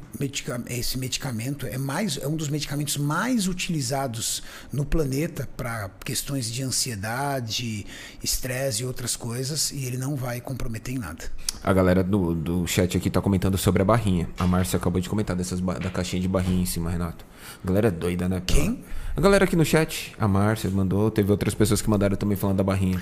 [0.68, 4.42] esse medicamento é mais é um dos medicamentos mais utilizados
[4.72, 7.86] no planeta para questões de ansiedade,
[8.22, 11.24] estresse e outras coisas e ele não vai comprometer em nada.
[11.62, 14.28] A galera do, do chat aqui tá comentando sobre a barrinha.
[14.36, 17.24] A Márcia acabou de comentar dessas da caixinha de barrinha em cima, Renato.
[17.62, 18.42] A galera é doida, né?
[18.44, 18.84] Quem?
[19.16, 20.12] A galera aqui no chat.
[20.18, 21.08] A Márcia mandou.
[21.10, 23.00] Teve outras pessoas que mandaram também falando da barrinha.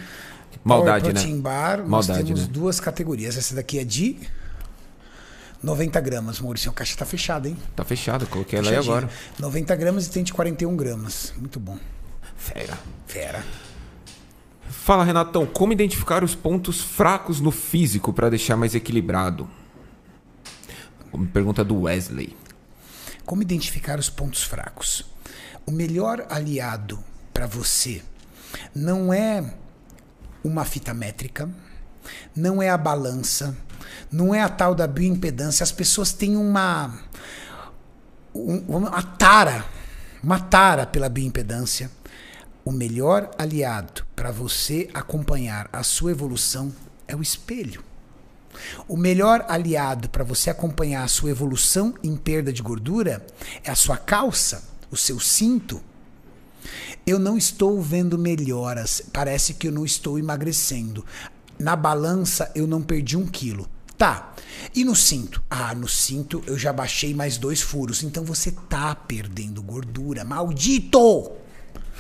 [0.62, 1.40] Maldade, Power né?
[1.40, 2.48] Bar, nós Maldade, temos né?
[2.52, 3.36] duas categorias.
[3.36, 4.18] Essa daqui é de
[5.62, 6.70] 90 gramas, Maurício.
[6.70, 7.56] A caixa tá fechada, hein?
[7.74, 9.08] Tá fechado, coloquei ela aí agora.
[9.38, 11.32] 90 gramas e tem de 41 gramas.
[11.36, 11.78] Muito bom.
[12.36, 12.78] Fera.
[13.06, 13.44] Fera.
[14.68, 19.48] Fala, Renatão, como identificar os pontos fracos no físico para deixar mais equilibrado?
[21.32, 22.36] Pergunta do Wesley.
[23.24, 25.04] Como identificar os pontos fracos?
[25.64, 27.02] O melhor aliado
[27.32, 28.02] para você
[28.74, 29.54] não é
[30.44, 31.50] uma fita métrica,
[32.34, 33.56] não é a balança,
[34.10, 35.64] não é a tal da bioimpedância.
[35.64, 36.94] As pessoas têm uma
[38.34, 39.64] um- uma tara,
[40.22, 41.90] uma tara pela bioimpedância.
[42.64, 46.72] O melhor aliado para você acompanhar a sua evolução
[47.06, 47.82] é o espelho.
[48.88, 53.24] O melhor aliado para você acompanhar a sua evolução em perda de gordura
[53.62, 55.80] é a sua calça, o seu cinto.
[57.06, 61.04] Eu não estou vendo melhoras, parece que eu não estou emagrecendo.
[61.58, 63.68] Na balança eu não perdi um quilo.
[63.98, 64.34] Tá.
[64.74, 65.42] E no cinto?
[65.48, 68.02] Ah, no cinto eu já baixei mais dois furos.
[68.02, 70.24] Então você tá perdendo gordura.
[70.24, 71.32] Maldito!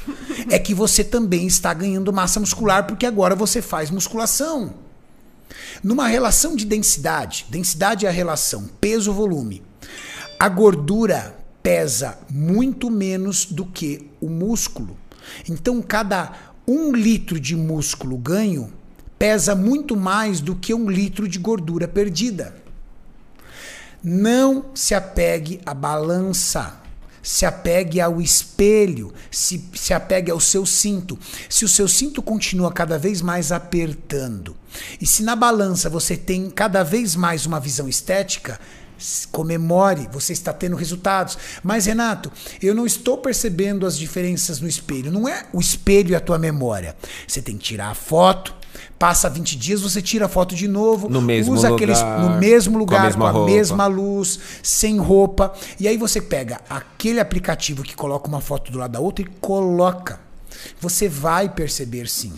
[0.48, 4.72] É que você também está ganhando massa muscular porque agora você faz musculação.
[5.82, 9.64] Numa relação de densidade, densidade é a relação peso-volume.
[10.38, 14.96] A gordura pesa muito menos do que o músculo.
[15.48, 16.32] Então, cada
[16.68, 18.72] um litro de músculo ganho
[19.18, 22.54] pesa muito mais do que um litro de gordura perdida.
[24.02, 26.80] Não se apegue à balança.
[27.22, 31.18] Se apegue ao espelho, se, se apegue ao seu cinto.
[31.48, 34.56] Se o seu cinto continua cada vez mais apertando,
[35.00, 38.60] e se na balança você tem cada vez mais uma visão estética,
[39.30, 41.36] comemore, você está tendo resultados.
[41.62, 42.32] Mas, Renato,
[42.62, 45.12] eu não estou percebendo as diferenças no espelho.
[45.12, 46.96] Não é o espelho e a tua memória.
[47.26, 48.54] Você tem que tirar a foto.
[48.98, 51.08] Passa 20 dias, você tira a foto de novo.
[51.08, 54.40] No mesmo usa aqueles lugar, no mesmo com a lugar, mesma com a mesma luz,
[54.62, 55.52] sem roupa.
[55.78, 59.28] E aí você pega aquele aplicativo que coloca uma foto do lado da outra e
[59.40, 60.18] coloca.
[60.80, 62.32] Você vai perceber sim.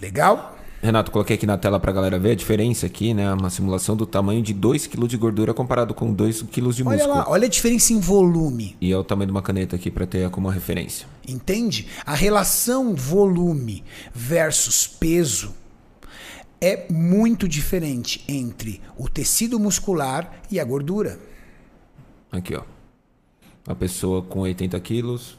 [0.00, 0.56] Legal?
[0.82, 3.32] Renato, coloquei aqui na tela pra galera ver a diferença aqui, né?
[3.32, 6.96] Uma simulação do tamanho de 2 kg de gordura comparado com 2 kg de Olha
[6.96, 7.14] músculo.
[7.18, 8.76] lá, olha a diferença em volume.
[8.80, 11.06] E é o tamanho de uma caneta aqui pra ter como referência.
[11.26, 11.86] Entende?
[12.04, 15.54] A relação volume versus peso
[16.60, 21.20] é muito diferente entre o tecido muscular e a gordura.
[22.32, 22.62] Aqui, ó.
[23.64, 25.38] Uma pessoa com 80 quilos,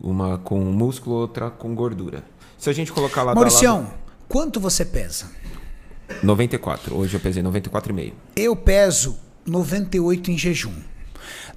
[0.00, 2.24] uma com músculo, outra com gordura.
[2.58, 3.88] Se a gente colocar lá Mauricião,
[4.34, 5.26] quanto você pesa?
[6.08, 6.92] lado- 94.
[6.96, 8.12] Hoje eu pesei 94,5.
[8.34, 9.16] Eu peso
[9.46, 10.72] 98 em jejum.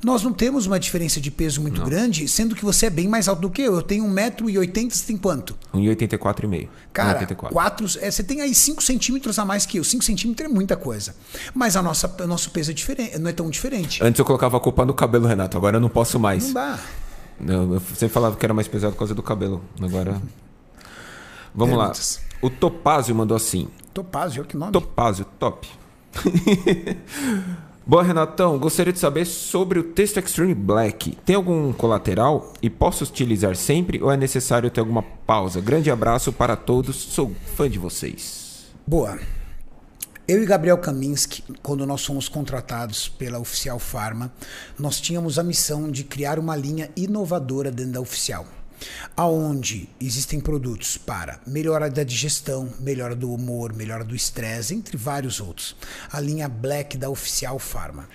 [0.03, 3.27] Nós não temos uma diferença de peso muito grande, sendo que você é bem mais
[3.27, 3.73] alto do que eu.
[3.73, 5.57] Eu tenho 1,80m, você tem quanto?
[5.73, 6.67] 1,84,5.
[6.93, 7.49] Cara, 1,84.
[7.51, 9.83] quatro, é, você tem aí 5 centímetros a mais que eu.
[9.83, 11.15] 5 centímetros é muita coisa.
[11.55, 14.03] Mas a nossa, o nosso peso é diferente, não é tão diferente.
[14.03, 15.57] Antes eu colocava a culpa no cabelo, Renato.
[15.57, 16.45] Agora eu não posso mais.
[16.45, 16.79] Não dá.
[17.45, 19.63] Eu, eu sempre falava que era mais pesado por causa do cabelo.
[19.81, 20.21] Agora.
[21.53, 21.91] Vamos lá.
[22.41, 23.67] O Topázio mandou assim.
[23.93, 24.71] Topázio, olha que nome.
[24.71, 25.67] Topázio, top.
[27.85, 28.59] Boa, Renatão.
[28.59, 31.17] Gostaria de saber sobre o texto Extreme Black.
[31.25, 35.61] Tem algum colateral e posso utilizar sempre ou é necessário ter alguma pausa?
[35.61, 36.97] Grande abraço para todos.
[36.97, 38.65] Sou fã de vocês.
[38.85, 39.17] Boa.
[40.27, 44.33] Eu e Gabriel Kaminski, quando nós fomos contratados pela Oficial Pharma,
[44.77, 48.45] nós tínhamos a missão de criar uma linha inovadora dentro da Oficial,
[49.15, 55.39] aonde existem produtos para melhora da digestão, melhora do humor, melhora do estresse, entre vários
[55.39, 55.75] outros.
[56.11, 58.07] A linha Black da Oficial Pharma.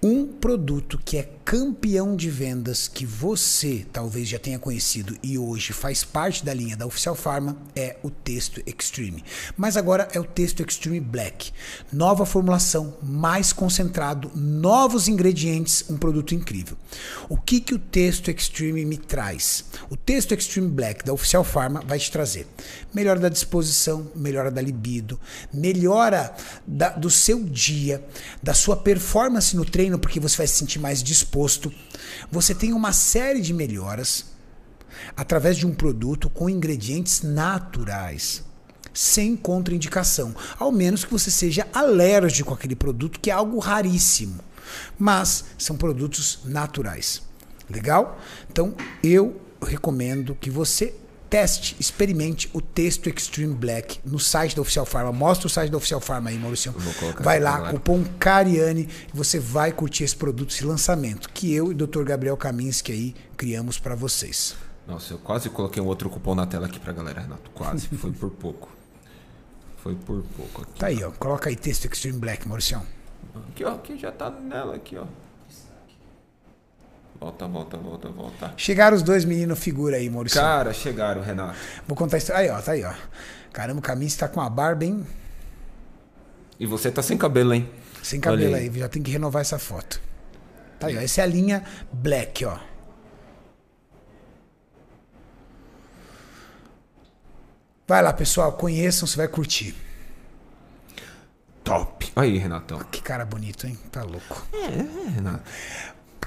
[0.00, 5.72] Um produto que é campeão de vendas, que você talvez já tenha conhecido e hoje
[5.72, 9.24] faz parte da linha da Oficial Pharma, é o Texto Extreme.
[9.56, 11.50] Mas agora é o Texto Extreme Black.
[11.92, 16.76] Nova formulação, mais concentrado, novos ingredientes, um produto incrível.
[17.28, 19.64] O que, que o Texto Extreme me traz?
[19.90, 22.46] O Texto Extreme Black da Oficial Pharma vai te trazer
[22.94, 25.18] melhora da disposição, melhora da libido,
[25.52, 26.34] melhora
[26.66, 28.04] da- do seu dia,
[28.42, 31.72] da sua performance no treino, porque você vai se sentir mais disposto.
[32.32, 34.26] Você tem uma série de melhoras
[35.16, 38.42] através de um produto com ingredientes naturais.
[38.92, 44.40] sem contraindicação, ao menos que você seja alérgico àquele produto, que é algo raríssimo.
[44.98, 47.22] Mas são produtos naturais.
[47.70, 48.20] Legal?
[48.50, 50.94] Então eu recomendo que você
[51.28, 55.12] teste, experimente o texto Extreme Black no site da Oficial Pharma.
[55.12, 56.74] Mostra o site da Oficial Pharma aí, Maurício.
[57.20, 57.72] Vai lá, agora.
[57.72, 62.02] cupom Cariani, e você vai curtir esse produto, esse lançamento que eu e o Dr.
[62.04, 64.56] Gabriel Kaminski aí criamos para vocês.
[64.86, 67.50] Nossa, eu quase coloquei um outro cupom na tela aqui pra galera, Renato.
[67.50, 67.88] Quase.
[67.98, 68.68] Foi por pouco.
[69.82, 70.62] Foi por pouco.
[70.62, 71.10] Aqui, Tá aí, ó.
[71.12, 72.80] Coloca aí texto Extreme Black, Maurício.
[73.50, 73.74] aqui ó.
[73.74, 75.04] Aqui já tá nela, aqui, ó.
[77.20, 78.54] Volta, volta, volta, volta.
[78.56, 80.40] Chegaram os dois meninos figura aí, Maurício.
[80.40, 81.56] Cara, chegaram, Renato.
[81.86, 82.40] Vou contar a história.
[82.42, 82.94] Aí, ó, tá aí, ó.
[83.52, 85.04] Caramba, o Kaminski tá com a barba, hein?
[86.60, 87.68] E você tá sem cabelo, hein?
[88.02, 90.00] Sem cabelo Olha aí, já tem que renovar essa foto.
[90.78, 91.00] Tá aí, ó.
[91.00, 92.56] Essa é a linha Black, ó.
[97.86, 99.74] Vai lá, pessoal, conheçam, você vai curtir.
[101.64, 102.12] Top.
[102.14, 102.78] Aí, Renatão.
[102.90, 103.78] Que cara bonito, hein?
[103.90, 104.46] Tá louco.
[104.52, 105.42] É, Renato.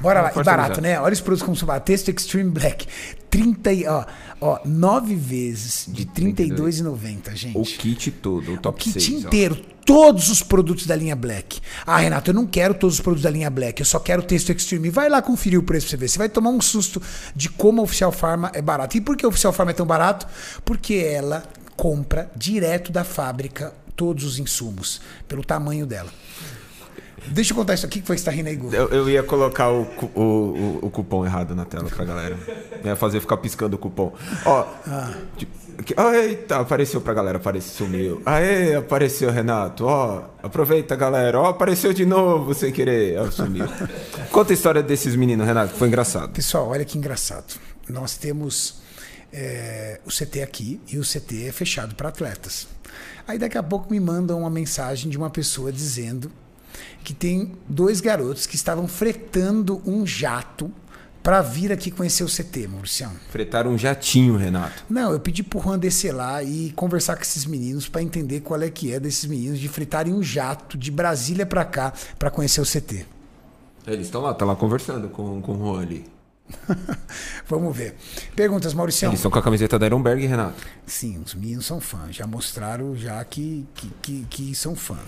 [0.02, 1.00] Bora lá, e barato, né?
[1.00, 1.86] Olha os produtos como são baratos.
[1.86, 2.88] Texto Extreme Black.
[3.30, 4.06] 30 e, ó,
[4.42, 7.58] ó, 9 vezes de R$ 32,90, gente.
[7.58, 9.24] O kit todo, o O top kit 6.
[9.24, 9.56] inteiro,
[9.86, 11.62] todos os produtos da linha Black.
[11.86, 14.26] Ah, Renato, eu não quero todos os produtos da linha Black, eu só quero o
[14.26, 14.90] texto Extreme.
[14.90, 16.08] Vai lá conferir o preço pra você ver.
[16.10, 17.02] Você vai tomar um susto
[17.34, 18.98] de como a Oficial Pharma é barato.
[18.98, 20.28] E por que a Oficial Pharma é tão barato?
[20.66, 21.44] Porque ela
[21.78, 26.10] compra direto da fábrica todos os insumos, pelo tamanho dela.
[27.28, 28.74] Deixa eu contar isso aqui que foi que você tá rindo aí, Gu.
[28.74, 29.84] Eu, eu ia colocar o,
[30.16, 32.38] o, o, o cupom errado na tela pra galera.
[32.84, 34.14] Ia fazer ficar piscando o cupom.
[34.46, 34.66] Ó.
[35.98, 38.22] ó, eita, apareceu pra galera, apareceu, sumiu.
[38.26, 39.86] Aê, apareceu, Renato.
[39.86, 41.40] Ó, aproveita, galera.
[41.40, 43.20] Ó, apareceu de novo sem querer.
[43.20, 43.66] Ó, sumiu.
[44.32, 46.32] Conta a história desses meninos, Renato, que foi engraçado.
[46.32, 47.54] Pessoal, olha que engraçado.
[47.88, 48.82] Nós temos
[49.32, 52.68] é, o CT aqui e o CT é fechado para atletas.
[53.28, 56.32] Aí daqui a pouco me mandam uma mensagem de uma pessoa dizendo
[57.04, 60.72] que tem dois garotos que estavam fretando um jato
[61.24, 63.12] para vir aqui conhecer o CT, Mauricião.
[63.30, 64.84] Fretaram um jatinho, Renato.
[64.90, 68.62] Não, eu pedi pro Juan descer lá e conversar com esses meninos para entender qual
[68.62, 72.62] é que é desses meninos de fritarem um jato de Brasília para cá para conhecer
[72.62, 73.06] o CT.
[73.86, 76.06] Eles estão lá, tá lá conversando com, com o Juan ali.
[77.48, 77.96] Vamos ver.
[78.36, 79.12] Perguntas, Mauricião?
[79.12, 80.62] Eles estão com a camiseta da Ironberg, Renato.
[80.86, 82.16] Sim, os meninos são fãs.
[82.16, 85.00] Já mostraram já que, que, que, que são fãs.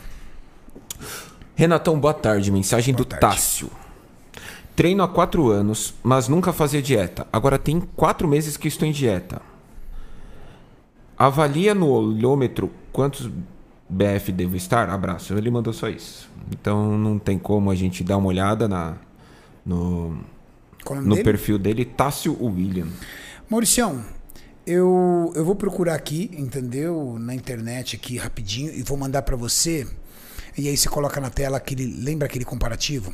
[1.56, 2.52] Renatão, boa tarde.
[2.52, 3.22] Mensagem do tarde.
[3.26, 3.70] Tássio.
[4.76, 7.28] Treino há quatro anos, mas nunca fazia dieta.
[7.32, 9.42] Agora tem quatro meses que estou em dieta.
[11.16, 13.30] Avalia no olhômetro quantos
[13.88, 14.90] BF devo estar?
[14.90, 15.36] Abraço.
[15.36, 16.28] Ele mandou só isso.
[16.52, 18.96] Então não tem como a gente dar uma olhada na,
[19.64, 20.18] no,
[20.90, 21.24] é no dele?
[21.24, 21.86] perfil dele.
[21.86, 22.88] Tássio William.
[23.48, 24.04] Mauricião,
[24.66, 27.18] eu, eu vou procurar aqui, entendeu?
[27.20, 29.88] Na internet aqui rapidinho e vou mandar pra você.
[30.58, 31.86] E aí você coloca na tela aquele.
[31.86, 33.14] Lembra aquele comparativo?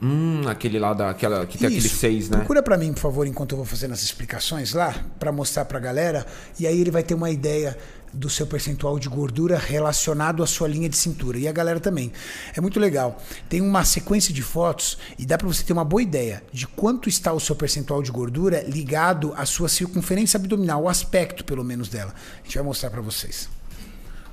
[0.00, 1.96] Hum, aquele lá da, aquela, que tem aquele Isso.
[1.96, 2.36] seis, né?
[2.38, 5.80] Procura pra mim, por favor, enquanto eu vou fazendo as explicações lá, pra mostrar pra
[5.80, 6.26] galera.
[6.60, 7.76] E aí ele vai ter uma ideia
[8.12, 11.38] do seu percentual de gordura relacionado à sua linha de cintura.
[11.38, 12.12] E a galera também.
[12.54, 13.22] É muito legal.
[13.48, 17.08] Tem uma sequência de fotos e dá pra você ter uma boa ideia de quanto
[17.08, 21.88] está o seu percentual de gordura ligado à sua circunferência abdominal, o aspecto pelo menos
[21.88, 22.14] dela.
[22.40, 23.48] A gente vai mostrar pra vocês.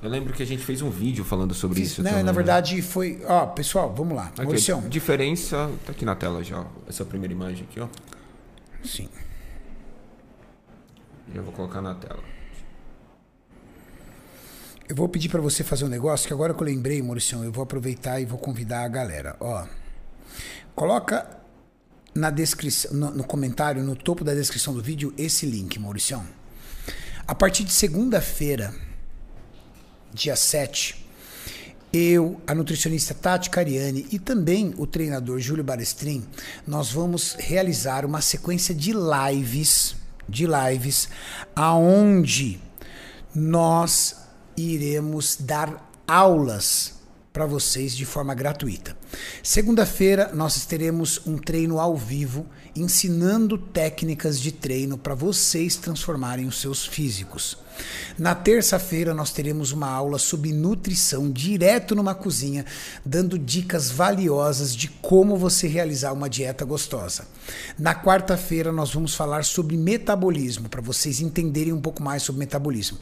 [0.04, 2.04] Eu lembro que a gente fez um vídeo falando sobre isso.
[2.04, 2.36] Né, também, na né?
[2.36, 4.34] verdade foi, ó, pessoal, vamos lá.
[4.38, 4.82] Mauricião.
[4.90, 5.72] diferença.
[5.86, 7.88] Tá aqui na tela já, ó, essa primeira imagem aqui, ó.
[8.84, 9.08] Sim.
[11.34, 12.22] Já vou colocar na tela.
[14.90, 17.52] Eu vou pedir pra você fazer um negócio que agora que eu lembrei, Mauricião, eu
[17.54, 19.38] vou aproveitar e vou convidar a galera.
[19.40, 19.66] Ó,
[20.76, 21.40] coloca
[22.14, 26.28] na descrição, no, no comentário, no topo da descrição do vídeo, esse link, Mauricião.
[27.26, 28.76] A partir de segunda-feira,
[30.14, 31.03] dia 7,
[31.91, 36.26] eu, a nutricionista Tati Cariani e também o treinador Júlio Barestrin,
[36.65, 39.95] nós vamos realizar uma sequência de lives,
[40.27, 41.10] de lives,
[41.56, 42.60] aonde
[43.34, 44.15] nós
[44.56, 46.94] iremos dar aulas
[47.31, 48.95] para vocês de forma gratuita.
[49.41, 52.45] Segunda-feira nós teremos um treino ao vivo
[52.76, 57.57] ensinando técnicas de treino para vocês transformarem os seus físicos.
[58.18, 62.66] Na terça-feira nós teremos uma aula sobre nutrição direto numa cozinha,
[63.04, 67.26] dando dicas valiosas de como você realizar uma dieta gostosa.
[67.78, 72.98] Na quarta-feira nós vamos falar sobre metabolismo para vocês entenderem um pouco mais sobre metabolismo.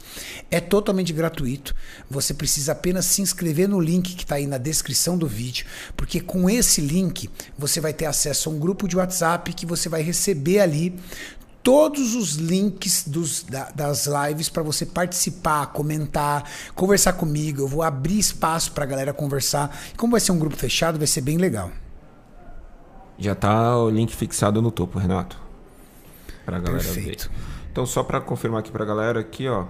[0.50, 1.74] É totalmente gratuito.
[2.10, 5.66] Você precisa apenas se inscrever no link que está aí na descrição do vídeo,
[5.96, 7.28] porque com esse link
[7.58, 10.98] você vai ter acesso a um grupo de WhatsApp que você vai receber ali
[11.62, 17.62] todos os links dos, da- das lives para você participar, comentar, conversar comigo.
[17.62, 19.76] Eu vou abrir espaço para a galera conversar.
[19.92, 21.70] E como vai ser um grupo fechado, vai ser bem legal.
[23.18, 25.38] Já tá o link fixado no topo, Renato.
[26.44, 27.30] Pra galera Perfeito.
[27.30, 27.36] ver.
[27.70, 29.66] Então, só pra confirmar aqui pra galera, aqui, ó.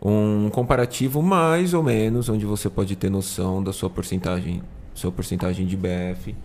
[0.00, 4.62] Um comparativo mais ou menos, onde você pode ter noção da sua porcentagem,
[4.94, 6.36] sua porcentagem de BF,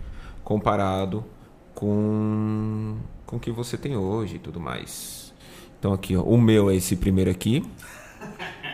[0.42, 1.24] comparado
[1.74, 2.96] com,
[3.26, 5.32] com o que você tem hoje e tudo mais.
[5.78, 6.22] Então, aqui, ó.
[6.22, 7.64] O meu é esse primeiro aqui.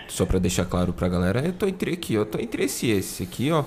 [0.09, 1.41] Só pra deixar claro pra galera.
[1.45, 3.65] Eu tô entre aqui, eu tô entre esse e esse aqui, ó.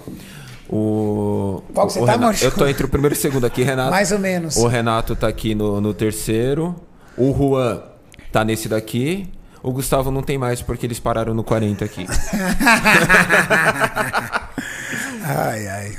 [0.69, 1.61] O.
[1.73, 2.43] Qual que você o tá, Renato-?
[2.43, 3.91] Eu tô entre o primeiro e o segundo aqui, Renato.
[3.91, 4.55] Mais ou menos.
[4.57, 6.75] O Renato tá aqui no, no terceiro.
[7.17, 7.81] O Juan
[8.31, 9.29] tá nesse daqui.
[9.61, 12.05] O Gustavo não tem mais porque eles pararam no 40 aqui.
[15.25, 15.97] Ai, ai.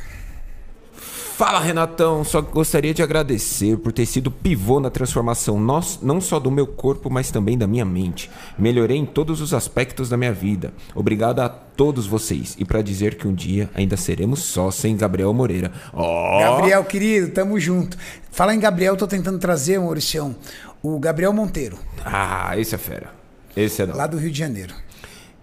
[1.36, 2.22] Fala, Renatão.
[2.22, 6.64] Só gostaria de agradecer por ter sido pivô na transformação nós- não só do meu
[6.66, 8.30] corpo, mas também da minha mente.
[8.56, 10.72] Melhorei em todos os aspectos da minha vida.
[10.94, 12.54] Obrigado a todos vocês.
[12.58, 15.72] E pra dizer que um dia ainda seremos só sem Gabriel Moreira.
[15.92, 16.38] Ó!
[16.38, 17.96] Gabriel, querido, tamo junto.
[18.30, 20.36] Fala em Gabriel, tô tentando trazer, Mauricião,
[20.82, 23.10] o Gabriel Monteiro, Ah, esse é fera.
[23.56, 24.74] Esse é da lá do Rio de Janeiro.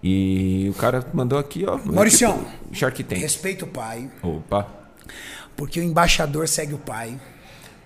[0.02, 1.78] E o cara mandou aqui, ó.
[1.84, 2.38] Mauricião.
[2.38, 3.20] Tipo, Shark Tank.
[3.20, 4.66] Respeita o pai, Opa.
[5.56, 7.18] Porque o embaixador segue o pai.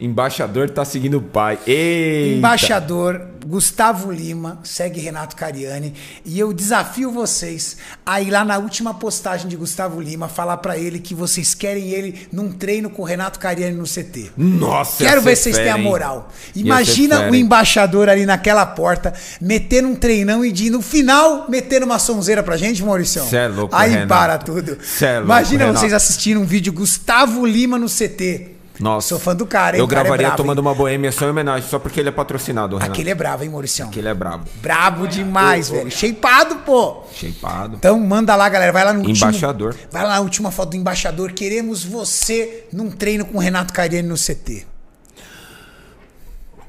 [0.01, 1.59] Embaixador tá seguindo o pai.
[1.67, 2.37] Eita.
[2.37, 5.95] Embaixador Gustavo Lima segue Renato Cariani
[6.25, 10.77] e eu desafio vocês a ir lá na última postagem de Gustavo Lima falar pra
[10.77, 14.33] ele que vocês querem ele num treino com o Renato Cariani no CT.
[14.37, 16.29] Nossa, Quero ver se vocês têm a moral.
[16.55, 21.99] Imagina o embaixador ali naquela porta, metendo um treinão e de no final metendo uma
[22.01, 23.25] sonzeira pra gente, Maurício.
[23.25, 24.09] Cê é louco, Aí Renato.
[24.09, 24.77] para tudo.
[24.83, 25.79] Cê é louco, Imagina Renato.
[25.81, 28.56] vocês assistindo um vídeo Gustavo Lima no CT.
[28.81, 29.09] Nossa.
[29.09, 29.81] Sou fã do cara, hein?
[29.81, 30.67] Eu cara é gravaria bravo, tomando hein?
[30.67, 32.93] uma boêmia só em homenagem, só porque ele é patrocinado, Renato.
[32.93, 33.89] Aquele é bravo, hein, Mauricião?
[33.89, 34.45] Aquele é brabo.
[34.57, 35.91] Brabo demais, velho.
[35.91, 37.05] Shapeado, pô.
[37.13, 37.77] Shapeado.
[37.77, 38.73] Então manda lá, galera.
[38.73, 39.17] Vai lá no último.
[39.17, 39.77] Embaixador.
[39.91, 41.33] Vai lá na última foto do embaixador.
[41.33, 44.67] Queremos você num treino com o Renato Cariani no CT.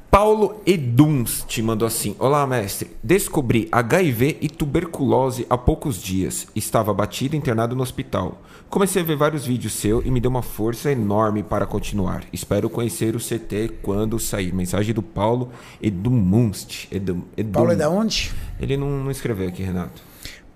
[0.10, 2.92] Paulo Eduns te mandou assim: Olá, mestre.
[3.04, 6.48] Descobri HIV e tuberculose há poucos dias.
[6.56, 8.42] Estava batido e internado no hospital.
[8.70, 12.24] Comecei a ver vários vídeos seu e me deu uma força enorme para continuar.
[12.32, 14.54] Espero conhecer o CT quando sair.
[14.54, 15.52] Mensagem do Paulo
[15.82, 16.88] Edmunst.
[16.92, 17.52] Edu, Edum.
[17.52, 18.34] Paulo é da onde?
[18.60, 20.02] Ele não, não escreveu aqui, Renato.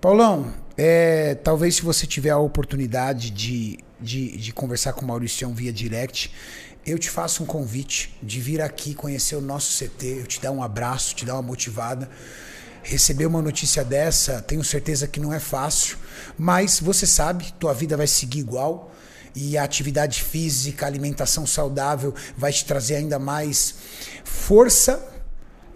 [0.00, 5.54] Paulão, é, talvez se você tiver a oportunidade de, de, de conversar com o Mauricião
[5.54, 6.32] via direct,
[6.84, 10.50] eu te faço um convite de vir aqui conhecer o nosso CT, eu te dar
[10.50, 12.10] um abraço, te dar uma motivada.
[12.82, 15.96] Receber uma notícia dessa, tenho certeza que não é fácil,
[16.36, 18.92] mas você sabe, tua vida vai seguir igual
[19.36, 23.76] e a atividade física, alimentação saudável vai te trazer ainda mais
[24.24, 25.00] força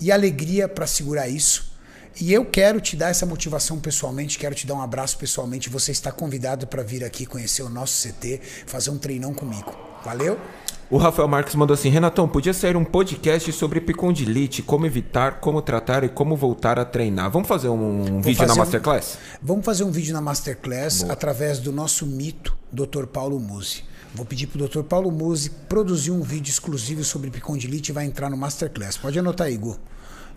[0.01, 1.75] e alegria para segurar isso.
[2.21, 5.69] E eu quero te dar essa motivação pessoalmente, quero te dar um abraço pessoalmente.
[5.69, 9.77] Você está convidado para vir aqui conhecer o nosso CT, fazer um treinão comigo.
[10.03, 10.41] Valeu?
[10.89, 15.61] O Rafael Marques mandou assim: Renatão, podia sair um podcast sobre epicondilite, como evitar, como
[15.61, 17.29] tratar e como voltar a treinar.
[17.31, 19.19] Vamos fazer um vídeo fazer na um- Masterclass?
[19.43, 23.07] Vamos fazer um vídeo na Masterclass através do nosso mito, Dr.
[23.07, 23.83] Paulo Musi.
[24.15, 24.83] Vou pedir pro Dr.
[24.85, 28.97] Paulo Musi produzir um vídeo exclusivo sobre picondilite e vai entrar no Masterclass.
[28.97, 29.77] Pode anotar aí, Igor.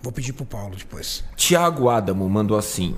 [0.01, 1.23] Vou pedir pro Paulo depois.
[1.35, 2.95] Tiago Adamo mandou assim: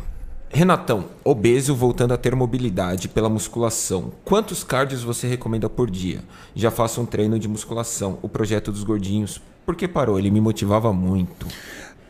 [0.53, 4.11] Renatão, obeso voltando a ter mobilidade pela musculação.
[4.25, 6.25] Quantos cardios você recomenda por dia?
[6.53, 9.41] Já faço um treino de musculação, o projeto dos gordinhos.
[9.65, 10.19] Por que parou?
[10.19, 11.47] Ele me motivava muito.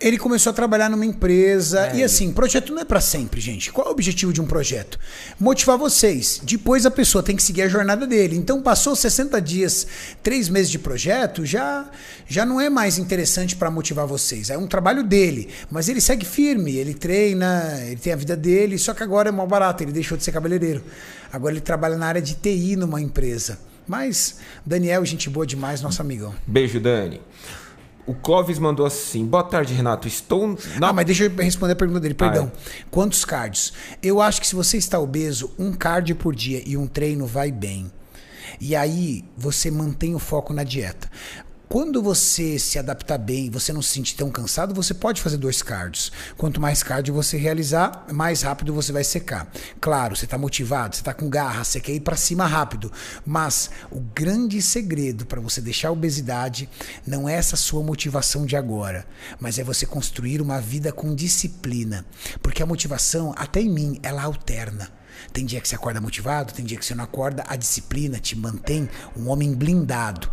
[0.02, 1.92] Ele começou a trabalhar numa empresa.
[1.94, 3.72] e assim, projeto não é pra sempre, gente.
[3.72, 5.00] Qual é o objetivo de um projeto?
[5.40, 6.42] Motivar vocês.
[6.44, 8.36] Depois a pessoa tem que seguir a jornada dele.
[8.36, 9.86] Então, passou 60 dias,
[10.24, 11.90] 3 meses de projeto, já,
[12.28, 14.50] já não é mais interessante pra motivar vocês.
[14.50, 15.50] É um trabalho dele.
[15.70, 18.80] Mas ele segue firme, ele treina, ele tem a vida dele.
[18.80, 20.84] Só que agora é mal barato, ele deixou de ser cabeleireiro.
[21.32, 23.60] Agora ele trabalha na área de TI numa empresa.
[23.88, 26.34] Mas, Daniel, gente boa demais, nosso amigão.
[26.48, 27.22] Beijo, Dani.
[28.06, 30.08] O Clóvis mandou assim: Boa tarde, Renato.
[30.08, 30.90] Estou na.
[30.90, 32.52] Ah, mas deixa eu responder a pergunta dele, Ah, perdão.
[32.90, 33.74] Quantos cardios?
[34.02, 37.52] Eu acho que se você está obeso, um cardio por dia e um treino vai
[37.52, 37.92] bem.
[38.60, 41.10] E aí você mantém o foco na dieta.
[41.72, 45.62] Quando você se adaptar bem, você não se sentir tão cansado, você pode fazer dois
[45.62, 46.12] cardios.
[46.36, 49.50] Quanto mais cardio você realizar, mais rápido você vai secar.
[49.80, 52.92] Claro, você está motivado, você está com garra, você quer ir para cima rápido.
[53.26, 56.68] Mas o grande segredo para você deixar a obesidade
[57.08, 59.08] não é essa sua motivação de agora,
[59.40, 62.06] mas é você construir uma vida com disciplina.
[62.42, 64.92] Porque a motivação, até em mim, ela alterna.
[65.32, 67.46] Tem dia que você acorda motivado, tem dia que você não acorda.
[67.48, 70.30] A disciplina te mantém um homem blindado,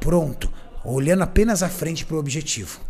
[0.00, 0.52] pronto,
[0.84, 2.80] olhando apenas à frente para o objetivo.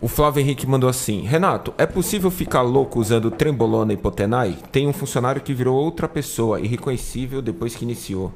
[0.00, 4.56] O Flávio Henrique mandou assim: Renato, é possível ficar louco usando trembolona e potenai?
[4.72, 8.32] Tem um funcionário que virou outra pessoa, irreconhecível depois que iniciou.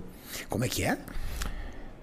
[0.51, 0.99] Como é que é?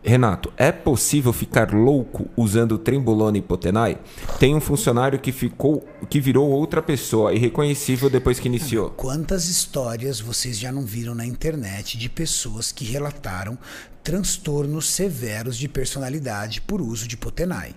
[0.03, 3.99] Renato, é possível ficar louco usando trembolona e potenai?
[4.39, 8.89] Tem um funcionário que ficou, que virou outra pessoa, irreconhecível depois que iniciou.
[8.89, 13.59] Quantas histórias vocês já não viram na internet de pessoas que relataram
[14.03, 17.75] transtornos severos de personalidade por uso de Potenai?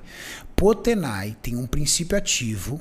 [0.56, 2.80] Potenai tem um princípio ativo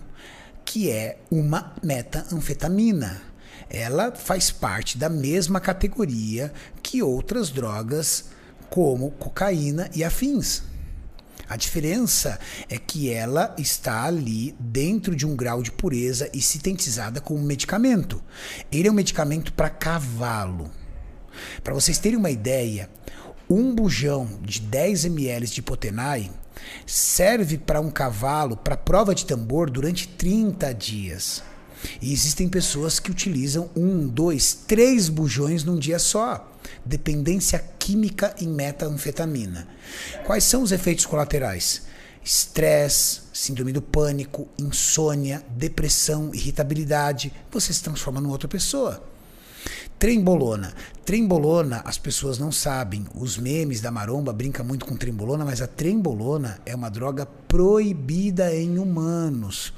[0.66, 3.22] que é uma metanfetamina.
[3.70, 8.26] Ela faz parte da mesma categoria que outras drogas
[8.70, 10.64] como cocaína e afins.
[11.48, 12.40] A diferença
[12.70, 18.24] é que ela está ali dentro de um grau de pureza e sintetizada como medicamento.
[18.72, 20.72] Ele é um medicamento para cavalo.
[21.64, 22.90] Para vocês terem uma ideia,
[23.54, 26.32] um bujão de 10 ml de Potenai
[26.86, 31.44] serve para um cavalo, para prova de tambor, durante 30 dias.
[32.02, 36.50] E existem pessoas que utilizam um, dois, três bujões num dia só.
[36.86, 39.68] Dependência química em metanfetamina.
[40.26, 41.84] Quais são os efeitos colaterais?
[42.24, 47.34] Estresse, síndrome do pânico, insônia, depressão, irritabilidade.
[47.52, 49.13] Você se transforma numa outra pessoa.
[50.04, 50.74] Trembolona.
[51.06, 53.06] Trembolona, as pessoas não sabem.
[53.16, 58.54] Os memes da maromba brincam muito com trembolona, mas a trembolona é uma droga proibida
[58.54, 59.74] em humanos.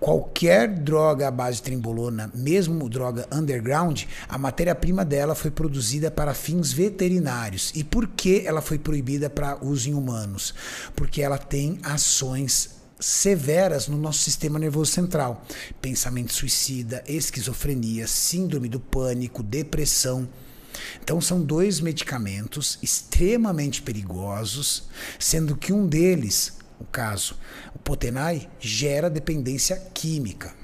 [0.00, 6.34] Qualquer droga à base de trembolona, mesmo droga underground, a matéria-prima dela foi produzida para
[6.34, 7.70] fins veterinários.
[7.72, 10.52] E por que ela foi proibida para uso em humanos?
[10.96, 15.44] Porque ela tem ações severas no nosso sistema nervoso central.
[15.80, 20.28] Pensamento suicida, esquizofrenia, síndrome do pânico, depressão.
[21.02, 24.84] Então são dois medicamentos extremamente perigosos,
[25.18, 27.36] sendo que um deles, o caso,
[27.74, 30.54] o Potenai, gera dependência química.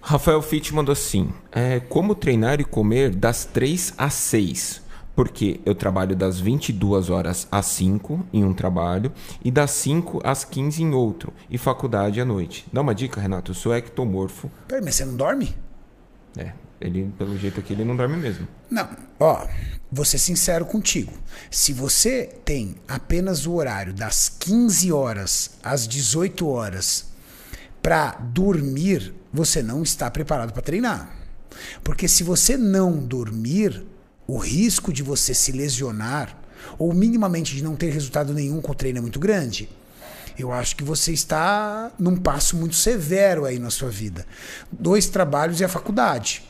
[0.00, 4.81] Rafael Fitt mandou assim: é, Como treinar e comer das 3 às 6?
[5.22, 9.12] Porque eu trabalho das 22 horas às 5 em um trabalho
[9.44, 12.66] e das 5 às 15 em outro, e faculdade à noite.
[12.72, 14.50] Dá uma dica, Renato, eu sou ectomorfo.
[14.66, 15.54] Peraí, mas você não dorme?
[16.36, 16.50] É,
[16.80, 18.48] ele, pelo jeito aqui, ele não dorme mesmo.
[18.68, 18.88] Não,
[19.20, 19.46] ó,
[19.92, 21.12] vou ser sincero contigo.
[21.48, 27.12] Se você tem apenas o horário das 15 horas às 18 horas
[27.80, 31.16] para dormir, você não está preparado para treinar.
[31.84, 33.86] Porque se você não dormir,
[34.26, 36.36] o risco de você se lesionar
[36.78, 39.68] ou minimamente de não ter resultado nenhum com o treino é muito grande.
[40.38, 44.26] Eu acho que você está num passo muito severo aí na sua vida.
[44.70, 46.42] Dois trabalhos e a faculdade.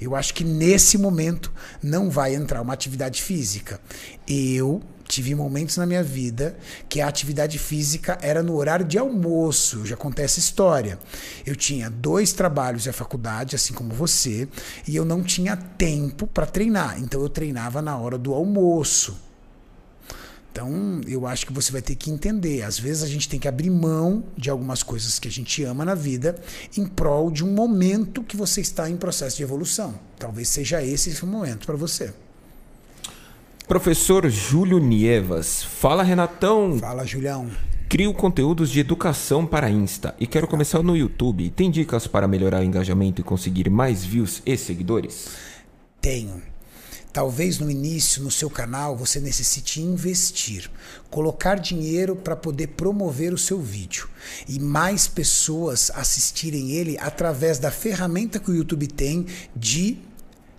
[0.00, 1.52] Eu acho que nesse momento
[1.82, 3.80] não vai entrar uma atividade física.
[4.26, 6.56] Eu tive momentos na minha vida
[6.88, 9.84] que a atividade física era no horário de almoço.
[9.84, 10.98] Já acontece história.
[11.44, 14.48] Eu tinha dois trabalhos e a faculdade, assim como você,
[14.86, 17.00] e eu não tinha tempo para treinar.
[17.00, 19.18] Então eu treinava na hora do almoço.
[20.52, 22.62] Então, eu acho que você vai ter que entender.
[22.62, 25.84] Às vezes a gente tem que abrir mão de algumas coisas que a gente ama
[25.84, 26.36] na vida
[26.76, 29.98] em prol de um momento que você está em processo de evolução.
[30.18, 32.12] Talvez seja esse o momento para você.
[33.70, 35.62] Professor Júlio Nievas.
[35.62, 36.76] Fala, Renatão.
[36.76, 37.48] Fala, Julião.
[37.88, 41.50] Crio conteúdos de educação para Insta e quero começar no YouTube.
[41.50, 45.28] Tem dicas para melhorar o engajamento e conseguir mais views e seguidores?
[46.00, 46.42] Tenho.
[47.12, 50.68] Talvez no início, no seu canal, você necessite investir,
[51.08, 54.08] colocar dinheiro para poder promover o seu vídeo
[54.48, 59.96] e mais pessoas assistirem ele através da ferramenta que o YouTube tem de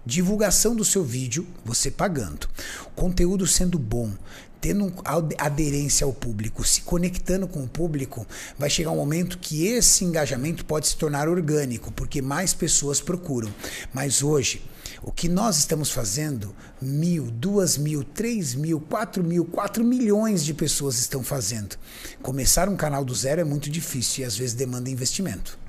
[0.05, 2.47] divulgação do seu vídeo, você pagando.
[2.95, 4.11] Conteúdo sendo bom,
[4.59, 4.93] tendo
[5.37, 8.25] aderência ao público, se conectando com o público,
[8.57, 13.51] vai chegar um momento que esse engajamento pode se tornar orgânico, porque mais pessoas procuram.
[13.91, 14.63] Mas hoje,
[15.01, 20.53] o que nós estamos fazendo, mil, duas mil, três mil, quatro mil, quatro milhões de
[20.53, 21.75] pessoas estão fazendo.
[22.21, 25.60] Começar um canal do zero é muito difícil e às vezes demanda investimento.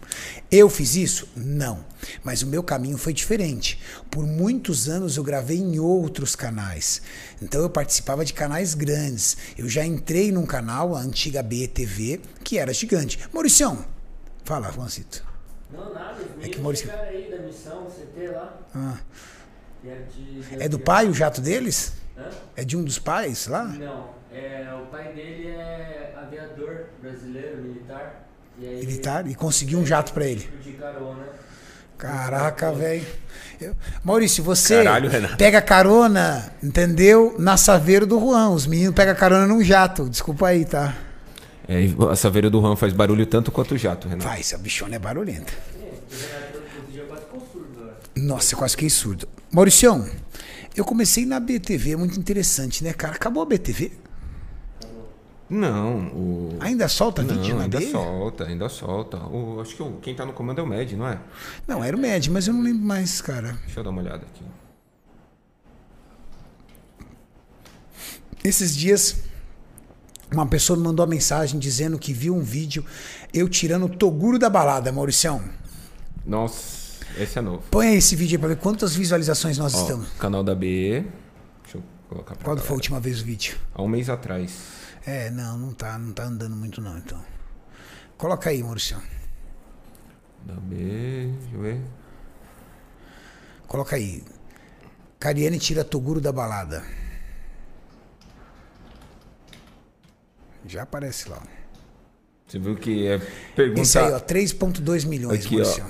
[0.51, 1.29] Eu fiz isso?
[1.37, 1.85] Não.
[2.23, 3.81] Mas o meu caminho foi diferente.
[4.11, 7.01] Por muitos anos eu gravei em outros canais.
[7.41, 9.37] Então eu participava de canais grandes.
[9.57, 13.19] Eu já entrei num canal, a antiga BTV, que era gigante.
[13.33, 13.85] Mauricião,
[14.45, 15.25] fala, Juancito.
[15.73, 16.21] Não, nada.
[16.43, 18.59] É que Maurício- aí da missão, CT lá.
[18.75, 18.99] Ah,
[19.85, 21.95] É, é do pai o jato deles?
[22.17, 22.29] Hã?
[22.57, 23.65] É de um dos pais lá?
[23.65, 24.11] Não.
[24.33, 28.29] É, o pai dele é aviador brasileiro, militar.
[28.59, 29.27] E aí Militar?
[29.27, 30.49] E conseguiu um jato pra ele.
[30.65, 31.25] De carona.
[31.99, 33.07] Caraca, velho.
[34.03, 35.09] Maurício, você Caralho,
[35.39, 37.37] pega carona, entendeu?
[37.39, 38.51] Na Saveiro do Juan.
[38.51, 40.09] Os meninos pegam carona num jato.
[40.09, 40.97] Desculpa aí, tá?
[41.69, 44.29] É, e a saveira do Juan faz barulho tanto quanto o jato, Renato.
[44.29, 45.53] Faz, a bichona é barulhenta.
[45.75, 47.99] O Renato outro dia quase ficou surdo agora.
[48.17, 49.29] Nossa, eu quase fiquei surdo.
[49.51, 50.07] Mauricião,
[50.77, 53.15] eu comecei na BTV, é muito interessante, né, cara?
[53.15, 53.93] Acabou a BTV?
[55.55, 56.57] Não, o.
[56.61, 57.91] Ainda solta vídeo Não, na ainda B?
[57.91, 59.19] solta, ainda solta.
[59.19, 61.19] O, acho que o- quem tá no comando é o Med, não é?
[61.69, 63.59] Não, era o MED, mas eu não lembro mais, cara.
[63.67, 64.43] Deixa eu dar uma olhada aqui.
[68.43, 69.17] Esses dias,
[70.33, 72.85] uma pessoa me mandou uma mensagem dizendo que viu um vídeo
[73.33, 75.43] eu tirando o Toguro da balada, Mauricião.
[76.25, 77.63] Nossa, esse é novo.
[77.71, 80.09] Põe esse vídeo aí pra ver quantas visualizações nós Ó, estamos.
[80.19, 81.05] canal da B.
[81.63, 82.65] Deixa eu colocar pra Quando cá.
[82.65, 83.57] foi a última vez o vídeo?
[83.75, 84.81] Há um mês atrás.
[85.07, 87.23] É, não, não tá, não tá andando muito não, então.
[88.17, 89.03] Coloca aí, Maurício.
[90.45, 90.77] Da B.
[91.41, 91.81] Deixa eu ver.
[93.67, 94.23] Coloca aí.
[95.19, 96.85] Cariane tira Toguro da balada.
[100.67, 101.43] Já aparece lá.
[102.47, 103.19] Você viu que é
[103.57, 103.81] pergunta.
[103.81, 105.59] Esse aí, ó, 3.2 milhões, Aqui, ó.
[105.59, 105.87] Maurício.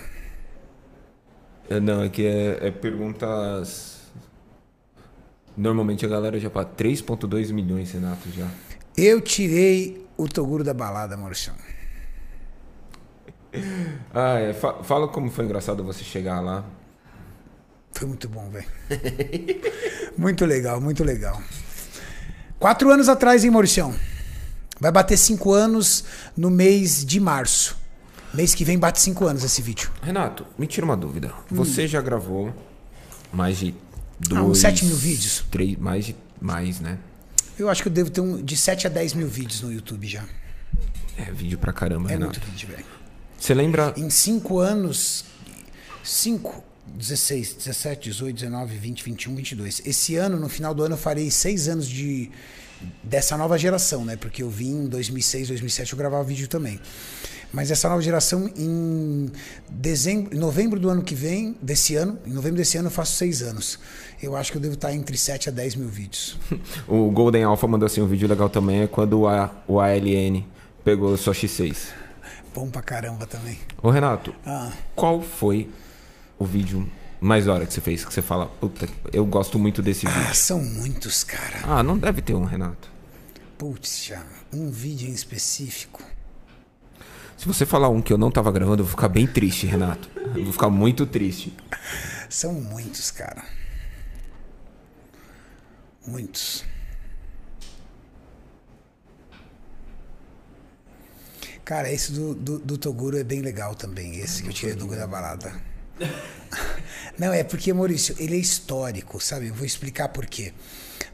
[1.68, 4.01] É, não, aqui é, é perguntas.
[5.56, 8.48] Normalmente a galera já para 3,2 milhões, Renato, já.
[8.97, 11.52] Eu tirei o Toguro da balada, Maurício.
[14.14, 16.64] Ah, é, fa- fala como foi engraçado você chegar lá.
[17.93, 18.66] Foi muito bom, velho.
[20.16, 21.39] muito legal, muito legal.
[22.59, 23.94] Quatro anos atrás, hein, Mauricião?
[24.81, 26.02] Vai bater cinco anos
[26.35, 27.77] no mês de março.
[28.32, 29.90] Mês que vem bate cinco anos esse vídeo.
[30.02, 31.31] Renato, me tira uma dúvida.
[31.51, 32.55] Você já gravou
[33.31, 33.74] mais de
[34.19, 34.40] dois...
[34.40, 35.44] Ah, uns 7 mil vídeos?
[35.51, 36.16] Três, mais de...
[36.40, 36.98] Mais, né?
[37.59, 40.07] Eu acho que eu devo ter um, de 7 a 10 mil vídeos no YouTube
[40.07, 40.24] já.
[41.16, 42.39] É vídeo pra caramba, É Renato.
[42.41, 42.85] muito vídeo, velho.
[43.39, 43.93] Você lembra...
[43.97, 45.24] Em 5 anos.
[46.03, 46.65] 5,
[46.97, 49.83] 16, 17, 18, 19, 20, 21, 22.
[49.85, 52.31] Esse ano, no final do ano, eu farei 6 anos de
[53.01, 54.16] dessa nova geração, né?
[54.16, 56.81] Porque eu vim em 2006, 2007 eu gravava vídeo também.
[57.53, 59.31] Mas essa nova geração em
[59.69, 63.15] dezembro, em novembro do ano que vem, desse ano, em novembro desse ano eu faço
[63.16, 63.79] 6 anos.
[64.23, 66.39] Eu acho que eu devo estar entre 7 a 10 mil vídeos.
[66.89, 70.45] O Golden Alpha mandou assim, um vídeo legal também, é quando o, A, o ALN
[70.85, 71.89] pegou sua X6.
[72.55, 73.59] Bom pra caramba também.
[73.83, 74.73] Ô, Renato, Ah.
[74.95, 75.69] qual foi
[76.39, 76.89] o vídeo
[77.20, 78.05] mais hora que você fez?
[78.05, 80.23] Que você fala, puta, eu gosto muito desse vídeo.
[80.31, 81.61] Ah, são muitos, cara.
[81.65, 82.91] Ah, não deve ter um, Renato.
[83.59, 84.12] Putz.
[84.53, 86.03] Um vídeo em específico.
[87.43, 90.09] Se você falar um que eu não tava gravando, eu vou ficar bem triste, Renato.
[90.36, 91.52] Eu vou ficar muito triste.
[92.31, 93.43] São muitos, cara.
[96.06, 96.64] Muitos.
[101.64, 104.86] Cara, esse do, do, do Toguro é bem legal também, esse que eu tirei do
[104.86, 105.52] da Balada.
[107.19, 109.48] Não, é porque, Maurício, ele é histórico, sabe?
[109.48, 110.55] Eu vou explicar por quê.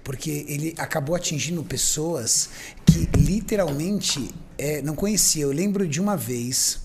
[0.05, 2.51] Porque ele acabou atingindo pessoas
[2.85, 4.29] que literalmente
[4.59, 5.45] é, não conhecia.
[5.45, 6.81] Eu lembro de uma vez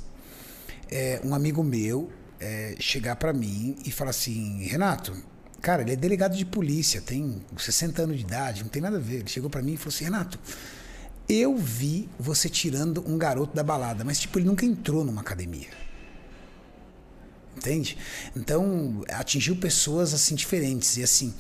[0.90, 5.14] é, um amigo meu é, chegar pra mim e falar assim: Renato,
[5.62, 9.02] cara, ele é delegado de polícia, tem 60 anos de idade, não tem nada a
[9.02, 9.22] ver.
[9.22, 10.40] Ele chegou pra mim e falou assim: Renato,
[11.28, 15.84] eu vi você tirando um garoto da balada, mas tipo, ele nunca entrou numa academia.
[17.56, 17.98] Entende?
[18.36, 21.34] Então, atingiu pessoas assim diferentes e assim.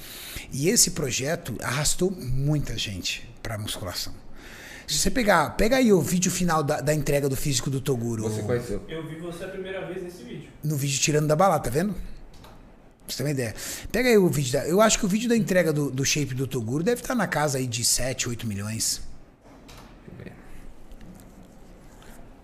[0.51, 4.22] E esse projeto arrastou muita gente pra musculação.
[4.93, 8.23] Se você pegar, pega aí o vídeo final da, da entrega do físico do Toguro.
[8.23, 8.79] Você conheceu?
[8.87, 10.49] Eu vi você a primeira vez nesse vídeo.
[10.63, 11.93] no vídeo tirando da balada, tá vendo?
[11.93, 12.01] Pra
[13.07, 13.55] você ter uma ideia.
[13.91, 14.67] Pega aí o vídeo da.
[14.67, 17.25] Eu acho que o vídeo da entrega do, do shape do Toguro deve estar na
[17.25, 19.01] casa aí de 7, 8 milhões.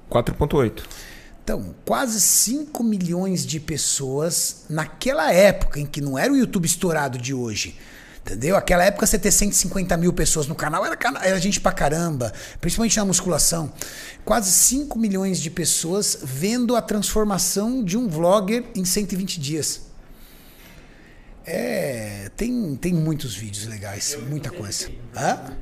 [0.09, 0.83] 4.8.
[1.43, 7.19] Então, quase 5 milhões de pessoas naquela época em que não era o YouTube estourado
[7.19, 7.77] de hoje.
[8.21, 8.55] Entendeu?
[8.55, 12.31] Aquela época você ter 150 mil pessoas no canal era, era gente pra caramba,
[12.61, 13.71] principalmente na musculação.
[14.23, 19.81] Quase 5 milhões de pessoas vendo a transformação de um vlogger em 120 dias.
[21.45, 22.29] É.
[22.37, 24.89] Tem, tem muitos vídeos legais, muita coisa.
[25.15, 25.57] Hã?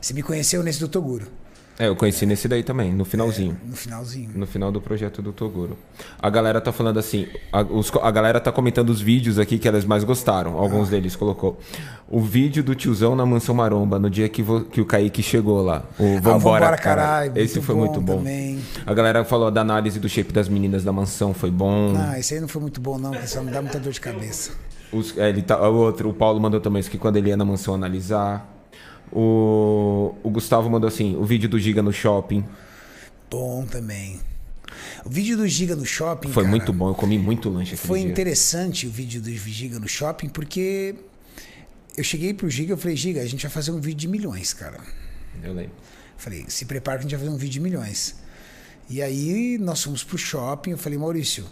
[0.00, 1.30] Você me conheceu nesse do Toguro,
[1.80, 3.56] É, eu conheci nesse daí também, no finalzinho.
[3.64, 4.30] no finalzinho.
[4.34, 5.76] No final do projeto do Toguro.
[6.20, 9.68] A galera tá falando assim, a, os a galera tá comentando os vídeos aqui que
[9.68, 10.58] elas mais gostaram.
[10.58, 11.56] Alguns deles colocou.
[12.08, 15.62] O vídeo do tiozão na Mansão Maromba, no dia que, vo- que o Kaique chegou
[15.62, 15.84] lá.
[15.98, 16.80] O Vambora, Ah, Vambora, caralho.
[16.80, 18.16] caralho, Esse foi bom muito bom.
[18.16, 18.58] também.
[18.84, 21.94] A galera falou da análise do shape das meninas da mansão, foi bom.
[21.96, 24.00] Ah, esse aí não foi muito bom, não, porque só me dá muita dor de
[24.00, 24.50] cabeça.
[24.92, 27.36] Os- é, ele tá, o outro, o Paulo mandou também isso que quando ele ia
[27.36, 28.56] na mansão analisar.
[29.12, 32.44] O, o Gustavo mandou assim, o vídeo do Giga no shopping.
[33.30, 34.20] Bom também.
[35.04, 36.30] O vídeo do Giga no shopping.
[36.30, 38.10] Foi cara, muito bom, eu comi muito lanche aquele Foi dia.
[38.10, 40.94] interessante o vídeo do Giga no shopping, porque
[41.96, 44.52] eu cheguei pro Giga e falei, Giga, a gente vai fazer um vídeo de milhões,
[44.52, 44.78] cara.
[45.42, 45.72] Eu lembro.
[46.16, 48.16] Falei, se prepara que a gente vai fazer um vídeo de milhões.
[48.90, 51.44] E aí nós fomos pro shopping, eu falei, Maurício,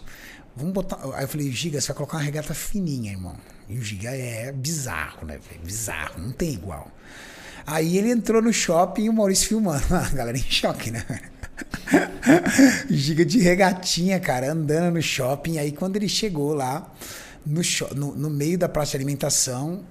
[0.55, 0.99] vamos botar.
[1.13, 3.35] Aí eu falei, Giga, você vai colocar uma regata fininha, irmão.
[3.69, 5.39] E o Giga é bizarro, né?
[5.63, 6.91] Bizarro, não tem igual.
[7.67, 9.83] Aí ele entrou no shopping e o Maurício filmando.
[9.93, 11.03] A galera em choque, né?
[12.89, 15.57] Giga de regatinha, cara, andando no shopping.
[15.57, 16.89] Aí quando ele chegou lá,
[17.45, 17.61] no,
[17.93, 19.83] no, no meio da praça de alimentação,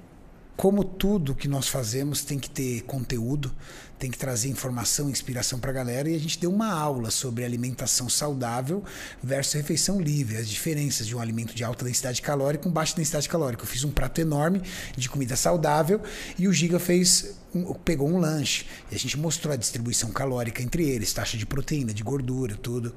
[0.57, 3.55] como tudo que nós fazemos tem que ter conteúdo,
[3.99, 7.45] tem que trazer informação, inspiração para a galera, e a gente deu uma aula sobre
[7.45, 8.83] alimentação saudável
[9.23, 13.29] versus refeição livre, as diferenças de um alimento de alta densidade calórica com baixa densidade
[13.29, 13.63] calórica.
[13.63, 14.63] Eu fiz um prato enorme
[14.97, 16.01] de comida saudável
[16.39, 20.63] e o Giga fez um- pegou um lanche e a gente mostrou a distribuição calórica
[20.63, 22.95] entre eles, taxa de proteína, de gordura, tudo.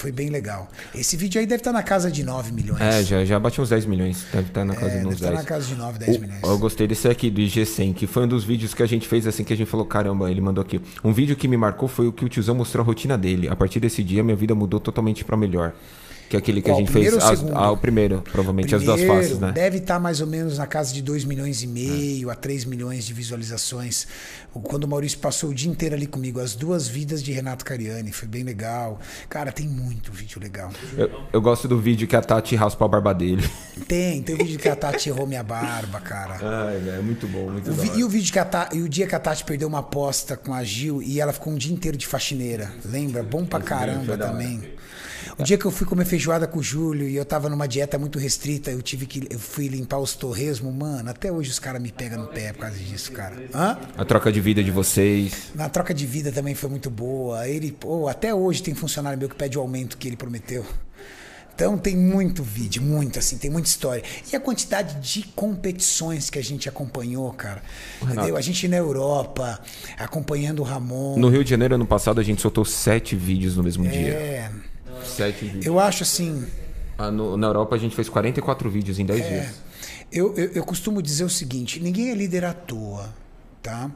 [0.00, 0.66] Foi bem legal.
[0.94, 2.80] Esse vídeo aí deve estar na casa de 9 milhões.
[2.80, 4.24] É, já, já bati uns 10 milhões.
[4.32, 5.38] Deve estar na casa É, de deve uns estar 10.
[5.40, 6.42] na casa de 9, 10 O- milhões.
[6.42, 9.26] Eu gostei desse aqui, do IG100, que foi um dos vídeos que a gente fez
[9.26, 10.80] assim que a gente falou, caramba, ele mandou aqui.
[11.04, 13.46] Um vídeo que me marcou foi o que o tiozão mostrou a rotina dele.
[13.48, 15.74] A partir desse dia, minha vida mudou totalmente pra melhor.
[16.30, 17.08] Que é aquele que Qual, a gente fez.
[17.12, 19.50] primeiro as- ah, o primeiro, provavelmente, as duas Primeiro, faces, né?
[19.50, 23.04] Deve estar mais ou menos na casa de 2 milhões e meio a 3 milhões
[23.04, 24.06] de visualizações.
[24.62, 28.12] Quando o Maurício passou o dia inteiro ali comigo, as duas vidas de Renato Cariani,
[28.12, 29.00] foi bem legal.
[29.28, 30.70] Cara, tem muito vídeo legal.
[30.96, 33.42] Eu, eu gosto do vídeo que a Tati raspa a barba dele.
[33.88, 36.34] Tem, tem o vídeo que a Tati errou minha barba, cara.
[36.68, 37.98] Ai, velho, é muito bom, muito hora.
[37.98, 40.36] e o vídeo que a Tati, e o dia que a Tati perdeu uma aposta
[40.36, 42.70] com a Gil e ela ficou um dia inteiro de faxineira.
[42.84, 43.20] Lembra?
[43.24, 44.62] Bom pra caramba também.
[45.38, 47.98] O dia que eu fui comer feijoada com o Júlio e eu tava numa dieta
[47.98, 51.80] muito restrita, eu tive que eu fui limpar os torresmos, mano, até hoje os caras
[51.80, 53.36] me pegam no pé por causa disso, cara.
[53.54, 53.78] Hã?
[53.96, 55.50] A troca de vida de vocês.
[55.54, 57.48] Na troca de vida também foi muito boa.
[57.48, 60.64] Ele, pô, até hoje tem funcionário meu que pede o aumento que ele prometeu.
[61.60, 64.02] Então tem muito vídeo, muito assim, tem muita história.
[64.32, 67.62] E a quantidade de competições que a gente acompanhou, cara.
[68.00, 68.34] Entendeu?
[68.34, 69.60] A gente na Europa,
[69.98, 71.18] acompanhando o Ramon.
[71.18, 74.08] No Rio de Janeiro, ano passado, a gente soltou sete vídeos no mesmo dia.
[74.08, 74.50] É,
[75.04, 75.66] Sete vídeos.
[75.66, 76.46] eu acho assim,
[76.98, 79.28] Ah, no- na Europa, a gente fez 44 vídeos em 10 É.
[79.28, 79.54] dias.
[80.12, 83.14] Eu, eu, eu costumo dizer o seguinte: ninguém é líder à toa,
[83.62, 83.90] tá?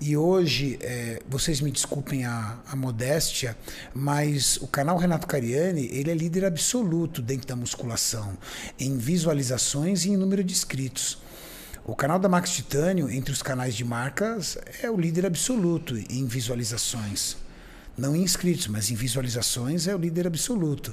[0.00, 3.56] E hoje, é, vocês me desculpem a, a modéstia,
[3.92, 8.36] mas o canal Renato Cariani ele é líder absoluto dentro da musculação,
[8.78, 11.18] em visualizações e em número de inscritos.
[11.86, 16.26] O canal da Max Titânio, entre os canais de marcas, é o líder absoluto em
[16.26, 17.36] visualizações.
[17.96, 20.92] Não em inscritos, mas em visualizações é o líder absoluto.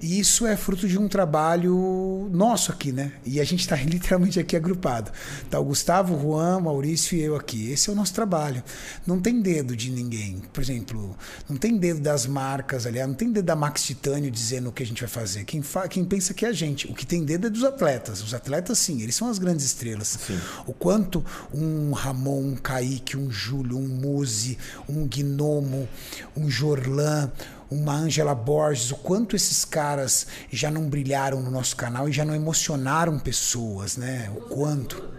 [0.00, 3.12] E isso é fruto de um trabalho nosso aqui, né?
[3.24, 5.10] E a gente está literalmente aqui agrupado.
[5.50, 7.70] Tá o Gustavo, o Juan, Maurício e eu aqui.
[7.70, 8.62] Esse é o nosso trabalho.
[9.06, 10.40] Não tem dedo de ninguém.
[10.52, 11.16] Por exemplo,
[11.48, 14.82] não tem dedo das marcas, aliás, não tem dedo da Max Titânio dizendo o que
[14.82, 15.44] a gente vai fazer.
[15.44, 16.86] Quem, fa quem pensa que é a gente.
[16.86, 18.22] O que tem dedo é dos atletas.
[18.22, 20.18] Os atletas, sim, eles são as grandes estrelas.
[20.66, 24.56] O quanto um Ramon, um Kaique, um Júlio, um Muzi,
[24.88, 25.88] um Gnomo,
[26.36, 27.30] um Jorlan,
[27.70, 32.24] uma Angela Borges, o quanto esses caras já não brilharam no nosso canal e já
[32.24, 34.30] não emocionaram pessoas, né?
[34.36, 35.18] O quanto.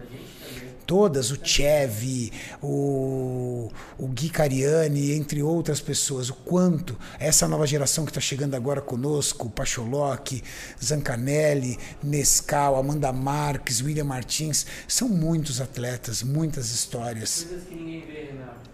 [0.86, 8.04] Todas, o Chev, o, o Gui Cariani, entre outras pessoas, o quanto essa nova geração
[8.04, 10.42] que está chegando agora conosco, Pacholoc,
[10.82, 17.44] Zancanelli, Nescau, Amanda Marques, William Martins, são muitos atletas, muitas histórias.
[17.44, 18.70] Coisas que ninguém vê, Renato.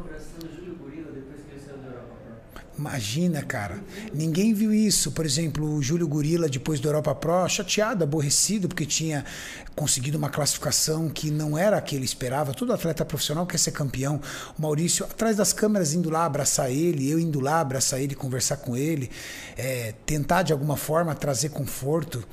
[0.00, 2.16] Abraçando Júlio Gorila depois que ele saiu da Europa.
[2.80, 3.78] Imagina, cara.
[4.10, 5.12] Ninguém viu isso.
[5.12, 9.22] Por exemplo, o Júlio Gorila, depois da Europa Pro, chateado, aborrecido, porque tinha
[9.76, 12.54] conseguido uma classificação que não era a que ele esperava.
[12.54, 14.18] Todo atleta profissional quer ser campeão.
[14.58, 18.56] O Maurício, atrás das câmeras, indo lá abraçar ele, eu indo lá abraçar ele, conversar
[18.56, 19.10] com ele,
[19.58, 22.26] é, tentar de alguma forma trazer conforto.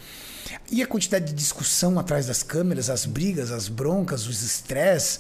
[0.71, 5.19] E a quantidade de discussão atrás das câmeras, as brigas, as broncas, os estresses.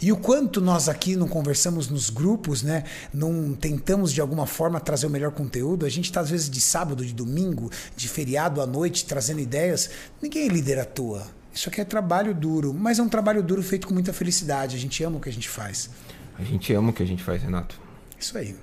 [0.00, 2.84] E o quanto nós aqui não conversamos nos grupos, né?
[3.12, 5.86] Não tentamos de alguma forma trazer o melhor conteúdo.
[5.86, 9.90] A gente está às vezes de sábado, de domingo, de feriado à noite, trazendo ideias.
[10.22, 11.26] Ninguém é líder à toa.
[11.52, 14.76] Isso aqui é trabalho duro, mas é um trabalho duro feito com muita felicidade.
[14.76, 15.90] A gente ama o que a gente faz.
[16.38, 17.80] A gente ama o que a gente faz, Renato.
[18.18, 18.54] Isso aí.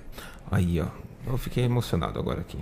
[0.50, 0.88] Aí, ó.
[1.26, 2.58] Eu fiquei emocionado agora aqui.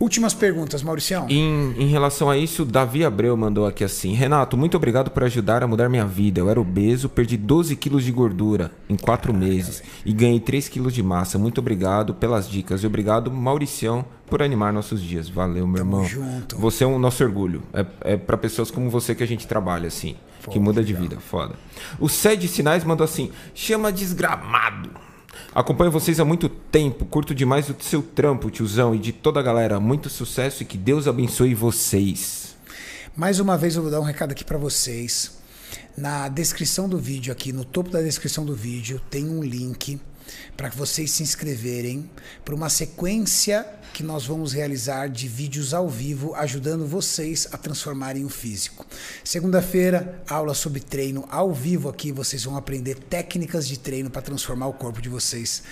[0.00, 1.26] Últimas perguntas, Mauricião.
[1.28, 5.64] Em, em relação a isso, Davi Abreu mandou aqui assim: Renato, muito obrigado por ajudar
[5.64, 6.40] a mudar minha vida.
[6.40, 10.94] Eu era obeso, perdi 12 quilos de gordura em 4 meses e ganhei 3 quilos
[10.94, 11.36] de massa.
[11.36, 15.28] Muito obrigado pelas dicas e obrigado, Mauricião, por animar nossos dias.
[15.28, 16.04] Valeu, meu Tamo irmão.
[16.04, 16.56] junto.
[16.58, 17.62] Você é o nosso orgulho.
[17.72, 20.14] É, é para pessoas como você que a gente trabalha, assim.
[20.48, 21.18] que muda de vida.
[21.18, 21.56] Foda.
[21.98, 25.07] O Sede Sinais mandou assim: chama desgramado.
[25.54, 29.42] Acompanho vocês há muito tempo, curto demais o seu trampo, tiozão, e de toda a
[29.42, 29.80] galera.
[29.80, 32.56] Muito sucesso e que Deus abençoe vocês.
[33.16, 35.38] Mais uma vez eu vou dar um recado aqui para vocês.
[35.96, 40.00] Na descrição do vídeo, aqui no topo da descrição do vídeo, tem um link
[40.56, 42.08] para vocês se inscreverem
[42.44, 48.24] para uma sequência que nós vamos realizar de vídeos ao vivo ajudando vocês a transformarem
[48.24, 48.86] o físico.
[49.24, 54.68] Segunda-feira, aula sobre treino ao vivo aqui, vocês vão aprender técnicas de treino para transformar
[54.68, 55.62] o corpo de vocês.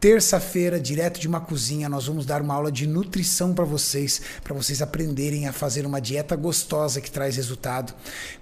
[0.00, 4.54] Terça-feira, direto de uma cozinha, nós vamos dar uma aula de nutrição para vocês, para
[4.54, 7.92] vocês aprenderem a fazer uma dieta gostosa que traz resultado.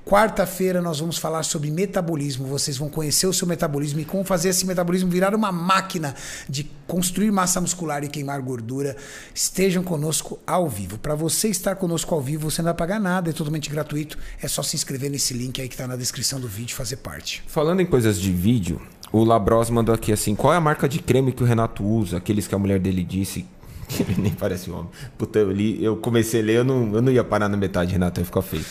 [0.05, 2.47] Quarta-feira, nós vamos falar sobre metabolismo.
[2.47, 6.15] Vocês vão conhecer o seu metabolismo e como fazer esse metabolismo virar uma máquina
[6.47, 8.95] de construir massa muscular e queimar gordura.
[9.35, 10.99] Estejam conosco ao vivo.
[10.99, 14.19] Para você estar conosco ao vivo, você não vai pagar nada, é totalmente gratuito.
[14.43, 16.97] É só se inscrever nesse link aí que está na descrição do vídeo e fazer
[16.97, 17.43] parte.
[17.47, 18.79] Falando em coisas de vídeo,
[19.13, 22.17] o Labros mandou aqui assim: qual é a marca de creme que o Renato usa?
[22.17, 23.47] Aqueles que a mulher dele disse
[23.89, 24.91] que ele nem parece homem.
[25.17, 27.93] Puta, eu li, eu comecei a ler, eu não, eu não ia parar na metade,
[27.93, 28.65] Renato, ia ficar feio.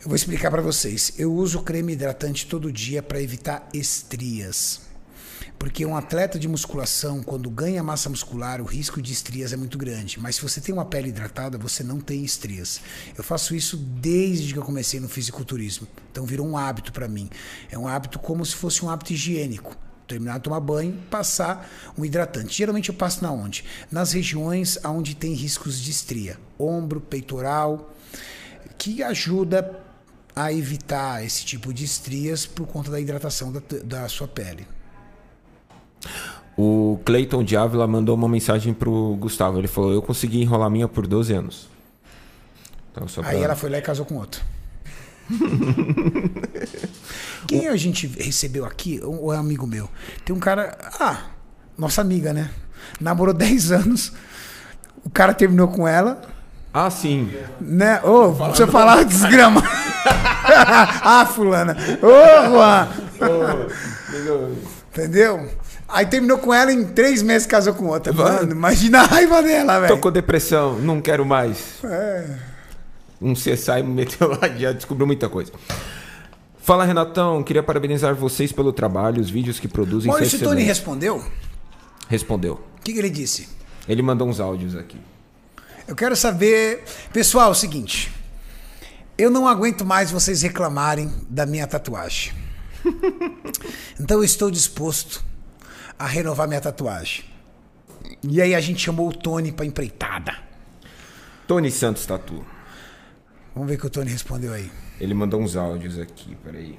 [0.00, 1.14] Eu vou explicar para vocês.
[1.18, 4.83] Eu uso creme hidratante todo dia para evitar estrias.
[5.64, 9.78] Porque um atleta de musculação, quando ganha massa muscular, o risco de estrias é muito
[9.78, 10.20] grande.
[10.20, 12.82] Mas se você tem uma pele hidratada, você não tem estrias.
[13.16, 15.88] Eu faço isso desde que eu comecei no fisiculturismo.
[16.12, 17.30] Então virou um hábito para mim.
[17.70, 19.74] É um hábito como se fosse um hábito higiênico.
[20.06, 21.66] Terminar de tomar banho, passar
[21.96, 22.54] um hidratante.
[22.54, 23.64] Geralmente eu passo na onde?
[23.90, 26.38] Nas regiões onde tem riscos de estria.
[26.58, 27.90] Ombro, peitoral,
[28.76, 29.82] que ajuda
[30.36, 34.73] a evitar esse tipo de estrias por conta da hidratação da, da sua pele.
[36.56, 39.58] O Clayton de Ávila mandou uma mensagem pro Gustavo.
[39.58, 41.68] Ele falou: Eu consegui enrolar minha por 12 anos.
[42.92, 43.28] Então, pra...
[43.28, 44.40] Aí ela foi lá e casou com outro.
[47.46, 49.88] Quem a gente recebeu aqui, ou é amigo meu?
[50.24, 50.78] Tem um cara.
[51.00, 51.22] Ah,
[51.76, 52.50] nossa amiga, né?
[53.00, 54.12] Namorou 10 anos.
[55.04, 56.22] O cara terminou com ela.
[56.72, 57.32] Ah, sim.
[57.60, 58.00] Né?
[58.02, 59.62] Ô, oh, eu falar desgrama.
[60.04, 61.76] ah, fulana.
[62.02, 62.88] Ô, oh, Juan.
[63.20, 63.70] Oh,
[64.92, 65.50] Entendeu?
[65.88, 68.12] Aí terminou com ela em três meses casou com outra.
[68.12, 69.94] Mano, imagina a raiva dela, velho.
[69.94, 71.82] Tô com depressão, não quero mais.
[71.84, 72.54] É.
[73.20, 75.52] Um CSI me meteu lá, já descobriu muita coisa.
[76.58, 77.42] Fala, Renatão.
[77.42, 80.10] Queria parabenizar vocês pelo trabalho, os vídeos que produzem.
[80.10, 81.22] Maurício Tony respondeu?
[82.08, 82.54] Respondeu.
[82.78, 83.48] O que, que ele disse?
[83.86, 84.98] Ele mandou uns áudios aqui.
[85.86, 86.82] Eu quero saber.
[87.12, 88.10] Pessoal, é o seguinte.
[89.16, 92.32] Eu não aguento mais vocês reclamarem da minha tatuagem.
[94.00, 95.22] então eu estou disposto
[95.98, 97.24] a renovar minha tatuagem.
[98.22, 100.36] E aí a gente chamou o Tony pra empreitada.
[101.46, 102.44] Tony Santos Tatu.
[103.54, 104.70] Vamos ver o que o Tony respondeu aí.
[105.00, 106.78] Ele mandou uns áudios aqui, peraí.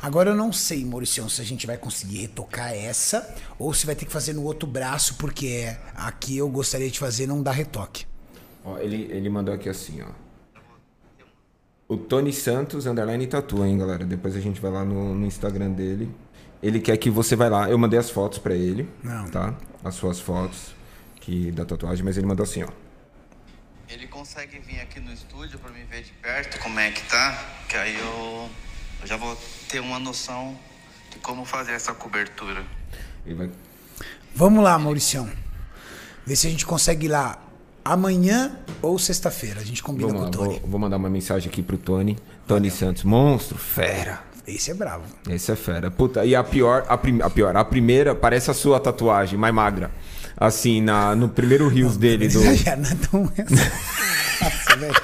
[0.00, 3.96] Agora eu não sei, Maurício, se a gente vai conseguir retocar essa ou se vai
[3.96, 8.06] ter que fazer no outro braço, porque aqui eu gostaria de fazer não dá retoque.
[8.64, 10.27] Ó, ele, ele mandou aqui assim, ó.
[11.88, 14.04] O Tony Santos, underline tatu, hein, galera?
[14.04, 16.14] Depois a gente vai lá no, no Instagram dele.
[16.62, 17.70] Ele quer que você vai lá.
[17.70, 19.26] Eu mandei as fotos para ele, Não.
[19.30, 19.56] tá?
[19.82, 20.74] As suas fotos
[21.18, 22.68] que da tatuagem, mas ele mandou assim, ó.
[23.88, 27.42] Ele consegue vir aqui no estúdio para me ver de perto como é que tá,
[27.66, 28.50] que aí eu,
[29.00, 29.34] eu já vou
[29.70, 30.58] ter uma noção
[31.10, 32.66] de como fazer essa cobertura.
[33.26, 33.50] Vai...
[34.34, 35.30] Vamos lá, Mauricião.
[36.26, 37.42] Ver se a gente consegue ir lá
[37.92, 38.52] amanhã
[38.82, 39.60] ou sexta-feira.
[39.60, 40.60] A gente combina Vamos com o Tony.
[40.60, 42.16] Vou, vou, mandar uma mensagem aqui pro Tony.
[42.46, 42.86] Tony Valeu.
[42.86, 44.20] Santos, monstro, fera.
[44.46, 45.04] Esse é bravo.
[45.28, 45.90] Esse é fera.
[45.90, 49.54] Puta, e a pior, a, prim, a pior, a primeira parece a sua tatuagem, mais
[49.54, 49.90] magra.
[50.36, 52.28] Assim, na, no primeiro rios não, dele.
[52.28, 52.40] Do...
[53.12, 53.44] Não é.
[54.44, 55.02] Nossa, velho.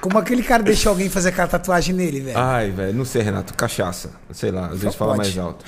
[0.00, 2.38] Como aquele cara deixou alguém fazer aquela tatuagem nele, velho?
[2.38, 3.52] Ai, velho, não sei, Renato.
[3.54, 4.12] Cachaça.
[4.32, 5.64] Sei lá, às vezes fala mais alto.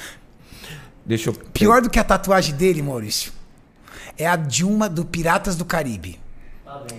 [1.04, 1.34] Deixa eu...
[1.52, 3.32] Pior do que a tatuagem dele, Maurício
[4.20, 6.20] é a Dilma do Piratas do Caribe.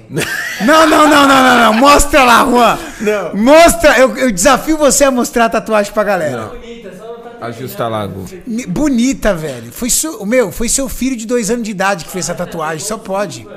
[0.10, 1.74] Não, não, não, não, não, não.
[1.76, 2.78] Mostra lá, Juan.
[3.00, 3.36] Não.
[3.36, 3.98] Mostra.
[3.98, 6.52] Eu, eu desafio você a mostrar a tatuagem pra galera.
[6.54, 6.92] Não.
[7.40, 8.26] Tá Ajusta lá, Gu.
[8.68, 9.72] Bonita, velho.
[9.72, 12.86] Foi seu, meu, foi seu filho de dois anos de idade que fez essa tatuagem.
[12.86, 13.48] Só pode.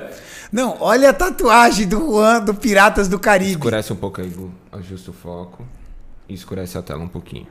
[0.53, 3.53] Não, olha a tatuagem do Juan do Piratas do Caribe.
[3.53, 4.53] Escurece um pouco aí, Gu.
[4.73, 5.66] Ajusta o foco.
[6.28, 7.47] E escurece a tela um pouquinho.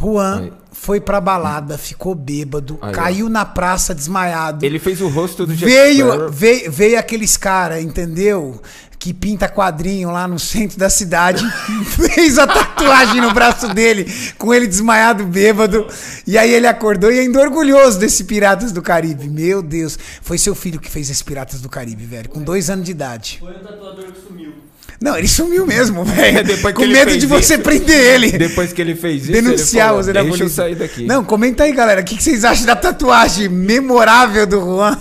[0.00, 0.52] Juan Aí.
[0.72, 3.28] foi pra balada, ficou bêbado, Aí, caiu ó.
[3.28, 4.64] na praça desmaiado.
[4.64, 8.60] Ele fez o rosto do veio, veio, veio aqueles cara, entendeu?
[8.98, 11.42] Que pinta quadrinho lá no centro da cidade,
[12.12, 14.06] fez a tatuagem no braço dele,
[14.36, 15.86] com ele desmaiado, bêbado.
[16.26, 19.26] E aí ele acordou e ainda orgulhoso desse Piratas do Caribe.
[19.26, 22.84] Meu Deus, foi seu filho que fez esse Piratas do Caribe, velho, com dois anos
[22.84, 23.38] de idade.
[23.40, 24.52] Foi o tatuador que sumiu.
[25.00, 26.74] Não, ele sumiu mesmo, velho.
[26.74, 28.32] Com medo de você isso, prender ele.
[28.32, 30.44] Depois que ele fez isso, denunciar você da polícia.
[30.44, 31.04] eu sair daqui.
[31.04, 32.00] Não, comenta aí, galera.
[32.00, 34.98] O que vocês acham da tatuagem memorável do Juan?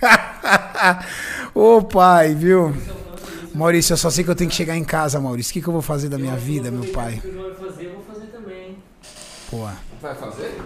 [1.54, 2.74] Ô, pai, viu?
[3.54, 5.50] Maurício, eu só sei que eu tenho que chegar em casa, Maurício.
[5.50, 7.20] O que, que eu vou fazer da minha vida, meu pai?
[7.20, 8.76] Que João vai fazer, eu vou fazer também, hein?
[9.50, 9.68] Pô.
[10.00, 10.56] Vai fazer?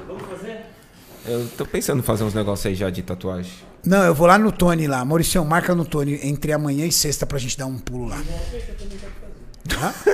[1.27, 3.51] Eu tô pensando em fazer uns negócios aí já de tatuagem.
[3.85, 5.05] Não, eu vou lá no Tony lá.
[5.05, 8.19] Maurício, marca no Tony entre amanhã e sexta pra gente dar um pulo lá.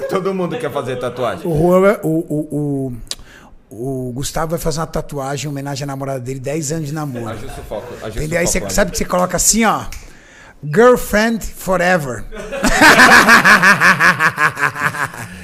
[0.09, 1.47] Todo mundo quer fazer tatuagem.
[1.47, 2.93] O, Juan- o, o,
[3.71, 6.95] o, o Gustavo vai fazer uma tatuagem em homenagem à namorada dele, 10 anos de
[6.95, 7.29] namoro.
[7.29, 7.93] Ajusta o foco.
[7.95, 8.39] ajusta Entendeu?
[8.39, 9.85] o Aí você sabe que você coloca assim, ó.
[10.63, 12.25] Girlfriend forever.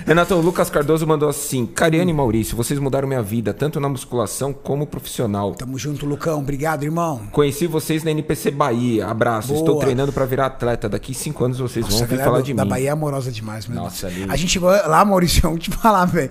[0.06, 3.88] Renato, o Lucas Cardoso mandou assim: Cariane e Maurício, vocês mudaram minha vida, tanto na
[3.88, 5.52] musculação como profissional.
[5.55, 6.38] Tamo junto, Lucão.
[6.38, 7.22] Obrigado, irmão.
[7.32, 9.06] Conheci vocês na NPC Bahia.
[9.09, 9.48] Abraço.
[9.48, 9.59] Boa.
[9.60, 10.88] Estou treinando pra virar atleta.
[10.88, 12.70] Daqui cinco anos vocês Nossa, vão a vir falar do- de da mim.
[12.70, 14.22] Bahia é amorosa demais, meu Nossa, Deus.
[14.22, 16.30] ali- A gente chegou lá, Maurício, vamos te falar, velho.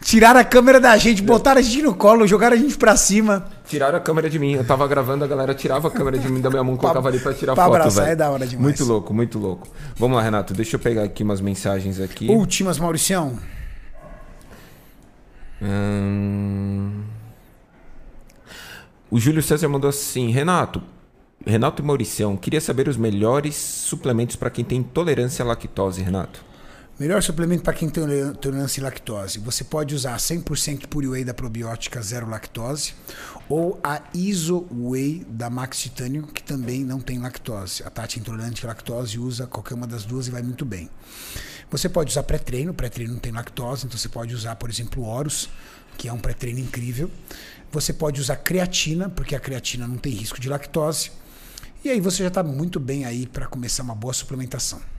[0.00, 3.44] Tiraram a câmera da gente, botaram a gente no colo, jogaram a gente pra cima.
[3.66, 4.54] Tiraram a câmera de mim.
[4.54, 7.18] Eu tava gravando, a galera tirava a câmera de mim da minha mão, colocava ali
[7.18, 8.66] pra tirar pra foto, abraçar, é da hora demais.
[8.66, 9.68] Muito louco, muito louco.
[9.96, 10.52] Vamos lá, Renato.
[10.52, 12.28] Deixa eu pegar aqui umas mensagens aqui.
[12.28, 13.38] Últimas, Mauricião.
[15.60, 17.02] Hum...
[19.10, 20.82] O Júlio César mandou assim: Renato,
[21.46, 26.42] Renato e Mauricião, queria saber os melhores suplementos para quem tem intolerância à lactose, Renato.
[27.00, 29.38] Melhor suplemento para quem tem intolerância à lactose.
[29.38, 32.94] Você pode usar 100% Pure Whey da probiótica zero lactose
[33.48, 37.82] ou a Iso Whey da Max Titanium, que também não tem lactose.
[37.82, 40.90] A Tati intolerante à lactose usa qualquer uma das duas e vai muito bem.
[41.70, 45.48] Você pode usar pré-treino, pré-treino não tem lactose, então você pode usar, por exemplo, Horus,
[45.96, 47.10] que é um pré-treino incrível.
[47.72, 51.10] Você pode usar creatina, porque a creatina não tem risco de lactose.
[51.82, 54.91] E aí você já está muito bem aí para começar uma boa suplementação.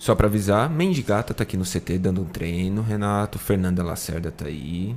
[0.00, 3.38] Só pra avisar, Mendigata tá aqui no CT dando um treino, Renato.
[3.38, 4.96] Fernanda Lacerda tá aí.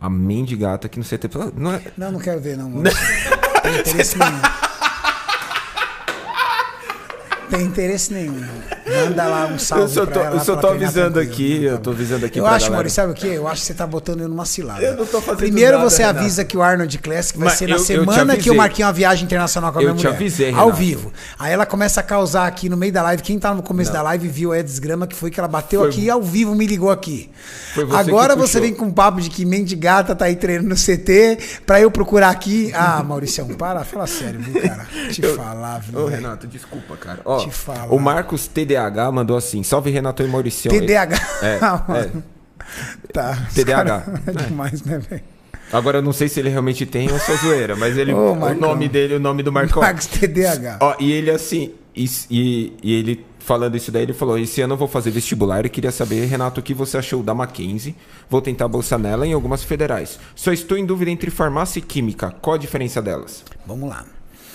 [0.00, 1.28] A Mendigata aqui no CT.
[1.54, 1.82] Não é...
[1.98, 2.70] Não, não quero ver, não.
[2.70, 2.98] Maurício.
[3.62, 4.40] Tem interesse nenhum.
[7.50, 8.77] Tem interesse nenhum.
[8.88, 11.78] Manda lá um salve Eu só pra tô, ela eu só tô avisando aqui, eu
[11.78, 12.76] tô avisando aqui Eu pra acho, galera.
[12.76, 13.26] Maurício, sabe o quê?
[13.28, 14.82] Eu acho que você tá botando eu numa cilada.
[14.82, 16.20] Eu não tô fazendo Primeiro nada, você Renato.
[16.20, 18.52] avisa que o Arnold Classic vai Mas ser eu- na eu te semana que avisei.
[18.52, 20.16] eu marquei uma viagem internacional com a Eu minha te mulher.
[20.16, 20.76] avisei, Ao Renato.
[20.76, 21.12] vivo.
[21.38, 23.22] Aí ela começa a causar aqui no meio da live.
[23.22, 25.88] Quem tá no começo da live viu a desgrama que foi que ela bateu Foi-
[25.90, 27.30] aqui e ao vivo me ligou aqui.
[27.74, 30.68] Foi você Agora que você vem com um papo de que Mendigata tá aí treinando
[30.70, 32.70] no CT pra eu procurar aqui.
[32.74, 34.86] Ah, Mauricião, para, fala sério, viu, cara?
[35.10, 36.00] Te falar, viu?
[36.00, 36.06] Ô.
[36.06, 37.20] Renato, desculpa, cara.
[37.24, 37.86] Ó, Te falar.
[37.92, 38.46] o Marcos
[38.78, 40.72] TDH mandou assim: salve Renato e Mauricião.
[40.78, 41.16] TDAH.
[41.42, 42.10] É, Ah, é.
[43.12, 43.46] Tá.
[43.66, 45.22] cara- É demais, né, velho?
[45.72, 48.54] Agora eu não sei se ele realmente tem ou só zoeira, mas ele, Ô, o
[48.54, 49.82] nome dele, o nome do Marcão.
[49.82, 50.78] Max TDAH.
[50.80, 54.74] Ó, e ele assim, e, e- e ele falando isso daí, ele falou: esse ano
[54.74, 57.94] eu vou fazer vestibular e queria saber, Renato, o que você achou da Mackenzie?
[58.30, 60.18] Vou tentar bolsa nela em algumas federais.
[60.34, 62.34] Só estou em dúvida entre farmácia e química.
[62.40, 63.44] Qual a diferença delas?
[63.66, 64.04] Vamos lá.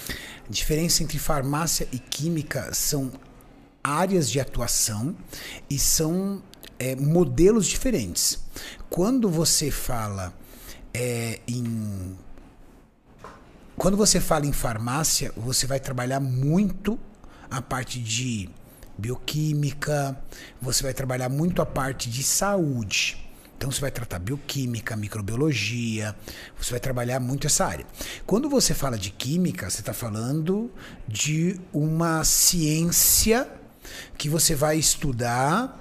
[0.09, 3.11] A diferença entre farmácia e química são
[3.83, 5.15] áreas de atuação
[5.69, 6.41] e são
[6.79, 8.39] é, modelos diferentes.
[8.89, 10.33] Quando você fala
[10.93, 12.17] é, em.
[13.75, 16.99] Quando você fala em farmácia, você vai trabalhar muito
[17.49, 18.49] a parte de
[18.97, 20.17] bioquímica,
[20.61, 23.19] você vai trabalhar muito a parte de saúde.
[23.57, 26.15] Então você vai tratar bioquímica, microbiologia,
[26.57, 27.85] você vai trabalhar muito essa área.
[28.25, 30.69] Quando você fala de química, você está falando
[31.07, 33.49] de uma ciência
[34.17, 35.79] que você vai estudar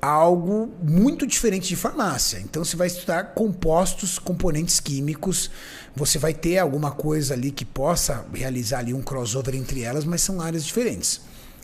[0.00, 2.38] algo muito diferente de farmácia.
[2.38, 5.50] Então você vai estudar compostos, componentes químicos,
[5.96, 10.20] você vai ter alguma coisa ali que possa realizar ali um crossover entre elas, mas
[10.20, 11.22] são áreas diferentes.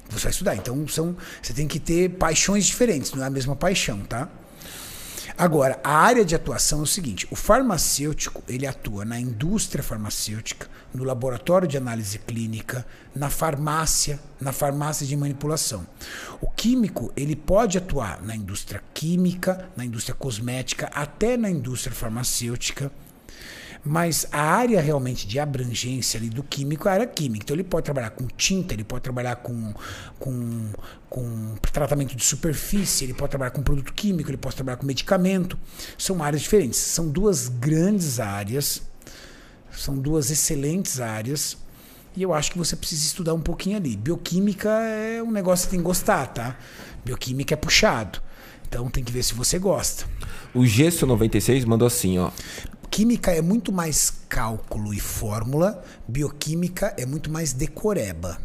[0.08, 0.56] Você vai estudar.
[0.56, 4.28] Então são, você tem que ter paixões diferentes, não é a mesma paixão, tá?
[5.40, 10.68] Agora, a área de atuação é o seguinte: o farmacêutico ele atua na indústria farmacêutica,
[10.92, 12.84] no laboratório de análise clínica,
[13.16, 15.86] na farmácia, na farmácia de manipulação.
[16.42, 22.92] O químico ele pode atuar na indústria química, na indústria cosmética, até na indústria farmacêutica.
[23.84, 27.44] Mas a área realmente de abrangência ali do químico é a área química.
[27.44, 29.72] Então ele pode trabalhar com tinta, ele pode trabalhar com,
[30.18, 30.70] com,
[31.08, 35.58] com tratamento de superfície, ele pode trabalhar com produto químico, ele pode trabalhar com medicamento.
[35.96, 36.78] São áreas diferentes.
[36.78, 38.82] São duas grandes áreas,
[39.72, 41.56] são duas excelentes áreas.
[42.14, 43.96] E eu acho que você precisa estudar um pouquinho ali.
[43.96, 46.58] Bioquímica é um negócio que tem que gostar, tá?
[47.04, 48.20] Bioquímica é puxado.
[48.68, 50.04] Então tem que ver se você gosta.
[50.54, 52.30] O Gesso 96 mandou assim, ó.
[52.90, 58.38] Química é muito mais cálculo e fórmula, bioquímica é muito mais decoreba.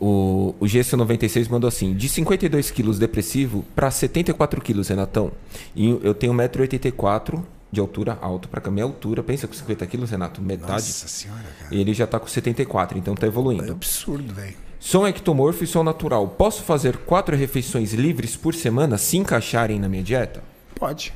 [0.00, 5.30] O, o Gesso96 mandou assim: de 52 quilos depressivo para 74 quilos, Renatão.
[5.76, 8.70] E eu tenho 1,84m de altura, alto pra cá.
[8.70, 10.72] Minha altura, pensa com 50 quilos, Renato, metade.
[10.72, 11.74] Nossa senhora, cara.
[11.74, 13.70] E ele já tá com 74, então tá É evoluindo.
[13.70, 14.56] absurdo, velho.
[14.80, 16.26] Sou um ectomorfo e sou natural.
[16.26, 20.42] Posso fazer quatro refeições livres por semana se encaixarem na minha dieta?
[20.74, 21.12] Pode.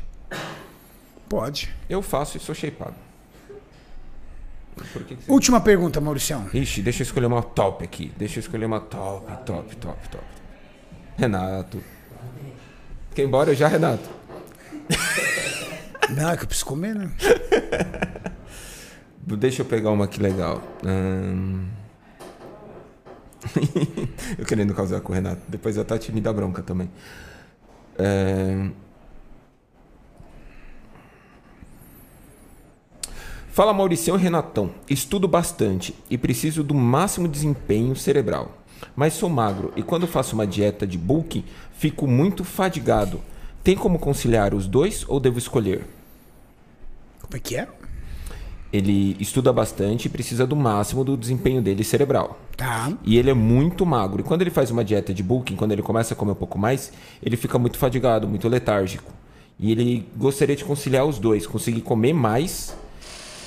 [1.29, 1.75] Pode.
[1.89, 2.95] Eu faço e sou shapeado.
[4.77, 5.31] Que que você...
[5.31, 6.49] Última pergunta, Mauricião.
[6.53, 8.13] Ixi, deixa eu escolher uma top aqui.
[8.17, 10.25] Deixa eu escolher uma top, top, top, top.
[11.17, 11.81] Renato.
[13.15, 14.09] Quer ir embora já, Renato?
[16.11, 17.11] Não, é que eu preciso comer, né?
[19.27, 20.63] Deixa eu pegar uma aqui legal.
[20.85, 21.67] Ahn.
[24.39, 25.41] eu querendo causar com o Renato.
[25.49, 26.91] Depois a Tati me dá bronca também.
[27.99, 28.69] É...
[33.55, 34.73] Fala Mauricião e Renatão.
[34.91, 38.51] Estudo bastante e preciso do máximo desempenho cerebral.
[38.97, 41.45] Mas sou magro e quando faço uma dieta de bulking,
[41.79, 43.21] fico muito fadigado.
[43.63, 45.87] Tem como conciliar os dois ou devo escolher?
[47.23, 47.69] Como é que é?
[48.73, 52.41] Ele estuda bastante e precisa do máximo do desempenho dele cerebral.
[52.57, 52.93] Tá.
[53.05, 54.21] E ele é muito magro.
[54.21, 56.59] E quando ele faz uma dieta de bulking, quando ele começa a comer um pouco
[56.59, 59.13] mais, ele fica muito fadigado, muito letárgico.
[59.61, 62.75] E ele gostaria de conciliar os dois, conseguir comer mais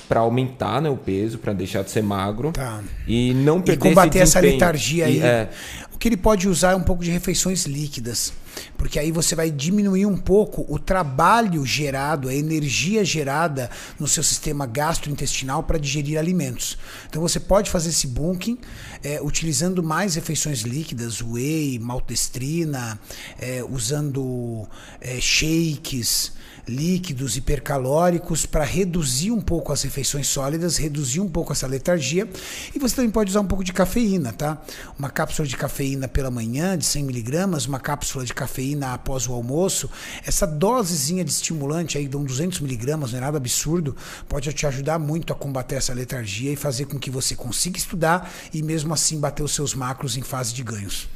[0.07, 2.81] para aumentar né, o peso, para deixar de ser magro Tá.
[3.07, 5.17] e não E perder combater esse essa letargia aí.
[5.17, 5.49] E, é,
[5.93, 8.31] O que ele pode usar é um pouco de refeições líquidas.
[8.77, 13.69] Porque aí você vai diminuir um pouco o trabalho gerado, a energia gerada
[13.99, 16.77] no seu sistema gastrointestinal para digerir alimentos.
[17.09, 18.57] Então você pode fazer esse bunking
[19.03, 22.99] é, utilizando mais refeições líquidas, whey, maltodestrina,
[23.39, 24.67] é, usando
[25.01, 26.33] é, shakes
[26.67, 32.27] líquidos hipercalóricos para reduzir um pouco as refeições sólidas, reduzir um pouco essa letargia.
[32.75, 34.61] E você também pode usar um pouco de cafeína, tá?
[34.97, 39.33] Uma cápsula de cafeína pela manhã, de 100 miligramas, uma cápsula de cafeína após o
[39.33, 39.89] almoço.
[40.25, 43.95] Essa dosezinha de estimulante aí, de uns 200 miligramas, não é nada absurdo,
[44.27, 48.31] pode te ajudar muito a combater essa letargia e fazer com que você consiga estudar
[48.53, 51.07] e mesmo assim bater os seus macros em fase de ganhos.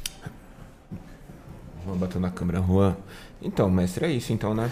[1.84, 2.96] Vou bater na câmera, Juan.
[3.40, 4.70] Então, mestre, é isso então, né?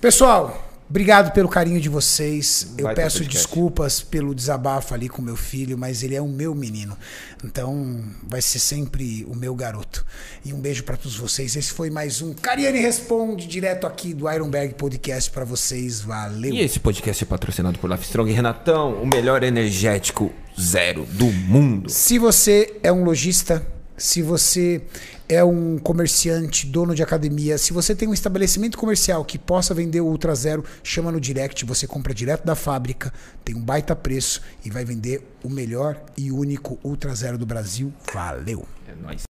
[0.00, 2.72] Pessoal, obrigado pelo carinho de vocês.
[2.78, 6.54] Eu Baita peço desculpas pelo desabafo ali com meu filho, mas ele é o meu
[6.54, 6.96] menino.
[7.44, 10.06] Então, vai ser sempre o meu garoto.
[10.44, 11.56] E um beijo para todos vocês.
[11.56, 16.00] Esse foi mais um Cariane Responde, direto aqui do Ironberg Podcast para vocês.
[16.00, 16.54] Valeu.
[16.54, 21.26] E esse podcast é patrocinado por Life Strong e Renatão, o melhor energético zero do
[21.26, 21.90] mundo.
[21.90, 23.66] Se você é um lojista,
[23.98, 24.82] se você
[25.28, 30.00] é um comerciante, dono de academia, se você tem um estabelecimento comercial que possa vender
[30.00, 33.12] o Ultra Zero, chama no direct, você compra direto da fábrica,
[33.44, 37.92] tem um baita preço e vai vender o melhor e único Ultra Zero do Brasil.
[38.12, 38.66] Valeu!
[38.86, 39.28] É nóis.